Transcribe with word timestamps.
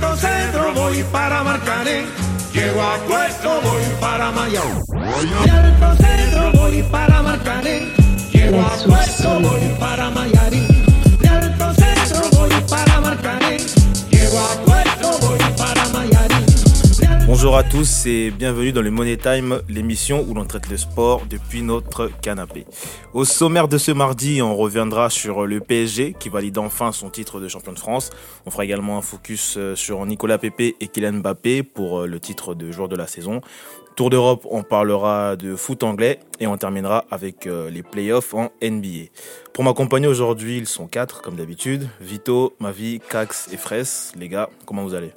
alto 0.00 0.16
centro 0.16 0.74
voy 0.74 1.02
para 1.12 1.42
Marcané. 1.42 2.06
Llego 2.52 2.82
a 2.82 2.96
puesto, 3.06 3.60
voy 3.62 3.82
para 4.00 4.30
Mayao. 4.30 4.82
Alto 4.96 6.02
centro 6.02 6.52
voy 6.52 6.82
para 6.84 7.22
Marcané. 7.22 7.92
Llego 8.32 8.60
a 8.60 8.76
puesto, 8.86 9.40
voy 9.40 9.76
para 9.78 10.10
Mayarín. 10.10 10.39
Bonjour 17.32 17.56
à 17.56 17.62
tous 17.62 18.06
et 18.06 18.32
bienvenue 18.32 18.72
dans 18.72 18.82
le 18.82 18.90
Money 18.90 19.16
Time, 19.16 19.62
l'émission 19.68 20.26
où 20.28 20.34
l'on 20.34 20.44
traite 20.44 20.68
le 20.68 20.76
sport 20.76 21.26
depuis 21.30 21.62
notre 21.62 22.10
canapé. 22.20 22.66
Au 23.14 23.24
sommaire 23.24 23.68
de 23.68 23.78
ce 23.78 23.92
mardi, 23.92 24.42
on 24.42 24.56
reviendra 24.56 25.10
sur 25.10 25.46
le 25.46 25.60
PSG 25.60 26.16
qui 26.18 26.28
valide 26.28 26.58
enfin 26.58 26.90
son 26.90 27.08
titre 27.08 27.38
de 27.38 27.46
champion 27.46 27.72
de 27.72 27.78
France. 27.78 28.10
On 28.46 28.50
fera 28.50 28.64
également 28.64 28.98
un 28.98 29.00
focus 29.00 29.54
euh, 29.56 29.76
sur 29.76 30.04
Nicolas 30.06 30.38
Pepe 30.38 30.74
et 30.80 30.88
Kylian 30.88 31.20
Mbappé 31.20 31.62
pour 31.62 32.00
euh, 32.00 32.06
le 32.08 32.18
titre 32.18 32.56
de 32.56 32.72
joueur 32.72 32.88
de 32.88 32.96
la 32.96 33.06
saison. 33.06 33.42
Tour 33.94 34.10
d'Europe, 34.10 34.44
on 34.50 34.64
parlera 34.64 35.36
de 35.36 35.54
foot 35.54 35.84
anglais 35.84 36.18
et 36.40 36.48
on 36.48 36.56
terminera 36.56 37.04
avec 37.12 37.46
euh, 37.46 37.70
les 37.70 37.84
playoffs 37.84 38.34
en 38.34 38.50
NBA. 38.60 39.10
Pour 39.52 39.62
m'accompagner 39.62 40.08
aujourd'hui, 40.08 40.58
ils 40.58 40.66
sont 40.66 40.88
quatre 40.88 41.22
comme 41.22 41.36
d'habitude. 41.36 41.88
Vito, 42.00 42.56
Mavi, 42.58 43.00
Cax 43.08 43.50
et 43.52 43.56
Fraisse. 43.56 44.12
Les 44.18 44.28
gars, 44.28 44.50
comment 44.66 44.82
vous 44.82 44.94
allez? 44.94 45.12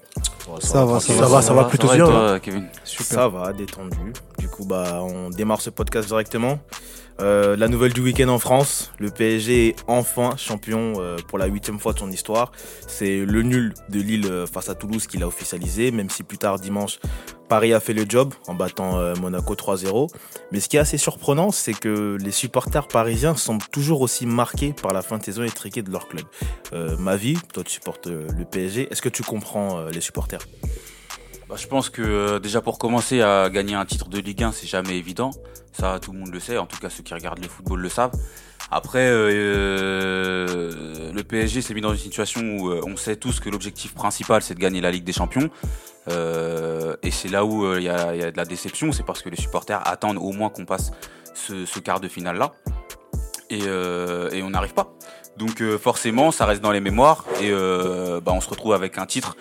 Ça 0.59 0.85
va, 0.85 0.99
ça 0.99 1.13
Ça 1.13 1.25
va, 1.27 1.41
ça 1.41 1.53
va 1.53 1.63
plutôt 1.65 1.88
bien. 1.91 2.05
toi, 2.05 2.39
Kevin? 2.39 2.67
Ça 2.84 3.27
va, 3.27 3.53
détendu. 3.53 4.13
Du 4.38 4.47
coup, 4.47 4.65
bah, 4.65 4.99
on 5.01 5.29
démarre 5.29 5.61
ce 5.61 5.70
podcast 5.70 6.07
directement. 6.07 6.59
Euh, 7.22 7.55
la 7.55 7.67
nouvelle 7.67 7.94
du 7.94 8.02
week-end 8.02 8.27
en 8.30 8.40
France, 8.40 8.91
le 8.99 9.09
PSG 9.09 9.70
est 9.70 9.76
enfin 9.88 10.35
champion 10.38 10.94
euh, 10.98 11.17
pour 11.27 11.38
la 11.38 11.45
huitième 11.45 11.80
fois 11.80 11.94
de 11.94 11.99
son 11.99 12.12
histoire. 12.12 12.52
C'est 12.88 13.23
le 13.26 13.44
nul 13.44 13.73
de 13.90 13.99
Lille 13.99 14.26
euh, 14.26 14.48
face 14.48 14.70
à 14.70 14.76
Toulouse 14.76 15.05
qui 15.08 15.18
l'a 15.18 15.27
officialisé, 15.27 15.91
même 15.91 16.10
si 16.10 16.24
plus 16.24 16.37
tard 16.37 16.60
dimanche, 16.60 16.99
Paris 17.49 17.74
a 17.74 17.79
fait 17.79 17.93
le 17.93 18.05
job 18.07 18.34
en 18.48 18.55
battant 18.55 18.98
Monaco 19.20 19.54
3-0. 19.54 20.10
Mais 20.52 20.60
ce 20.60 20.70
qui 20.70 20.77
est 20.77 20.79
assez 20.79 20.98
surprenant, 20.98 21.52
c'est 21.52 21.74
que 21.74 22.18
les 22.20 22.32
supporters 22.32 22.87
parisiens 22.87 23.35
semblent 23.35 23.68
toujours 23.71 24.02
aussi 24.02 24.26
marqués 24.26 24.74
par 24.74 24.91
la 24.91 25.04
fin 25.04 25.20
de 25.20 25.24
saison 25.24 25.43
étriquée 25.43 25.84
de 25.84 25.91
leur 25.91 26.07
club. 26.07 26.26
Ma 26.98 27.15
vie, 27.15 27.37
toi 27.54 27.63
tu 27.63 27.74
supportes 27.74 28.07
le 28.07 28.46
PSG, 28.46 28.87
est-ce 28.90 29.04
que 29.04 29.09
tu 29.09 29.21
comprends 29.21 29.85
les 29.85 30.02
supporters? 30.02 30.40
Bah, 31.54 31.59
je 31.62 31.68
pense 31.68 31.91
que 31.91 32.01
euh, 32.01 32.40
déjà 32.40 32.62
pour 32.62 32.79
commencer 32.79 33.21
à 33.21 33.48
gagner 33.51 33.76
un 33.76 33.85
titre 33.85 34.09
de 34.09 34.18
Ligue 34.18 34.41
1, 34.41 34.54
c'est 34.54 34.65
jamais 34.65 34.98
évident. 34.98 35.29
Ça, 35.71 35.99
tout 36.01 36.12
le 36.12 36.18
monde 36.18 36.34
le 36.34 36.40
sait. 36.40 36.57
En 36.57 36.65
tout 36.65 36.79
cas, 36.79 36.90
ceux 36.90 37.04
qui 37.04 37.13
regardent 37.13 37.43
le 37.43 37.48
football 37.48 37.79
le 37.79 37.90
savent. 37.90 38.12
Après, 38.71 39.07
euh, 39.07 40.71
le 41.13 41.24
PSG 41.24 41.62
s'est 41.62 41.76
mis 41.76 41.81
dans 41.81 41.93
une 41.93 41.99
situation 41.99 42.41
où 42.41 42.71
euh, 42.71 42.81
on 42.87 42.98
sait 42.98 43.18
tous 43.18 43.40
que 43.40 43.51
l'objectif 43.51 43.93
principal, 43.93 44.41
c'est 44.41 44.55
de 44.55 44.59
gagner 44.59 44.81
la 44.81 44.90
Ligue 44.90 45.04
des 45.04 45.13
Champions. 45.13 45.51
Euh, 46.07 46.96
et 47.04 47.12
c'est 47.12 47.29
là 47.29 47.46
où 47.46 47.65
euh, 47.65 47.79
il 47.79 47.84
y, 47.84 47.90
a, 47.90 48.31
de 48.31 48.35
la 48.37 48.46
déception. 48.46 48.91
C'est 48.91 49.05
parce 49.05 49.21
que 49.21 49.29
les 49.29 49.37
supporters 49.37 49.87
attendent 49.87 50.18
au 50.18 50.31
moins 50.31 50.49
qu'on 50.49 50.65
passe 50.65 50.91
ce, 51.35 51.79
quart 51.81 51.99
de 51.99 52.07
finale 52.07 52.40
là. 52.40 52.54
Et, 53.51 53.62
euh, 53.68 54.31
et 54.31 54.41
on 54.41 54.49
n'arrive 54.49 54.74
pas. 54.74 54.96
Donc 55.37 55.62
euh, 55.62 55.77
forcément, 55.77 56.31
ça 56.31 56.46
reste 56.46 56.62
dans 56.62 56.71
les 56.71 56.79
mémoires. 56.79 57.26
Et 57.41 57.49
euh, 57.51 58.21
bah, 58.21 58.31
on 58.34 58.41
se 58.41 58.49
retrouve 58.49 58.74
avec 58.74 58.98
un 58.98 59.05
titre 59.05 59.35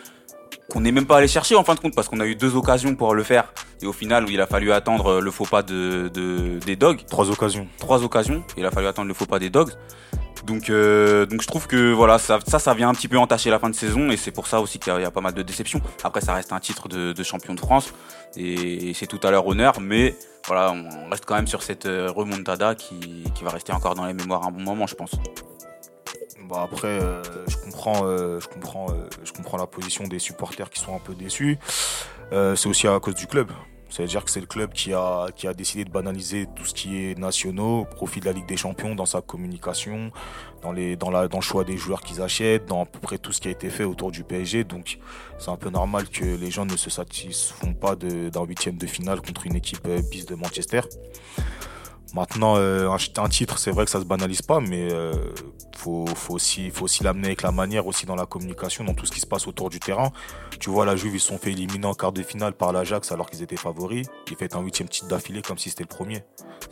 qu'on 0.72 0.80
n'est 0.80 0.92
même 0.92 1.04
pas 1.06 1.18
allé 1.18 1.28
chercher 1.28 1.54
en 1.54 1.64
fin 1.64 1.74
de 1.74 1.80
compte 1.80 1.94
parce 1.94 2.08
qu'on 2.08 2.20
a 2.20 2.26
eu 2.26 2.34
deux 2.34 2.56
occasions 2.56 2.94
pour 2.96 3.14
le 3.14 3.22
faire. 3.22 3.52
Et 3.82 3.86
au 3.86 3.92
final 3.92 4.24
où 4.24 4.28
il 4.30 4.40
a 4.40 4.46
fallu 4.46 4.72
attendre 4.72 5.20
le 5.20 5.30
faux 5.30 5.44
pas 5.44 5.62
de, 5.62 6.10
de 6.12 6.58
des 6.64 6.76
dogs. 6.76 7.00
Trois 7.10 7.30
occasions. 7.30 7.66
trois 7.78 8.02
occasions. 8.02 8.42
Il 8.56 8.64
a 8.64 8.70
fallu 8.70 8.86
attendre 8.86 9.08
le 9.08 9.14
faux 9.14 9.26
pas 9.26 9.38
des 9.38 9.50
dogs. 9.50 9.72
Donc 10.46 10.70
euh, 10.70 11.24
donc 11.26 11.40
je 11.42 11.46
trouve 11.46 11.66
que 11.68 11.92
voilà 11.92 12.18
ça, 12.18 12.38
ça 12.46 12.58
ça 12.58 12.74
vient 12.74 12.88
un 12.88 12.94
petit 12.94 13.06
peu 13.06 13.16
entacher 13.18 13.50
la 13.50 13.58
fin 13.60 13.70
de 13.70 13.76
saison 13.76 14.10
et 14.10 14.16
c'est 14.16 14.32
pour 14.32 14.46
ça 14.48 14.60
aussi 14.60 14.78
qu'il 14.80 14.92
y, 14.92 14.96
a- 14.96 14.98
il 14.98 15.02
y 15.02 15.06
a 15.06 15.10
pas 15.12 15.20
mal 15.20 15.34
de 15.34 15.42
déceptions. 15.42 15.80
Après 16.02 16.20
ça 16.20 16.34
reste 16.34 16.52
un 16.52 16.58
titre 16.58 16.88
de, 16.88 17.12
de 17.12 17.22
champion 17.22 17.54
de 17.54 17.60
France 17.60 17.92
et, 18.36 18.90
et 18.90 18.94
c'est 18.94 19.06
tout 19.06 19.20
à 19.22 19.30
leur 19.30 19.46
honneur 19.46 19.74
mais 19.80 20.16
voilà 20.48 20.72
on 20.72 21.10
reste 21.10 21.26
quand 21.26 21.36
même 21.36 21.46
sur 21.46 21.62
cette 21.62 21.86
euh, 21.86 22.10
remontada 22.10 22.74
qui, 22.74 23.22
qui 23.36 23.44
va 23.44 23.50
rester 23.50 23.72
encore 23.72 23.94
dans 23.94 24.06
les 24.06 24.14
mémoires 24.14 24.44
un 24.44 24.50
bon 24.50 24.62
moment 24.62 24.88
je 24.88 24.96
pense 24.96 25.12
Bah 26.52 26.68
après, 26.70 27.00
euh, 27.00 27.22
je 27.48 27.56
comprends, 27.56 28.02
euh, 28.04 28.38
je 28.38 28.46
comprends, 28.46 28.90
euh, 28.90 29.08
je 29.24 29.32
comprends 29.32 29.56
la 29.56 29.66
position 29.66 30.06
des 30.06 30.18
supporters 30.18 30.68
qui 30.68 30.80
sont 30.80 30.94
un 30.94 30.98
peu 30.98 31.14
déçus. 31.14 31.58
C'est 32.30 32.66
aussi 32.66 32.86
à 32.86 32.98
cause 33.00 33.14
du 33.14 33.26
club. 33.26 33.50
C'est-à-dire 33.88 34.24
que 34.24 34.30
c'est 34.30 34.40
le 34.40 34.46
club 34.46 34.72
qui 34.72 34.92
a, 34.94 35.26
qui 35.34 35.46
a 35.46 35.52
décidé 35.52 35.84
de 35.84 35.90
banaliser 35.90 36.46
tout 36.56 36.64
ce 36.64 36.72
qui 36.72 37.04
est 37.04 37.18
nationaux, 37.18 37.80
au 37.80 37.84
profit 37.84 38.20
de 38.20 38.24
la 38.26 38.32
Ligue 38.32 38.46
des 38.46 38.56
Champions, 38.56 38.94
dans 38.94 39.04
sa 39.04 39.20
communication, 39.20 40.10
dans, 40.62 40.72
les, 40.72 40.96
dans, 40.96 41.10
la, 41.10 41.28
dans 41.28 41.38
le 41.38 41.42
choix 41.42 41.64
des 41.64 41.76
joueurs 41.76 42.00
qu'ils 42.00 42.22
achètent, 42.22 42.66
dans 42.66 42.82
à 42.82 42.86
peu 42.86 42.98
près 42.98 43.18
tout 43.18 43.32
ce 43.32 43.40
qui 43.42 43.48
a 43.48 43.50
été 43.50 43.68
fait 43.68 43.84
autour 43.84 44.10
du 44.10 44.24
PSG. 44.24 44.64
Donc 44.64 44.98
c'est 45.38 45.50
un 45.50 45.56
peu 45.56 45.68
normal 45.68 46.08
que 46.08 46.24
les 46.24 46.50
gens 46.50 46.64
ne 46.64 46.76
se 46.76 46.88
satisfont 46.88 47.74
pas 47.74 47.94
d'un 47.96 48.44
huitième 48.44 48.76
de 48.76 48.86
finale 48.86 49.20
contre 49.20 49.46
une 49.46 49.56
équipe 49.56 49.86
bis 50.10 50.24
de 50.24 50.34
Manchester. 50.34 50.80
Maintenant, 52.14 52.56
euh, 52.56 52.90
un 52.90 53.28
titre, 53.28 53.58
c'est 53.58 53.70
vrai 53.70 53.86
que 53.86 53.90
ça 53.90 53.98
se 53.98 54.04
banalise 54.04 54.42
pas, 54.42 54.60
mais 54.60 54.92
euh, 54.92 55.12
faut, 55.76 56.04
faut 56.06 56.34
aussi, 56.34 56.70
faut 56.70 56.84
aussi 56.84 57.02
l'amener 57.02 57.28
avec 57.28 57.42
la 57.42 57.52
manière, 57.52 57.86
aussi 57.86 58.04
dans 58.04 58.16
la 58.16 58.26
communication, 58.26 58.84
dans 58.84 58.92
tout 58.92 59.06
ce 59.06 59.12
qui 59.12 59.20
se 59.20 59.26
passe 59.26 59.46
autour 59.46 59.70
du 59.70 59.80
terrain. 59.80 60.12
Tu 60.60 60.70
vois, 60.70 60.86
la 60.86 60.94
Juve, 60.96 61.14
ils 61.16 61.20
se 61.20 61.28
sont 61.28 61.38
fait 61.38 61.50
éliminer 61.50 61.86
en 61.86 61.94
quart 61.94 62.12
de 62.12 62.22
finale 62.22 62.52
par 62.52 62.72
l'Ajax 62.72 63.10
alors 63.12 63.28
qu'ils 63.28 63.42
étaient 63.42 63.56
favoris. 63.56 64.06
Ils 64.30 64.36
font 64.36 64.58
un 64.58 64.62
huitième 64.62 64.88
titre 64.88 65.08
d'affilée 65.08 65.42
comme 65.42 65.58
si 65.58 65.70
c'était 65.70 65.82
le 65.84 65.88
premier. 65.88 66.24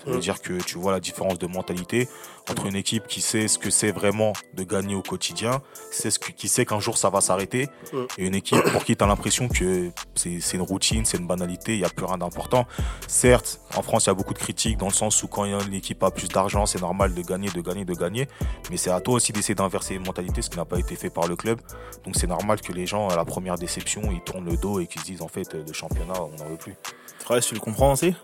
Ça 0.05 0.11
veut 0.11 0.17
Mm. 0.17 0.21
dire 0.21 0.41
que 0.41 0.63
tu 0.63 0.79
vois 0.79 0.93
la 0.93 1.01
différence 1.01 1.39
de 1.39 1.47
mentalité 1.47 2.09
entre 2.49 2.67
une 2.67 2.77
équipe 2.77 3.07
qui 3.07 3.21
sait 3.21 3.49
ce 3.49 3.59
que 3.59 3.71
c'est 3.71 3.91
vraiment 3.93 4.33
de 4.55 4.63
gagner 4.65 4.95
au 4.95 5.03
quotidien, 5.03 5.61
ce 5.91 6.09
que- 6.19 6.31
qui 6.33 6.49
sait 6.49 6.65
qu'un 6.65 6.81
jour 6.81 6.97
ça 6.97 7.11
va 7.11 7.21
s'arrêter, 7.21 7.69
Mm. 7.93 7.97
et 8.19 8.27
une 8.27 8.35
équipe 8.35 8.63
pour 8.73 8.85
qui 8.85 8.97
tu 8.97 9.03
as 9.05 9.07
l'impression 9.07 9.49
que 9.49 9.91
c'est 10.15 10.41
c'est 10.41 10.57
une 10.57 10.63
routine, 10.63 11.05
c'est 11.05 11.19
une 11.19 11.27
banalité, 11.27 11.75
il 11.75 11.79
n'y 11.79 11.85
a 11.85 11.89
plus 11.91 12.07
rien 12.07 12.19
d'important. 12.19 12.67
Certes, 13.09 13.61
en 13.77 13.83
France, 13.83 14.05
il 14.05 14.09
y 14.09 14.11
a 14.11 14.15
beaucoup 14.15 14.35
de 14.35 14.39
critiques 14.39 14.77
dans 14.79 14.87
le 14.89 14.93
sens 14.93 15.23
où 15.23 15.29
quand 15.29 15.45
une 15.45 15.75
équipe 15.75 16.03
a 16.03 16.11
plus 16.11 16.29
d'argent, 16.29 16.67
c'est 16.67 16.81
normal 16.81 17.15
de 17.15 17.23
gagner, 17.23 17.51
de 17.51 17.61
gagner, 17.61 17.85
de 17.85 17.95
gagner. 17.95 18.29
Mais 18.71 18.77
c'est 18.77 18.91
à 18.91 19.01
toi 19.01 19.15
aussi 19.15 19.33
d'essayer 19.33 19.55
d'inverser 19.55 19.95
les 19.95 20.01
mentalités, 20.01 20.43
ce 20.43 20.51
qui 20.51 20.57
n'a 20.57 20.65
pas 20.65 20.79
été 20.79 20.95
fait 20.97 21.11
par 21.11 21.27
le 21.27 21.37
club. 21.37 21.61
Donc 22.05 22.15
c'est 22.17 22.27
normal 22.27 22.61
que 22.61 22.73
les 22.73 22.87
gens, 22.87 23.09
à 23.09 23.17
la 23.17 23.25
première 23.25 23.57
déception, 23.81 24.13
ils 24.13 24.21
tournent 24.21 24.45
le 24.45 24.57
dos 24.57 24.81
et 24.81 24.87
qu'ils 24.87 25.01
se 25.01 25.07
disent 25.07 25.23
en 25.23 25.29
fait, 25.29 25.55
le 25.55 25.73
championnat, 25.73 26.23
on 26.23 26.37
n'en 26.37 26.51
veut 26.51 26.57
plus. 26.57 26.77
Frère, 27.21 27.41
tu 27.41 27.55
le 27.55 27.61
comprends 27.61 27.93
aussi? 27.93 28.15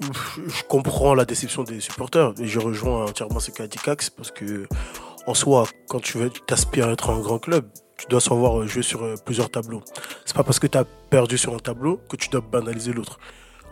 Je 0.00 0.62
comprends 0.68 1.14
la 1.14 1.24
déception 1.24 1.62
des 1.62 1.80
supporters 1.80 2.32
et 2.40 2.46
je 2.46 2.58
rejoins 2.58 3.04
entièrement 3.04 3.40
ce 3.40 3.50
qu'a 3.50 3.66
dit 3.66 3.78
Cax 3.78 4.08
parce 4.08 4.30
que 4.30 4.66
en 5.26 5.34
soi, 5.34 5.66
quand 5.88 6.00
tu 6.00 6.18
veux 6.18 6.30
t'aspires 6.30 6.88
à 6.88 6.92
être 6.92 7.10
un 7.10 7.20
grand 7.20 7.38
club, 7.38 7.68
tu 7.98 8.06
dois 8.08 8.20
savoir 8.20 8.66
jouer 8.66 8.82
sur 8.82 9.02
euh, 9.02 9.16
plusieurs 9.24 9.50
tableaux. 9.50 9.82
C'est 10.24 10.34
pas 10.34 10.44
parce 10.44 10.58
que 10.58 10.66
tu 10.66 10.78
as 10.78 10.84
perdu 10.84 11.36
sur 11.36 11.54
un 11.54 11.58
tableau 11.58 12.00
que 12.08 12.16
tu 12.16 12.28
dois 12.30 12.40
banaliser 12.40 12.92
l'autre. 12.92 13.18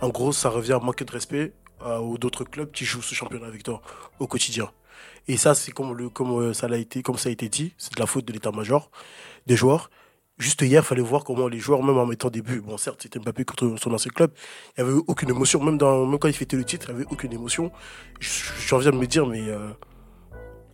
En 0.02 0.10
gros, 0.10 0.32
ça 0.32 0.50
revient 0.50 0.74
à 0.74 0.80
manquer 0.80 1.04
de 1.04 1.12
respect 1.12 1.54
aux 1.80 2.18
d'autres 2.18 2.42
clubs 2.42 2.72
qui 2.72 2.84
jouent 2.84 3.02
ce 3.02 3.14
championnat 3.14 3.46
avec 3.46 3.62
toi 3.62 3.80
au 4.18 4.26
quotidien. 4.26 4.68
Et 5.28 5.36
ça, 5.36 5.54
c'est 5.54 5.72
comme, 5.72 5.96
le, 5.96 6.08
comme, 6.08 6.32
euh, 6.40 6.52
ça 6.52 6.66
l'a 6.68 6.78
été, 6.78 7.02
comme 7.02 7.18
ça 7.18 7.28
a 7.28 7.32
été 7.32 7.48
dit, 7.48 7.72
c'est 7.78 7.94
de 7.94 8.00
la 8.00 8.06
faute 8.06 8.24
de 8.24 8.32
l'état-major, 8.32 8.90
des 9.46 9.56
joueurs. 9.56 9.90
Juste 10.38 10.62
hier, 10.62 10.82
il 10.82 10.86
fallait 10.86 11.02
voir 11.02 11.24
comment 11.24 11.48
les 11.48 11.58
joueurs, 11.58 11.82
même 11.82 11.98
en 11.98 12.06
mettant 12.06 12.30
des 12.30 12.42
buts, 12.42 12.60
bon 12.64 12.76
certes 12.76 13.00
c'était 13.02 13.18
Mbappé 13.18 13.44
contre 13.44 13.74
son 13.82 13.92
ancien 13.92 14.10
club, 14.12 14.30
il 14.76 14.84
n'y 14.84 14.88
avait 14.90 15.00
aucune 15.08 15.30
émotion, 15.30 15.60
même, 15.62 15.78
dans, 15.78 16.06
même 16.06 16.18
quand 16.20 16.28
il 16.28 16.34
fêtait 16.34 16.56
le 16.56 16.64
titre, 16.64 16.86
il 16.90 16.94
n'y 16.94 17.00
avait 17.02 17.10
aucune 17.12 17.32
émotion. 17.32 17.72
Je- 18.20 18.52
J'en 18.68 18.78
viens 18.78 18.92
de 18.92 18.96
me 18.98 19.06
dire, 19.06 19.26
mais 19.26 19.42
euh, 19.48 19.70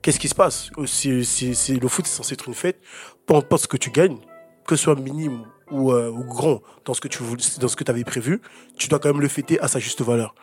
qu'est-ce 0.03 0.19
qui 0.21 0.29
se 0.29 0.35
passe? 0.35 0.71
Si, 0.87 1.25
si- 1.25 1.55
Le 1.81 1.89
foot 1.89 2.05
est 2.07 2.11
censé 2.11 2.35
être 2.35 2.47
une 2.49 2.55
fête, 2.55 2.79
peu 3.27 3.35
importe 3.37 3.63
ce 3.63 3.69
que 3.69 3.79
tu 3.79 3.91
gagnes, 3.91 4.19
que 4.67 4.77
ce 4.77 4.85
soit 4.85 4.97
minime 4.97 5.47
ou, 5.71 5.93
euh, 5.93 6.11
grand 6.11 6.61
dans 6.85 6.93
ce 6.93 7.01
que 7.01 7.09
tu 7.09 7.23
dans 7.59 7.69
ce 7.69 7.77
que 7.77 7.91
avais 7.91 8.05
prévu, 8.05 8.43
tu 8.77 8.89
dois 8.89 8.99
quand 8.99 9.09
même 9.09 9.23
le 9.23 9.29
fêter 9.29 9.59
à 9.61 9.69
sa 9.69 9.79
juste 9.79 10.03
valeur. 10.03 10.35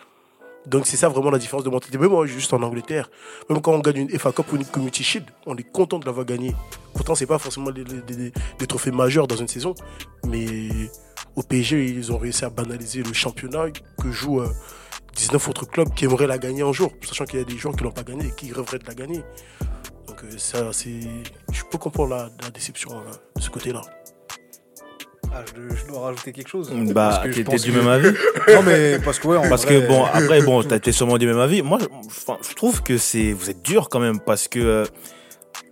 Donc 0.66 0.86
c'est 0.86 0.98
ça 0.98 1.10
vraiment 1.10 1.32
la 1.32 1.40
différence 1.40 1.64
de 1.64 1.70
mentalité. 1.70 1.98
Même 1.98 2.12
moi, 2.12 2.26
juste 2.26 2.54
en 2.54 2.62
Angleterre, 2.62 3.10
même 3.50 3.62
quand 3.62 3.74
on 3.74 3.80
gagne 3.80 3.98
une 3.98 4.20
FA 4.20 4.32
Cup 4.32 4.52
ou 4.52 4.58
une 4.58 4.66
Community 4.66 5.04
Shield, 5.04 5.26
on 5.46 5.56
est 5.58 5.70
content 5.70 6.00
de 6.00 6.06
l'avoir 6.06 6.26
gagné. 6.26 6.56
Pourtant, 6.94 7.16
c'est 7.16 7.26
pas 7.26 7.40
forcément 7.40 7.72
des, 7.72 8.32
trophées 8.68 8.92
majeurs 8.92 9.28
dans 9.28 9.36
une 9.36 9.48
saison, 9.48 9.74
mais 10.28 10.70
au 11.36 11.44
PSG, 11.44 11.86
ils 11.86 12.12
ont 12.12 12.18
réussi 12.18 12.46
à 12.46 12.50
banaliser 12.50 13.02
le 13.02 13.14
championnat 13.14 13.68
que 13.98 14.12
jouent 14.12 14.42
euh, 14.42 14.50
19 15.16 15.50
autres 15.50 15.66
clubs 15.66 15.94
qui 15.94 16.06
aimeraient 16.06 16.28
la 16.28 16.38
gagner 16.38 16.62
un 16.62 16.74
jour, 16.74 16.92
sachant 17.02 17.26
qu'il 17.26 17.40
y 17.40 17.42
a 17.42 17.46
des 17.46 17.58
joueurs 17.58 17.76
qui 17.76 17.84
l'ont 17.84 17.92
pas 17.92 18.04
gagné 18.04 18.28
et 18.28 18.32
qui 18.32 18.52
rêveraient 18.52 18.80
de 18.80 18.88
la 18.88 18.94
gagner. 18.94 19.24
Donc 20.08 20.24
euh, 20.24 20.38
ça, 20.38 20.72
c'est, 20.74 21.00
je 21.52 21.64
peux 21.70 21.78
comprendre 21.78 22.16
la, 22.16 22.50
déception 22.52 22.92
euh, 22.92 23.12
de 23.36 23.42
ce 23.42 23.50
côté-là. 23.50 23.82
Ah, 25.34 25.44
je, 25.56 25.76
je 25.76 25.86
dois 25.88 26.02
rajouter 26.02 26.32
quelque 26.34 26.50
chose. 26.50 26.70
Bah, 26.94 27.22
pense 27.44 27.62
du 27.64 27.72
que- 27.72 27.78
même 27.78 27.88
avis 27.88 28.10
Non, 28.54 28.64
mais 28.64 29.00
parce 29.00 29.18
que, 29.20 29.28
ouais, 29.28 29.38
en 29.38 29.48
Parce 29.50 29.66
vrai, 29.66 29.82
que 29.82 29.88
bon, 29.88 30.04
après, 30.04 30.42
bon, 30.42 30.62
t'as 30.68 30.76
été 30.76 30.92
sûrement 30.92 31.18
du 31.18 31.26
même 31.28 31.40
avis. 31.40 31.62
Moi, 31.62 31.80
je- 31.80 32.50
je 32.50 32.56
trouve 32.56 32.84
que 32.84 32.98
c'est, 32.98 33.32
vous 33.32 33.50
êtes 33.50 33.62
dur 33.62 33.88
quand 33.90 34.00
même 34.02 34.20
parce 34.20 34.48
que 34.48 34.60
euh, 34.60 34.86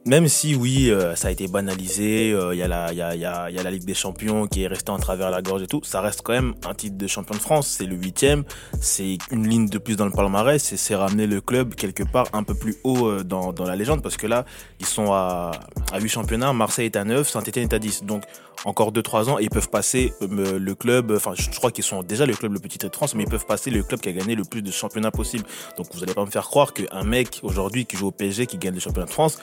Même 0.06 0.28
si 0.30 0.56
oui, 0.56 0.90
euh, 0.90 1.14
ça 1.16 1.28
a 1.28 1.32
été 1.32 1.48
banalisé, 1.48 2.32
euh, 2.32 2.56
il 2.56 2.58
y, 2.58 2.64
a 2.64 2.68
la- 2.70 2.92
il 2.94 2.98
y, 2.98 3.02
a, 3.02 3.16
y, 3.16 3.26
a, 3.26 3.52
y 3.52 3.60
a 3.60 3.64
la 3.64 3.70
Ligue 3.70 3.84
des 3.84 3.94
Champions 3.94 4.48
qui 4.48 4.64
est 4.64 4.68
restée 4.68 4.92
en 4.92 4.98
travers 4.98 5.30
la 5.30 5.42
gorge 5.42 5.62
et 5.62 5.68
tout, 5.68 5.82
ça 5.84 6.00
reste 6.02 6.22
quand 6.24 6.32
même 6.34 6.56
un 6.68 6.74
titre 6.74 6.98
de 6.98 7.06
champion 7.06 7.36
de 7.36 7.40
France, 7.42 7.68
c'est 7.68 7.86
le 7.86 7.96
huitième, 7.98 8.44
c'est 8.80 9.18
une 9.30 9.48
ligne 9.48 9.68
de 9.68 9.78
plus 9.78 9.98
dans 9.98 10.06
le 10.06 10.12
palmarès 10.12 10.72
et 10.72 10.78
c'est 10.78 10.96
ramener 10.96 11.28
le 11.28 11.42
club 11.42 11.76
quelque 11.76 12.04
part 12.04 12.28
un 12.34 12.44
peu 12.44 12.54
plus 12.56 12.78
haut 12.86 13.08
euh, 13.08 13.24
dans, 13.24 13.52
dans 13.52 13.66
la 13.66 13.76
légende 13.76 14.02
parce 14.02 14.16
que 14.16 14.26
là, 14.26 14.46
ils 14.80 14.86
sont 14.86 15.12
à, 15.12 15.52
à 15.92 16.00
8 16.00 16.08
championnats, 16.10 16.54
Marseille 16.54 16.86
est 16.86 16.96
à 16.96 17.04
9, 17.04 17.28
Saint-Etienne 17.30 17.66
est 17.66 17.74
à 17.74 17.80
10. 17.80 18.06
Donc 18.06 18.24
encore 18.66 18.92
2-3 18.92 19.30
ans 19.30 19.40
et 19.40 19.44
ils 19.44 19.50
peuvent 19.50 19.70
passer 19.70 20.14
euh, 20.22 20.58
le 20.60 20.76
club, 20.76 21.12
enfin 21.16 21.34
je 21.36 21.50
crois 21.52 21.72
qu'ils 21.72 21.84
sont 21.84 22.04
déjà 22.04 22.26
le 22.26 22.34
club 22.36 22.54
le 22.54 22.60
plus 22.60 22.70
titre 22.70 22.88
de 22.90 22.96
France, 22.96 23.16
mais 23.16 23.24
ils 23.24 23.30
peuvent 23.30 23.46
passer 23.46 23.70
le 23.70 23.84
club 23.84 24.00
qui 24.00 24.10
a 24.10 24.14
gagné 24.14 24.36
le 24.36 24.44
plus 24.46 24.62
de 24.62 24.72
championnats 24.72 25.12
possible. 25.12 25.44
Donc 25.78 25.88
vous 25.94 26.02
allez 26.04 26.14
pas 26.14 26.26
me 26.26 26.32
faire 26.32 26.46
croire 26.48 26.74
qu'un 26.74 27.04
mec 27.04 27.40
aujourd'hui 27.44 27.86
qui 27.86 27.98
joue 27.98 28.08
au 28.08 28.12
PSG, 28.12 28.48
qui 28.48 28.58
gagne 28.58 28.74
le 28.74 28.80
championnat 28.80 29.06
de 29.08 29.12
France, 29.12 29.38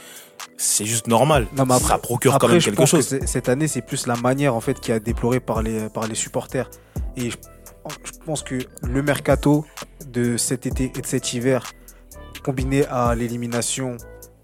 c'est 0.57 0.85
juste 0.87 1.07
normal. 1.07 1.47
Non, 1.57 1.67
mais 1.67 1.75
après- 1.75 1.89
ça 1.89 1.99
procure 1.99 2.39
quand 2.39 2.49
même 2.49 2.61
quelque 2.61 2.77
que 2.81 2.87
chose. 2.87 3.19
cette 3.27 3.49
année, 3.49 3.69
c'est 3.69 3.83
plus 3.83 4.07
la 4.07 4.17
manière 4.17 4.55
en 4.55 4.61
fait 4.61 4.81
qui 4.81 4.93
a 4.93 4.99
déploré 4.99 5.41
par 5.41 5.63
les, 5.63 5.89
par 5.89 6.07
les 6.07 6.15
supporters. 6.15 6.71
Et 7.17 7.31
je, 7.31 7.37
je 8.05 8.13
pense 8.25 8.43
que 8.43 8.59
le 8.83 9.03
mercato 9.03 9.65
de 10.07 10.37
cet 10.37 10.67
été 10.67 10.93
et 10.97 11.01
de 11.01 11.07
cet 11.07 11.33
hiver, 11.35 11.63
combiné 12.43 12.87
à 12.87 13.15
l'élimination 13.15 13.97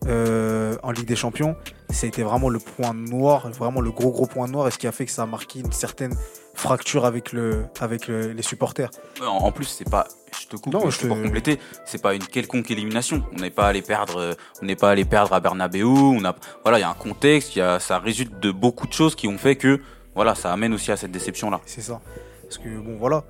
euh, 0.07 0.77
en 0.83 0.91
Ligue 0.91 1.07
des 1.07 1.17
Champions, 1.17 1.55
ça 1.91 2.07
a 2.07 2.09
été 2.09 2.23
vraiment 2.23 2.49
le 2.49 2.59
point 2.59 2.93
noir, 2.95 3.49
vraiment 3.51 3.81
le 3.81 3.91
gros 3.93 4.11
gros 4.11 4.27
point 4.27 4.49
noir, 4.49 4.67
et 4.67 4.71
ce 4.73 4.79
qui 4.79 4.87
a 4.89 4.93
fait 4.93 5.07
que 5.07 5.13
ça 5.13 5.23
a 5.23 5.27
marqué 5.27 5.61
une 5.61 5.71
certaine 5.73 6.15
fracture 6.55 7.05
avec, 7.05 7.33
le, 7.33 7.65
avec 7.81 8.07
le- 8.09 8.33
les 8.33 8.43
supporters. 8.43 8.91
En, 9.21 9.27
en 9.47 9.53
plus, 9.53 9.65
c'est 9.65 9.89
pas. 9.89 10.07
Je 10.41 10.47
te 10.47 10.57
coupe 10.57 10.73
Non, 10.73 10.89
je 10.91 10.99
c'est 10.99 11.09
pour 11.09 11.17
te- 11.17 11.23
compléter. 11.23 11.59
C'est 11.85 12.01
pas 12.03 12.15
une 12.15 12.25
quelconque 12.25 12.71
élimination. 12.71 13.23
On 13.33 13.41
n'est 13.41 13.51
pas 13.51 13.67
allé 13.67 13.83
perdre. 13.83 14.37
On 14.63 14.67
n'est 14.67 14.77
pas 14.77 14.91
allé 14.91 15.05
perdre 15.05 15.33
à 15.35 15.41
Bernabeu. 15.41 15.85
On 15.85 16.25
a. 16.25 16.35
Voilà, 16.63 16.79
il 16.79 16.83
y 16.83 16.85
a 16.85 16.91
un 16.91 16.95
contexte. 16.95 17.55
Il 17.57 17.61
y 17.61 17.63
a. 17.63 17.79
Ça 17.81 17.99
résulte 17.99 18.39
de 18.41 18.51
beaucoup 18.51 18.87
de 18.87 18.93
choses 18.93 19.15
qui 19.15 19.29
ont 19.29 19.39
fait 19.39 19.57
que. 19.57 19.81
Voilà, 20.15 20.35
ça 20.35 20.53
amène 20.53 20.75
aussi 20.75 20.93
à 20.93 20.97
cette 20.97 21.11
déception 21.13 21.51
là. 21.51 21.61
C'est 21.67 21.81
ça. 21.81 22.01
Parce 22.43 22.59
que 22.59 22.69
bon 22.69 22.97
voilà, 22.99 23.25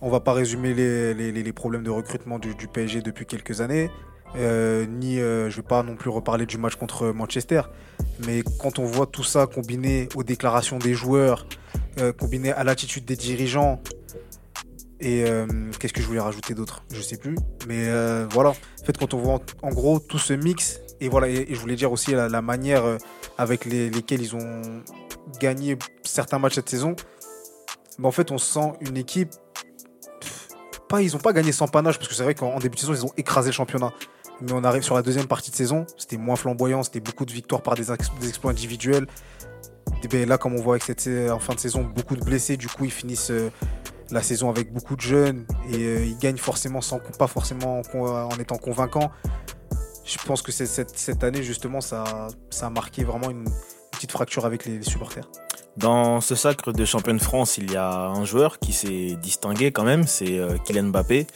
on 0.00 0.08
va 0.08 0.20
pas 0.20 0.32
résumer 0.32 0.72
les, 0.72 1.14
les- 1.14 1.32
les- 1.32 1.42
les 1.42 1.52
problèmes 1.52 1.82
de 1.82 1.90
recrutement 1.90 2.38
du, 2.38 2.54
du 2.54 2.68
PSG 2.68 3.02
depuis 3.02 3.26
quelques 3.26 3.60
années. 3.60 3.90
Euh, 4.36 4.86
ni 4.86 5.20
euh, 5.20 5.50
je 5.50 5.56
vais 5.56 5.62
pas 5.66 5.82
non 5.82 5.94
plus 5.96 6.10
reparler 6.10 6.46
du 6.46 6.58
match 6.58 6.76
contre 6.76 7.08
Manchester. 7.08 7.62
Mais 8.26 8.42
quand 8.60 8.78
on 8.78 8.84
voit 8.84 9.06
tout 9.06 9.24
ça 9.24 9.46
combiné 9.46 10.08
aux 10.14 10.22
déclarations 10.22 10.78
des 10.78 10.94
joueurs, 10.94 11.46
euh, 11.98 12.12
combiné 12.12 12.52
à 12.52 12.64
l'attitude 12.64 13.04
des 13.04 13.16
dirigeants, 13.16 13.82
et 15.00 15.24
euh, 15.24 15.46
qu'est-ce 15.78 15.92
que 15.92 16.00
je 16.00 16.06
voulais 16.06 16.20
rajouter 16.20 16.54
d'autre? 16.54 16.84
Je 16.92 17.00
sais 17.00 17.16
plus. 17.16 17.36
Mais 17.66 17.88
euh, 17.88 18.26
voilà. 18.30 18.50
En 18.50 18.84
fait, 18.84 18.96
quand 18.96 19.14
on 19.14 19.18
voit 19.18 19.40
en, 19.62 19.70
gros 19.70 19.98
tout 19.98 20.18
ce 20.18 20.32
mix, 20.32 20.80
et 21.00 21.08
voilà, 21.08 21.28
je 21.28 21.58
voulais 21.58 21.74
dire 21.74 21.90
aussi 21.90 22.12
la, 22.12 22.42
manière 22.42 22.84
avec 23.36 23.64
les, 23.64 23.90
lesquelles 23.90 24.22
ils 24.22 24.36
ont 24.36 24.62
gagné 25.40 25.76
certains 26.04 26.38
matchs 26.38 26.54
cette 26.54 26.68
saison, 26.68 26.94
mais 27.98 28.06
en 28.06 28.12
fait, 28.12 28.30
on 28.30 28.38
sent 28.38 28.72
une 28.80 28.96
équipe. 28.96 29.30
Pas, 30.88 31.02
ils 31.02 31.16
ont 31.16 31.20
pas 31.20 31.32
gagné 31.32 31.52
sans 31.52 31.68
panache, 31.68 31.98
parce 31.98 32.08
que 32.08 32.14
c'est 32.14 32.22
vrai 32.22 32.34
qu'en 32.34 32.54
en 32.54 32.58
début 32.58 32.76
de 32.76 32.80
saison, 32.80 32.94
ils 32.94 33.04
ont 33.04 33.12
écrasé 33.16 33.48
le 33.48 33.54
championnat. 33.54 33.92
Mais 34.40 34.52
on 34.52 34.64
arrive 34.64 34.82
sur 34.82 34.94
la 34.94 35.02
deuxième 35.02 35.26
partie 35.26 35.50
de 35.50 35.56
saison, 35.56 35.86
c'était 35.96 36.16
moins 36.16 36.36
flamboyant, 36.36 36.82
c'était 36.82 37.00
beaucoup 37.00 37.24
de 37.24 37.32
victoires 37.32 37.62
par 37.62 37.74
des 37.74 37.92
exploits 37.92 38.50
individuels. 38.50 39.06
Ben 40.10 40.28
là, 40.28 40.36
comme 40.36 40.54
on 40.54 40.60
voit 40.62 40.74
avec 40.74 40.82
cette, 40.84 41.00
sa- 41.00 41.34
en 41.34 41.38
fin 41.38 41.54
de 41.54 41.60
saison, 41.60 41.82
beaucoup 41.84 42.16
de 42.16 42.24
blessés, 42.24 42.56
du 42.56 42.68
coup, 42.68 42.84
ils 42.84 42.90
finissent 42.90 43.30
euh, 43.30 43.50
la 44.10 44.22
saison 44.22 44.50
avec 44.50 44.72
beaucoup 44.72 44.96
de 44.96 45.00
jeunes 45.00 45.46
et 45.70 45.76
euh, 45.76 46.04
ils 46.04 46.18
gagnent 46.18 46.36
forcément 46.36 46.80
sans 46.80 46.98
pas 47.18 47.26
forcément 47.28 47.80
en, 47.94 48.28
étant 48.38 48.56
convaincants. 48.58 49.10
Je 50.04 50.18
pense 50.26 50.42
que 50.42 50.50
cette, 50.52 50.98
cette 50.98 51.24
année, 51.24 51.42
justement, 51.42 51.80
ça, 51.80 52.28
ça 52.50 52.66
a 52.66 52.70
marqué 52.70 53.04
vraiment 53.04 53.30
une, 53.30 53.44
petite 53.92 54.10
fracture 54.12 54.44
avec 54.44 54.66
les- 54.66 54.82
supporters. 54.82 55.28
Dans 55.76 56.20
ce 56.20 56.34
sacre 56.34 56.72
de 56.72 56.84
champion 56.84 57.14
de 57.14 57.22
France, 57.22 57.56
il 57.56 57.70
y 57.72 57.76
a 57.76 57.88
un 58.08 58.24
joueur 58.24 58.58
qui 58.58 58.72
s'est 58.72 59.16
distingué 59.22 59.70
quand 59.72 59.84
même, 59.84 60.06
c'est 60.06 60.38
euh, 60.38 60.58
Kylian 60.58 60.84
Mbappé. 60.88 61.26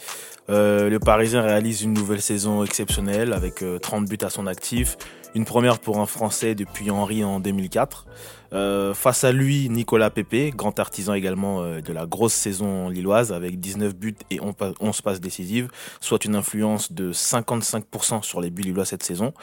Euh, 0.49 0.89
le 0.89 0.99
Parisien 0.99 1.41
réalise 1.41 1.81
une 1.81 1.93
nouvelle 1.93 2.21
saison 2.21 2.63
exceptionnelle 2.63 3.33
avec 3.33 3.63
euh, 3.63 3.79
30 3.79 4.05
buts 4.05 4.17
à 4.21 4.29
son 4.29 4.45
actif, 4.47 4.97
une 5.35 5.45
première 5.45 5.79
pour 5.79 5.99
un 5.99 6.05
Français 6.05 6.55
depuis 6.55 6.89
Henry 6.89 7.23
en 7.23 7.39
2004. 7.39 8.05
Euh, 8.53 8.93
face 8.93 9.23
à 9.23 9.31
lui, 9.31 9.69
Nicolas 9.69 10.09
Pepe, 10.09 10.55
grand 10.55 10.79
artisan 10.79 11.13
également 11.13 11.61
euh, 11.61 11.81
de 11.81 11.91
la 11.93 12.05
grosse 12.05 12.33
saison 12.33 12.89
lilloise 12.89 13.31
avec 13.33 13.59
19 13.59 13.93
buts 13.95 14.15
et 14.31 14.39
11 14.41 14.53
pa- 14.55 14.71
11 14.79 15.01
passes 15.01 15.19
décisives, 15.19 15.67
soit 15.99 16.23
une 16.25 16.33
influence 16.35 16.91
de 16.93 17.11
55% 17.11 18.23
sur 18.23 18.39
les 18.41 18.49
buts 18.49 18.63
lillois 18.63 18.85
cette 18.85 19.03
saison. 19.03 19.33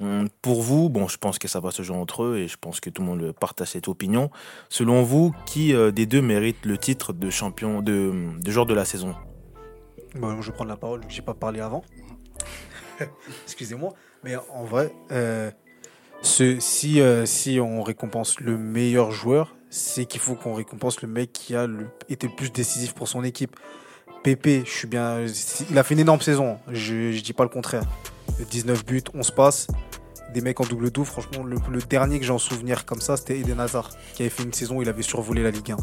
Hum, 0.00 0.28
Pour 0.42 0.60
vous, 0.62 0.88
bon, 0.90 1.08
je 1.08 1.16
pense 1.16 1.38
que 1.38 1.48
ça 1.48 1.58
va 1.58 1.70
se 1.70 1.82
jouer 1.82 1.96
entre 1.96 2.22
eux 2.24 2.36
et 2.38 2.46
je 2.48 2.56
pense 2.60 2.78
que 2.80 2.90
tout 2.90 3.02
le 3.02 3.08
monde 3.08 3.32
partage 3.32 3.68
cette 3.68 3.88
opinion. 3.88 4.30
Selon 4.68 5.02
vous, 5.02 5.34
qui 5.46 5.74
euh, 5.74 5.90
des 5.90 6.06
deux 6.06 6.22
mérite 6.22 6.64
le 6.66 6.76
titre 6.78 7.12
de 7.12 7.30
champion 7.30 7.80
de, 7.82 8.12
de 8.40 8.50
joueur 8.50 8.66
de 8.66 8.74
la 8.74 8.84
saison? 8.84 9.14
Bon, 10.14 10.40
je 10.42 10.48
vais 10.50 10.54
prendre 10.54 10.70
la 10.70 10.76
parole, 10.76 11.00
j'ai 11.08 11.22
pas 11.22 11.34
parlé 11.34 11.60
avant. 11.60 11.82
Excusez-moi. 13.46 13.94
Mais 14.22 14.36
en 14.36 14.64
vrai, 14.64 14.92
euh, 15.12 15.50
euh, 16.40 17.26
si 17.26 17.60
on 17.60 17.82
récompense 17.82 18.40
le 18.40 18.58
meilleur 18.58 19.12
joueur, 19.12 19.54
c'est 19.70 20.04
qu'il 20.04 20.20
faut 20.20 20.34
qu'on 20.34 20.54
récompense 20.54 21.00
le 21.00 21.08
mec 21.08 21.32
qui 21.32 21.54
a 21.54 21.66
été 22.08 22.26
le 22.26 22.34
plus 22.34 22.52
décisif 22.52 22.92
pour 22.92 23.08
son 23.08 23.24
équipe. 23.24 23.56
Pépé, 24.22 24.62
je 24.66 24.70
suis 24.70 24.88
bien. 24.88 25.24
Il 25.70 25.78
a 25.78 25.82
fait 25.82 25.94
une 25.94 26.00
énorme 26.00 26.20
saison, 26.20 26.58
je, 26.70 27.12
je 27.12 27.22
dis 27.22 27.32
pas 27.32 27.44
le 27.44 27.48
contraire. 27.48 27.84
19 28.50 28.84
buts, 28.84 29.02
11 29.14 29.30
passes. 29.30 29.66
Des 30.34 30.42
mecs 30.42 30.60
en 30.60 30.64
double 30.64 30.90
double, 30.90 31.06
franchement, 31.06 31.42
le, 31.42 31.56
le 31.70 31.80
dernier 31.80 32.20
que 32.20 32.24
j'ai 32.24 32.32
en 32.32 32.38
souvenir 32.38 32.84
comme 32.84 33.00
ça, 33.00 33.16
c'était 33.16 33.38
Eden 33.38 33.58
Hazard, 33.58 33.90
qui 34.14 34.22
avait 34.22 34.30
fait 34.30 34.44
une 34.44 34.52
saison 34.52 34.76
où 34.76 34.82
il 34.82 34.88
avait 34.88 35.02
survolé 35.02 35.42
la 35.42 35.50
Ligue 35.50 35.72
1. 35.72 35.76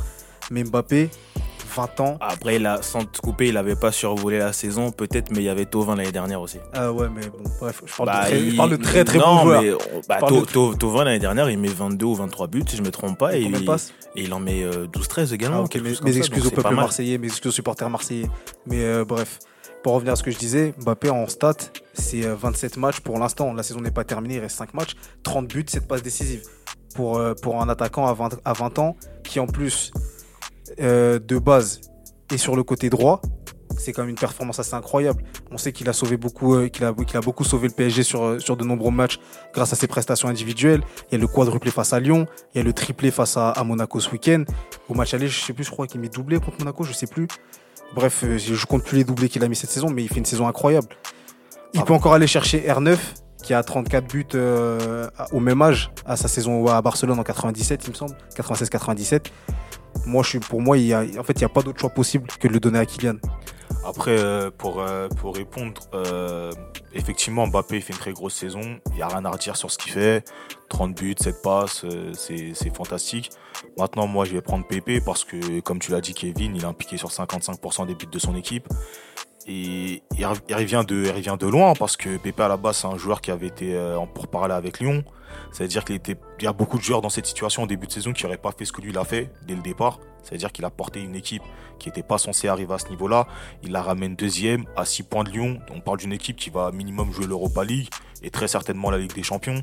Mais 0.51 0.63
Mbappé, 0.63 1.09
20 1.75 1.99
ans, 1.99 2.17
Après, 2.21 2.55
il 2.55 2.65
a, 2.65 2.81
sans 2.81 3.03
te 3.05 3.19
couper, 3.19 3.47
il 3.49 3.53
n'avait 3.55 3.75
pas 3.75 3.91
survolé 3.91 4.39
la 4.39 4.53
saison, 4.53 4.91
peut-être, 4.91 5.31
mais 5.31 5.37
il 5.39 5.43
y 5.43 5.49
avait 5.49 5.65
Tovin 5.65 5.95
l'année 5.95 6.11
dernière 6.11 6.41
aussi. 6.41 6.57
Ah 6.73 6.91
ouais, 6.91 7.07
mais 7.13 7.27
bon, 7.27 7.43
bref, 7.59 7.83
je 7.85 7.95
parle, 7.95 8.07
Bah, 8.09 8.23
de, 8.23 8.27
très, 8.29 8.39
il- 8.39 8.51
je 8.51 8.57
parle 8.57 8.69
de 8.71 8.75
très 8.77 9.03
très 9.03 9.17
non, 9.19 9.41
joueurs. 9.41 9.61
mais, 9.61 9.69
euh, 9.69 9.77
bah, 10.09 10.17
To- 10.27 10.41
de- 10.41 10.45
To- 10.45 10.73
Tovin 10.75 11.03
l'année 11.03 11.19
dernière, 11.19 11.49
il 11.49 11.59
met 11.59 11.67
22 11.67 12.05
ou 12.05 12.15
23 12.15 12.47
buts, 12.47 12.63
si 12.67 12.77
je 12.77 12.81
me 12.81 12.91
trompe 12.91 13.17
pas, 13.17 13.35
et, 13.35 13.43
de 13.43 13.57
il, 13.57 13.69
et 14.15 14.23
il 14.23 14.33
en 14.33 14.39
met 14.39 14.63
euh, 14.63 14.87
12-13 14.87 15.33
également. 15.33 15.63
Ah, 15.71 15.77
mes, 16.03 16.17
excuses 16.17 16.47
au 16.47 16.51
peuple 16.51 16.73
marseillais, 16.73 17.17
mes 17.17 17.27
excuses 17.27 17.49
aux 17.49 17.53
supporters 17.53 17.89
marseillais. 17.89 18.27
Mais 18.65 18.81
euh, 18.83 19.05
bref, 19.05 19.39
pour 19.83 19.93
revenir 19.93 20.13
à 20.13 20.15
ce 20.15 20.23
que 20.23 20.31
je 20.31 20.37
disais, 20.37 20.73
Mbappé 20.83 21.09
en 21.09 21.27
stats, 21.27 21.53
c'est 21.93 22.25
euh, 22.25 22.35
27 22.35 22.77
matchs 22.77 22.99
pour 23.01 23.19
l'instant. 23.19 23.53
La 23.53 23.63
saison 23.63 23.79
n'est 23.81 23.91
pas 23.91 24.03
terminée, 24.03 24.35
il 24.35 24.39
reste 24.39 24.57
5 24.57 24.73
matchs, 24.73 24.95
30 25.23 25.47
buts, 25.47 25.65
7 25.67 25.87
passes 25.87 26.01
décisives. 26.03 26.41
Pour, 26.95 27.17
euh, 27.19 27.35
pour 27.35 27.61
un 27.61 27.69
attaquant 27.69 28.07
à 28.07 28.13
20, 28.13 28.39
à 28.43 28.53
20 28.53 28.79
ans, 28.79 28.97
qui 29.23 29.39
en 29.39 29.45
plus, 29.45 29.91
euh, 30.79 31.19
de 31.19 31.37
base, 31.37 31.81
est 32.31 32.37
sur 32.37 32.55
le 32.55 32.63
côté 32.63 32.89
droit, 32.89 33.21
c'est 33.77 33.93
quand 33.93 34.01
même 34.01 34.09
une 34.09 34.15
performance 34.15 34.59
assez 34.59 34.73
incroyable. 34.73 35.23
On 35.51 35.57
sait 35.57 35.71
qu'il 35.71 35.87
a 35.89 35.93
sauvé 35.93 36.17
beaucoup, 36.17 36.55
euh, 36.55 36.67
qu'il 36.67 36.83
a, 36.85 37.21
beaucoup 37.21 37.43
sauvé 37.43 37.67
le 37.67 37.73
PSG 37.73 38.03
sur, 38.03 38.23
euh, 38.23 38.39
sur 38.39 38.57
de 38.57 38.63
nombreux 38.63 38.91
matchs 38.91 39.19
grâce 39.53 39.71
à 39.73 39.75
ses 39.75 39.87
prestations 39.87 40.27
individuelles. 40.27 40.81
Il 41.09 41.15
y 41.15 41.17
a 41.17 41.21
le 41.21 41.27
quadruplé 41.27 41.71
face 41.71 41.93
à 41.93 41.99
Lyon, 41.99 42.25
il 42.53 42.57
y 42.57 42.61
a 42.61 42.63
le 42.63 42.73
triplé 42.73 43.11
face 43.11 43.37
à, 43.37 43.53
Monaco 43.65 43.99
ce 43.99 44.09
week-end. 44.11 44.43
Au 44.89 44.93
match 44.93 45.13
aller, 45.13 45.27
je 45.27 45.39
sais 45.39 45.53
plus, 45.53 45.63
je 45.63 45.71
crois 45.71 45.87
qu'il 45.87 46.01
met 46.01 46.09
doublé 46.09 46.39
contre 46.39 46.57
Monaco, 46.59 46.83
je 46.83 46.93
sais 46.93 47.07
plus. 47.07 47.27
Bref, 47.95 48.25
je 48.37 48.65
compte 48.65 48.83
plus 48.83 48.97
les 48.97 49.03
doublés 49.03 49.29
qu'il 49.29 49.43
a 49.43 49.47
mis 49.47 49.55
cette 49.55 49.69
saison, 49.69 49.89
mais 49.89 50.03
il 50.03 50.09
fait 50.09 50.17
une 50.17 50.25
saison 50.25 50.47
incroyable. 50.47 50.87
Il 51.73 51.81
peut 51.83 51.93
encore 51.93 52.13
aller 52.13 52.27
chercher 52.27 52.59
R9, 52.59 52.97
qui 53.41 53.53
a 53.53 53.63
34 53.63 54.07
buts 54.07 54.25
au 55.31 55.39
même 55.39 55.61
âge, 55.61 55.91
à 56.05 56.17
sa 56.17 56.27
saison 56.27 56.67
à 56.67 56.81
Barcelone 56.81 57.19
en 57.19 57.23
97, 57.23 57.85
il 57.85 57.91
me 57.91 57.95
semble, 57.95 58.15
96-97. 58.35 59.27
Moi, 60.05 60.23
je 60.23 60.29
suis, 60.29 60.39
pour 60.39 60.61
moi, 60.61 60.77
il 60.77 60.85
y 60.85 60.93
a, 60.93 61.01
en 61.17 61.23
fait, 61.23 61.33
il 61.33 61.39
n'y 61.39 61.45
a 61.45 61.49
pas 61.49 61.61
d'autre 61.61 61.79
choix 61.79 61.89
possible 61.89 62.27
que 62.39 62.47
de 62.47 62.53
le 62.53 62.59
donner 62.59 62.79
à 62.79 62.85
Kylian. 62.85 63.17
Après, 63.87 64.19
euh, 64.19 64.51
pour, 64.51 64.81
euh, 64.81 65.07
pour 65.07 65.35
répondre, 65.35 65.81
euh, 65.93 66.51
effectivement, 66.93 67.47
Mbappé 67.47 67.79
fait 67.79 67.93
une 67.93 67.99
très 67.99 68.11
grosse 68.11 68.35
saison. 68.35 68.79
Il 68.87 68.95
n'y 68.95 69.01
a 69.01 69.07
rien 69.07 69.23
à 69.23 69.29
redire 69.29 69.55
sur 69.55 69.71
ce 69.71 69.77
qu'il 69.77 69.93
fait. 69.93 70.25
30 70.67 70.93
buts, 70.93 71.15
7 71.17 71.41
passes, 71.41 71.85
c'est 72.13 72.51
c'est 72.53 72.75
fantastique. 72.75 73.29
Maintenant, 73.77 74.05
moi, 74.05 74.25
je 74.25 74.33
vais 74.33 74.41
prendre 74.41 74.67
Pépé 74.67 74.99
parce 74.99 75.23
que, 75.23 75.61
comme 75.61 75.79
tu 75.79 75.91
l'as 75.91 76.01
dit, 76.01 76.13
Kevin, 76.13 76.55
il 76.55 76.63
est 76.63 76.65
impliqué 76.65 76.97
sur 76.97 77.09
55% 77.09 77.87
des 77.87 77.95
buts 77.95 78.07
de 78.11 78.19
son 78.19 78.35
équipe. 78.35 78.67
Et 79.47 80.03
il 80.17 80.25
re- 80.25 80.41
il 80.49 80.55
revient 80.55 80.83
de, 80.85 81.05
il 81.05 81.11
revient 81.11 81.37
de 81.39 81.47
loin 81.47 81.73
parce 81.73 81.95
que 81.95 82.17
Pépé, 82.17 82.43
à 82.43 82.47
la 82.49 82.57
base, 82.57 82.77
c'est 82.77 82.87
un 82.87 82.97
joueur 82.97 83.21
qui 83.21 83.31
avait 83.31 83.47
été 83.47 83.75
euh, 83.75 83.97
en 83.97 84.05
pourparlers 84.05 84.53
avec 84.53 84.79
Lyon. 84.79 85.03
C'est-à-dire 85.51 85.85
qu'il 85.85 85.95
était, 85.95 86.17
il 86.39 86.43
y 86.43 86.47
a 86.47 86.53
beaucoup 86.53 86.77
de 86.77 86.83
joueurs 86.83 87.01
dans 87.01 87.09
cette 87.09 87.25
situation 87.25 87.63
au 87.63 87.67
début 87.67 87.87
de 87.87 87.91
saison 87.91 88.11
qui 88.11 88.23
n'auraient 88.23 88.37
pas 88.37 88.51
fait 88.51 88.65
ce 88.65 88.71
que 88.73 88.81
lui 88.81 88.89
il 88.91 88.97
a 88.97 89.05
fait 89.05 89.31
dès 89.45 89.55
le 89.55 89.61
départ. 89.61 89.99
C'est-à-dire 90.23 90.51
qu'il 90.51 90.65
a 90.65 90.69
porté 90.69 91.01
une 91.01 91.15
équipe 91.15 91.43
qui 91.79 91.87
n'était 91.87 92.03
pas 92.03 92.17
censée 92.17 92.49
arriver 92.49 92.73
à 92.73 92.79
ce 92.79 92.89
niveau-là. 92.89 93.27
Il 93.63 93.71
la 93.71 93.81
ramène 93.81 94.15
deuxième 94.15 94.65
à 94.75 94.83
6 94.83 95.03
points 95.03 95.23
de 95.23 95.29
Lyon. 95.29 95.59
On 95.73 95.79
parle 95.79 95.99
d'une 95.99 96.11
équipe 96.11 96.35
qui 96.35 96.49
va 96.49 96.71
minimum 96.71 97.13
jouer 97.13 97.27
l'Europa 97.27 97.63
League, 97.63 97.87
et 98.23 98.29
très 98.29 98.47
certainement 98.47 98.89
la 98.91 98.97
Ligue 98.97 99.13
des 99.13 99.23
Champions. 99.23 99.61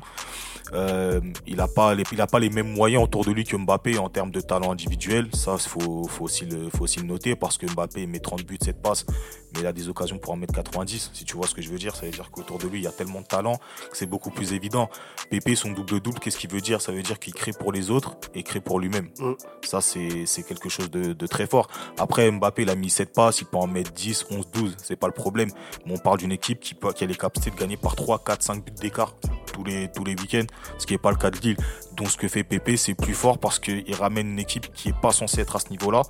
Euh, 0.73 1.21
il 1.45 1.57
n'a 1.57 1.67
pas, 1.67 1.93
les, 1.93 2.03
il 2.11 2.21
a 2.21 2.27
pas 2.27 2.39
les 2.39 2.49
mêmes 2.49 2.71
moyens 2.73 3.03
autour 3.03 3.23
de 3.23 3.31
lui 3.31 3.43
que 3.43 3.55
Mbappé 3.55 3.97
en 3.97 4.09
termes 4.09 4.31
de 4.31 4.41
talent 4.41 4.71
individuel. 4.71 5.27
Ça, 5.33 5.57
faut, 5.57 6.07
faut 6.07 6.25
aussi 6.25 6.45
le, 6.45 6.69
faut 6.69 6.83
aussi 6.83 6.99
le 6.99 7.05
noter 7.05 7.35
parce 7.35 7.57
que 7.57 7.65
Mbappé 7.67 8.07
met 8.07 8.19
30 8.19 8.43
buts, 8.43 8.57
7 8.61 8.81
passes, 8.81 9.05
mais 9.53 9.61
il 9.61 9.67
a 9.67 9.73
des 9.73 9.89
occasions 9.89 10.17
pour 10.17 10.33
en 10.33 10.37
mettre 10.37 10.53
90. 10.53 11.11
Si 11.13 11.25
tu 11.25 11.35
vois 11.35 11.47
ce 11.47 11.53
que 11.53 11.61
je 11.61 11.69
veux 11.69 11.77
dire, 11.77 11.95
ça 11.95 12.05
veut 12.05 12.11
dire 12.11 12.31
qu'autour 12.31 12.57
de 12.57 12.67
lui, 12.67 12.79
il 12.79 12.83
y 12.83 12.87
a 12.87 12.91
tellement 12.91 13.21
de 13.21 13.27
talent 13.27 13.57
que 13.91 13.97
c'est 13.97 14.05
beaucoup 14.05 14.31
plus 14.31 14.53
évident. 14.53 14.89
Pépé, 15.29 15.55
son 15.55 15.71
double-double, 15.71 16.19
qu'est-ce 16.19 16.37
qu'il 16.37 16.49
veut 16.49 16.61
dire? 16.61 16.81
Ça 16.81 16.91
veut 16.91 17.03
dire 17.03 17.19
qu'il 17.19 17.33
crée 17.33 17.53
pour 17.53 17.71
les 17.71 17.91
autres 17.91 18.17
et 18.33 18.43
crée 18.43 18.61
pour 18.61 18.79
lui-même. 18.79 19.09
Mm. 19.19 19.33
Ça, 19.63 19.81
c'est 19.81 20.25
c'est 20.25 20.43
quelque 20.43 20.69
chose 20.69 20.89
de, 20.89 21.13
de 21.13 21.27
très 21.27 21.47
fort. 21.47 21.67
Après, 21.99 22.29
Mbappé, 22.29 22.63
il 22.63 22.69
a 22.69 22.75
mis 22.75 22.89
7 22.89 23.13
passes, 23.13 23.41
il 23.41 23.45
peut 23.45 23.57
en 23.57 23.67
mettre 23.67 23.91
10, 23.91 24.27
11, 24.31 24.49
12, 24.51 24.75
c'est 24.81 24.95
pas 24.95 25.07
le 25.07 25.13
problème. 25.13 25.49
Mais 25.85 25.93
on 25.93 25.97
parle 25.97 26.17
d'une 26.17 26.31
équipe 26.31 26.59
qui, 26.59 26.73
peut, 26.73 26.91
qui 26.93 27.03
a 27.03 27.07
les 27.07 27.15
capacités 27.15 27.51
de 27.51 27.59
gagner 27.59 27.77
par 27.77 27.95
3, 27.95 28.23
4, 28.23 28.41
5 28.45 28.63
buts 28.63 28.71
d'écart 28.79 29.15
tous 29.53 29.63
les, 29.63 29.89
week-ends, 30.07 30.45
ce 30.77 30.85
qui 30.85 30.93
n'est 30.93 30.99
pas 30.99 31.11
le 31.11 31.17
cas 31.17 31.31
de 31.31 31.37
Lille. 31.37 31.57
Donc 31.93 32.09
ce 32.09 32.17
que 32.17 32.27
fait 32.27 32.43
Pépé, 32.43 32.77
c'est 32.77 32.93
plus 32.93 33.13
fort 33.13 33.39
parce 33.39 33.59
qu'il 33.59 33.95
ramène 33.95 34.31
une 34.31 34.39
équipe 34.39 34.71
qui 34.73 34.89
est 34.89 35.01
pas 35.01 35.11
censée 35.11 35.41
être 35.41 35.55
à 35.55 35.59
ce 35.59 35.69
niveau-là, 35.69 36.01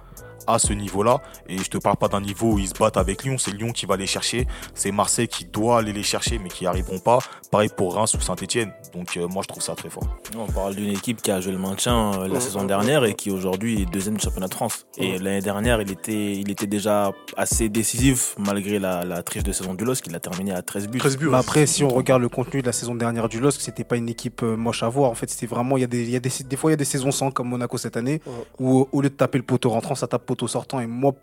à 0.47 0.59
ce 0.59 0.73
niveau-là. 0.73 1.21
Et 1.47 1.57
je 1.57 1.69
te 1.69 1.77
parle 1.77 1.97
pas 1.97 2.07
d'un 2.07 2.21
niveau 2.21 2.53
où 2.53 2.59
ils 2.59 2.67
se 2.67 2.73
battent 2.73 2.97
avec 2.97 3.23
Lyon, 3.23 3.37
c'est 3.37 3.51
Lyon 3.51 3.71
qui 3.71 3.85
va 3.85 3.97
les 3.97 4.07
chercher, 4.07 4.47
c'est 4.73 4.91
Marseille 4.91 5.27
qui 5.27 5.45
doit 5.45 5.79
aller 5.79 5.93
les 5.93 6.03
chercher 6.03 6.39
mais 6.39 6.49
qui 6.49 6.63
n'y 6.63 6.67
arriveront 6.67 6.99
pas. 6.99 7.19
Pareil 7.51 7.69
pour 7.75 7.95
Reims 7.95 8.13
ou 8.13 8.21
Saint-Etienne. 8.21 8.71
Donc 8.93 9.17
euh, 9.17 9.27
moi 9.27 9.41
je 9.43 9.47
trouve 9.47 9.63
ça 9.63 9.75
très 9.75 9.89
fort. 9.89 10.03
On 10.37 10.47
parle 10.47 10.75
d'une 10.75 10.91
équipe 10.91 11.21
qui 11.21 11.31
a 11.31 11.39
joué 11.41 11.51
le 11.51 11.57
maintien 11.57 12.13
euh, 12.13 12.27
la 12.27 12.39
saison 12.39 12.63
dernière 12.63 13.03
et 13.05 13.13
qui 13.13 13.31
aujourd'hui 13.31 13.81
est 13.81 13.85
deuxième 13.85 14.15
du 14.15 14.23
championnat 14.23 14.47
de 14.47 14.53
France. 14.53 14.85
Et 14.97 15.17
l'année 15.17 15.41
dernière, 15.41 15.81
il 15.81 15.91
était, 15.91 16.33
il 16.33 16.49
était 16.49 16.67
déjà 16.67 17.11
assez 17.37 17.69
décisif 17.69 18.35
malgré 18.37 18.79
la, 18.79 19.03
la 19.03 19.23
triche 19.23 19.43
de 19.43 19.51
saison 19.51 19.73
du 19.73 19.85
LOSC. 19.85 20.07
Il 20.07 20.15
a 20.15 20.19
terminé 20.19 20.51
à 20.51 20.61
13 20.61 20.87
buts. 20.87 20.99
13 20.99 21.17
buts. 21.17 21.25
Mais 21.25 21.31
ouais. 21.31 21.37
après, 21.37 21.65
si 21.65 21.83
on 21.83 21.89
regarde 21.89 22.21
le 22.21 22.29
contenu 22.29 22.61
de 22.61 22.65
la 22.65 22.73
saison 22.73 22.95
dernière 22.95 23.29
du 23.29 23.39
LOSC, 23.39 23.61
c'était 23.61 23.83
pas 23.83 23.97
une 23.97 24.09
équipe 24.09 24.43
euh, 24.43 24.55
moche 24.55 24.83
à 24.83 24.89
voir. 24.89 25.11
En 25.11 25.15
fait, 25.15 25.29
c'était 25.29 25.47
vraiment, 25.47 25.77
il 25.77 25.81
y 25.81 25.83
a 25.83 25.87
des, 25.87 26.03
il 26.03 26.09
y 26.09 26.15
a 26.15 26.19
des, 26.19 26.29
des 26.47 26.55
fois, 26.55 26.71
il 26.71 26.73
y 26.73 26.75
a 26.75 26.77
des 26.77 26.85
saisons 26.85 27.11
sans 27.11 27.31
comme 27.31 27.49
Monaco 27.49 27.77
cette 27.77 27.97
année, 27.97 28.21
où 28.59 28.87
au 28.91 29.01
lieu 29.01 29.09
de 29.09 29.15
taper 29.15 29.37
le 29.37 29.43
poteau 29.43 29.69
rentrant, 29.69 29.95
ça 29.95 30.07
tape 30.07 30.25
poteau 30.35 30.47
sortant. 30.47 30.79
Et 30.79 30.87
moi, 30.87 31.13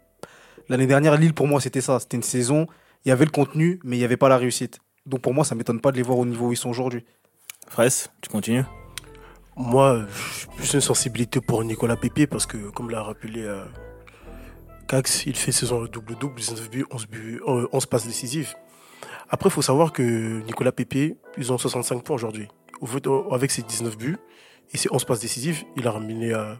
l'année 0.69 0.87
dernière, 0.87 1.16
Lille, 1.16 1.35
pour 1.35 1.47
moi, 1.47 1.61
c'était 1.61 1.81
ça. 1.81 2.00
C'était 2.00 2.16
une 2.16 2.23
saison, 2.23 2.66
il 3.04 3.11
y 3.11 3.12
avait 3.12 3.25
le 3.25 3.31
contenu, 3.31 3.78
mais 3.85 3.97
il 3.97 3.99
n'y 3.99 4.04
avait 4.04 4.16
pas 4.16 4.28
la 4.28 4.38
réussite. 4.38 4.78
Donc 5.07 5.21
pour 5.21 5.35
moi, 5.35 5.45
ça 5.45 5.54
m'étonne 5.54 5.81
pas 5.81 5.92
de 5.92 5.97
les 5.97 6.02
voir 6.02 6.19
au 6.19 6.26
niveau 6.26 6.49
où 6.49 6.52
ils 6.52 6.57
sont 6.57 6.71
aujourd'hui. 6.71 7.04
Fraisse, 7.69 8.11
tu 8.21 8.28
continues? 8.28 8.64
Moi, 9.57 10.07
j'ai 10.40 10.47
plus 10.57 10.75
une 10.75 10.81
sensibilité 10.81 11.40
pour 11.40 11.62
Nicolas 11.64 11.97
Pépé 11.97 12.26
parce 12.26 12.47
que, 12.47 12.71
comme 12.71 12.90
l'a 12.90 13.02
rappelé 13.02 13.42
euh, 13.42 13.64
Cax, 14.88 15.26
il 15.26 15.37
fait 15.37 15.52
saison 15.52 15.85
double-double, 15.85 16.35
19 16.35 16.71
buts, 16.71 16.87
11, 16.90 17.07
buts, 17.07 17.40
euh, 17.47 17.69
11 17.73 17.87
passes 17.87 18.07
décisives. 18.07 18.54
Après, 19.28 19.49
il 19.49 19.52
faut 19.52 19.62
savoir 19.62 19.92
que 19.92 20.40
Nicolas 20.42 20.73
Pépé, 20.73 21.16
ils 21.37 21.52
ont 21.52 21.59
65 21.59 22.02
points 22.02 22.16
aujourd'hui. 22.16 22.49
Euh, 22.83 23.31
Avec 23.31 23.50
ses 23.50 23.62
19 23.62 23.97
buts 23.97 24.19
et 24.73 24.76
ses 24.76 24.88
11 24.92 25.04
passes 25.04 25.21
décisives, 25.21 25.64
il 25.76 25.87
a 25.87 25.90
ramené 25.90 26.33
à 26.33 26.40
euh, 26.40 26.54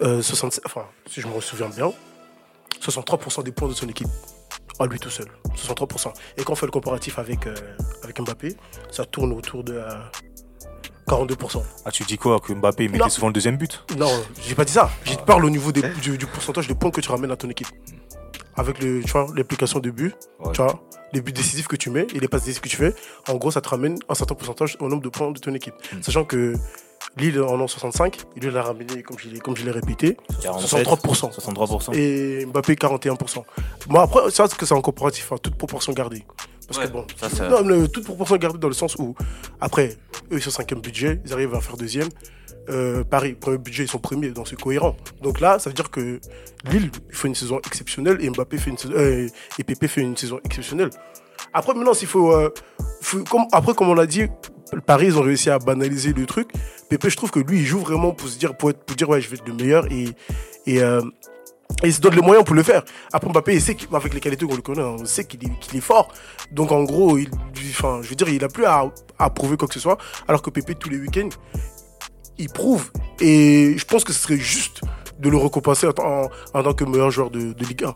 67, 0.00 0.62
enfin, 0.66 0.86
si 1.06 1.20
je 1.20 1.26
me 1.28 1.40
souviens 1.40 1.68
bien, 1.68 1.92
63% 2.80 3.42
des 3.44 3.52
points 3.52 3.68
de 3.68 3.74
son 3.74 3.88
équipe. 3.88 4.08
À 4.78 4.86
lui 4.86 4.98
tout 4.98 5.10
seul. 5.10 5.26
63%. 5.54 6.12
Et 6.38 6.44
quand 6.44 6.52
on 6.54 6.56
fait 6.56 6.66
le 6.66 6.72
comparatif 6.72 7.18
avec, 7.18 7.46
euh, 7.46 7.54
avec 8.02 8.20
Mbappé, 8.20 8.56
ça 8.90 9.04
tourne 9.04 9.32
autour 9.32 9.62
de 9.62 9.74
euh, 9.74 9.86
42%. 11.06 11.62
Ah 11.84 11.90
tu 11.90 12.04
dis 12.04 12.16
quoi 12.16 12.40
Que 12.40 12.52
Mbappé 12.52 12.88
mettait 12.88 12.98
Non. 13.04 13.08
souvent 13.08 13.26
le 13.28 13.32
deuxième 13.32 13.56
but? 13.56 13.84
Non, 13.96 14.10
j'ai 14.40 14.54
pas 14.54 14.64
dit 14.64 14.72
ça. 14.72 14.90
Je 15.04 15.14
te 15.14 15.22
parle 15.22 15.44
au 15.44 15.50
niveau 15.50 15.70
des- 15.72 15.82
du, 16.00 16.16
du 16.16 16.26
pourcentage 16.26 16.66
de 16.68 16.74
points 16.74 16.90
que 16.90 17.00
tu 17.00 17.10
ramènes 17.10 17.30
à 17.30 17.36
ton 17.36 17.50
équipe. 17.50 17.68
Avec 18.56 18.82
le, 18.82 19.02
tu 19.02 19.10
vois, 19.12 19.26
l'application 19.36 19.78
de 19.78 19.90
buts, 19.90 20.14
Ouais. 20.40 20.52
tu 20.52 20.62
vois, 20.62 20.82
les 21.12 21.20
buts 21.20 21.32
décisifs 21.32 21.68
que 21.68 21.76
tu 21.76 21.90
mets 21.90 22.06
et 22.14 22.20
les 22.20 22.28
passes 22.28 22.42
décisives 22.42 22.60
que 22.62 22.68
tu 22.68 22.76
fais, 22.76 22.94
en 23.28 23.34
gros, 23.36 23.50
ça 23.50 23.60
te 23.60 23.68
ramène 23.68 23.98
un 24.08 24.14
certain 24.14 24.34
pourcentage 24.34 24.76
au 24.80 24.88
nombre 24.88 25.02
de 25.02 25.08
points 25.08 25.30
de 25.30 25.38
ton 25.38 25.54
équipe. 25.54 25.74
Mm. 25.92 26.02
Sachant 26.02 26.24
que 26.24 26.54
Lille 27.16 27.40
en 27.42 27.62
a 27.62 27.68
65, 27.68 28.16
il 28.36 28.46
l'a 28.48 28.62
ramené, 28.62 29.02
comme 29.02 29.18
je 29.18 29.28
l'ai, 29.28 29.38
comme 29.38 29.56
je 29.56 29.64
l'ai 29.64 29.70
répété, 29.70 30.16
47, 30.42 30.86
63%. 30.86 31.32
63%. 31.34 31.94
Et 31.94 32.46
Mbappé 32.46 32.74
41%. 32.74 33.42
Moi 33.88 34.02
après, 34.02 34.30
ça 34.30 34.46
c'est 34.48 34.56
que 34.56 34.64
c'est 34.66 34.74
en 34.74 34.80
comparatif, 34.80 35.30
hein, 35.32 35.36
toute 35.42 35.56
proportion 35.56 35.92
gardée. 35.92 36.24
Parce 36.66 36.78
Ouais, 36.78 36.86
que 36.86 36.92
bon, 36.92 37.06
ça, 37.16 37.48
non, 37.48 37.62
mais 37.64 37.86
toute 37.88 38.04
proportion 38.04 38.36
gardée 38.36 38.58
dans 38.58 38.68
le 38.68 38.74
sens 38.74 38.94
où, 38.96 39.14
après, 39.60 39.96
eux 40.30 40.36
ils 40.36 40.42
sont 40.42 40.50
cinquième 40.50 40.80
budget, 40.80 41.20
ils 41.26 41.32
arrivent 41.32 41.54
à 41.54 41.60
faire 41.60 41.76
deuxième. 41.76 42.08
Euh, 42.70 43.02
Paris, 43.02 43.32
premier 43.34 43.58
budget, 43.58 43.82
ils 43.82 43.88
sont 43.90 43.98
premiers, 43.98 44.30
donc 44.30 44.46
c'est 44.48 44.58
cohérent. 44.60 44.96
Donc 45.20 45.40
là, 45.40 45.58
ça 45.58 45.68
veut 45.68 45.74
dire 45.74 45.90
que 45.90 46.20
Lille 46.70 46.90
fait 47.10 47.26
une 47.28 47.34
saison 47.34 47.58
exceptionnelle 47.66 48.18
et 48.20 48.30
Mbappé 48.30 48.56
fait 48.56 48.70
une 48.70 48.78
saison, 48.78 48.94
euh, 48.96 49.28
et 49.58 49.64
Pépé 49.64 49.88
fait 49.88 50.00
une 50.00 50.16
saison 50.16 50.38
exceptionnelle. 50.44 50.90
Après, 51.52 51.74
maintenant, 51.74 51.92
s'il 51.92 52.06
faut, 52.08 52.32
euh, 52.32 52.50
faut- 53.02 53.24
comme, 53.24 53.46
après, 53.52 53.74
comme 53.74 53.88
on 53.88 53.94
l'a 53.94 54.06
dit, 54.06 54.28
Paris, 54.80 55.06
ils 55.06 55.18
ont 55.18 55.22
réussi 55.22 55.50
à 55.50 55.58
banaliser 55.58 56.12
le 56.12 56.26
truc. 56.26 56.50
Pépé, 56.88 57.10
je 57.10 57.16
trouve 57.16 57.30
que 57.30 57.40
lui, 57.40 57.60
il 57.60 57.66
joue 57.66 57.80
vraiment 57.80 58.12
pour 58.12 58.28
se 58.28 58.38
dire, 58.38 58.56
pour, 58.56 58.70
être, 58.70 58.82
pour 58.84 58.96
dire, 58.96 59.08
ouais, 59.08 59.20
je 59.20 59.28
vais 59.28 59.36
être 59.36 59.46
le 59.46 59.54
meilleur 59.54 59.86
et, 59.90 60.14
euh, 60.82 61.02
il 61.84 61.92
se 61.92 62.00
donne 62.00 62.14
les 62.14 62.20
moyens 62.20 62.44
pour 62.44 62.54
le 62.54 62.62
faire. 62.62 62.82
Après, 63.12 63.28
Mbappé, 63.30 63.54
il 63.54 63.60
sait 63.60 63.74
qu'avec 63.74 64.14
les 64.14 64.20
qualités 64.20 64.46
qu'on 64.46 64.54
le 64.54 64.62
connaît, 64.62 64.82
on 64.82 65.04
sait 65.04 65.24
qu'il 65.24 65.40
est, 65.44 65.80
fort. 65.80 66.12
Donc, 66.50 66.70
en 66.70 66.84
gros, 66.84 67.18
il, 67.18 67.30
enfin, 67.70 68.00
je 68.02 68.08
veux 68.08 68.14
dire, 68.14 68.28
il 68.28 68.44
a 68.44 68.48
plus 68.48 68.66
à, 68.66 68.90
prouver 69.30 69.56
quoi 69.56 69.66
que 69.66 69.74
ce 69.74 69.80
soit. 69.80 69.98
Alors 70.28 70.42
que 70.42 70.50
Pépé, 70.50 70.74
tous 70.74 70.90
les 70.90 70.98
week-ends, 70.98 71.30
il 72.38 72.48
prouve. 72.50 72.90
Et 73.20 73.74
je 73.76 73.84
pense 73.84 74.04
que 74.04 74.12
ce 74.12 74.20
serait 74.20 74.36
juste 74.36 74.82
de 75.18 75.28
le 75.28 75.38
récompenser 75.38 75.86
en, 75.86 75.92
tant 76.62 76.74
que 76.74 76.84
meilleur 76.84 77.10
joueur 77.10 77.30
de, 77.30 77.54
Ligue 77.58 77.84
1. 77.84 77.94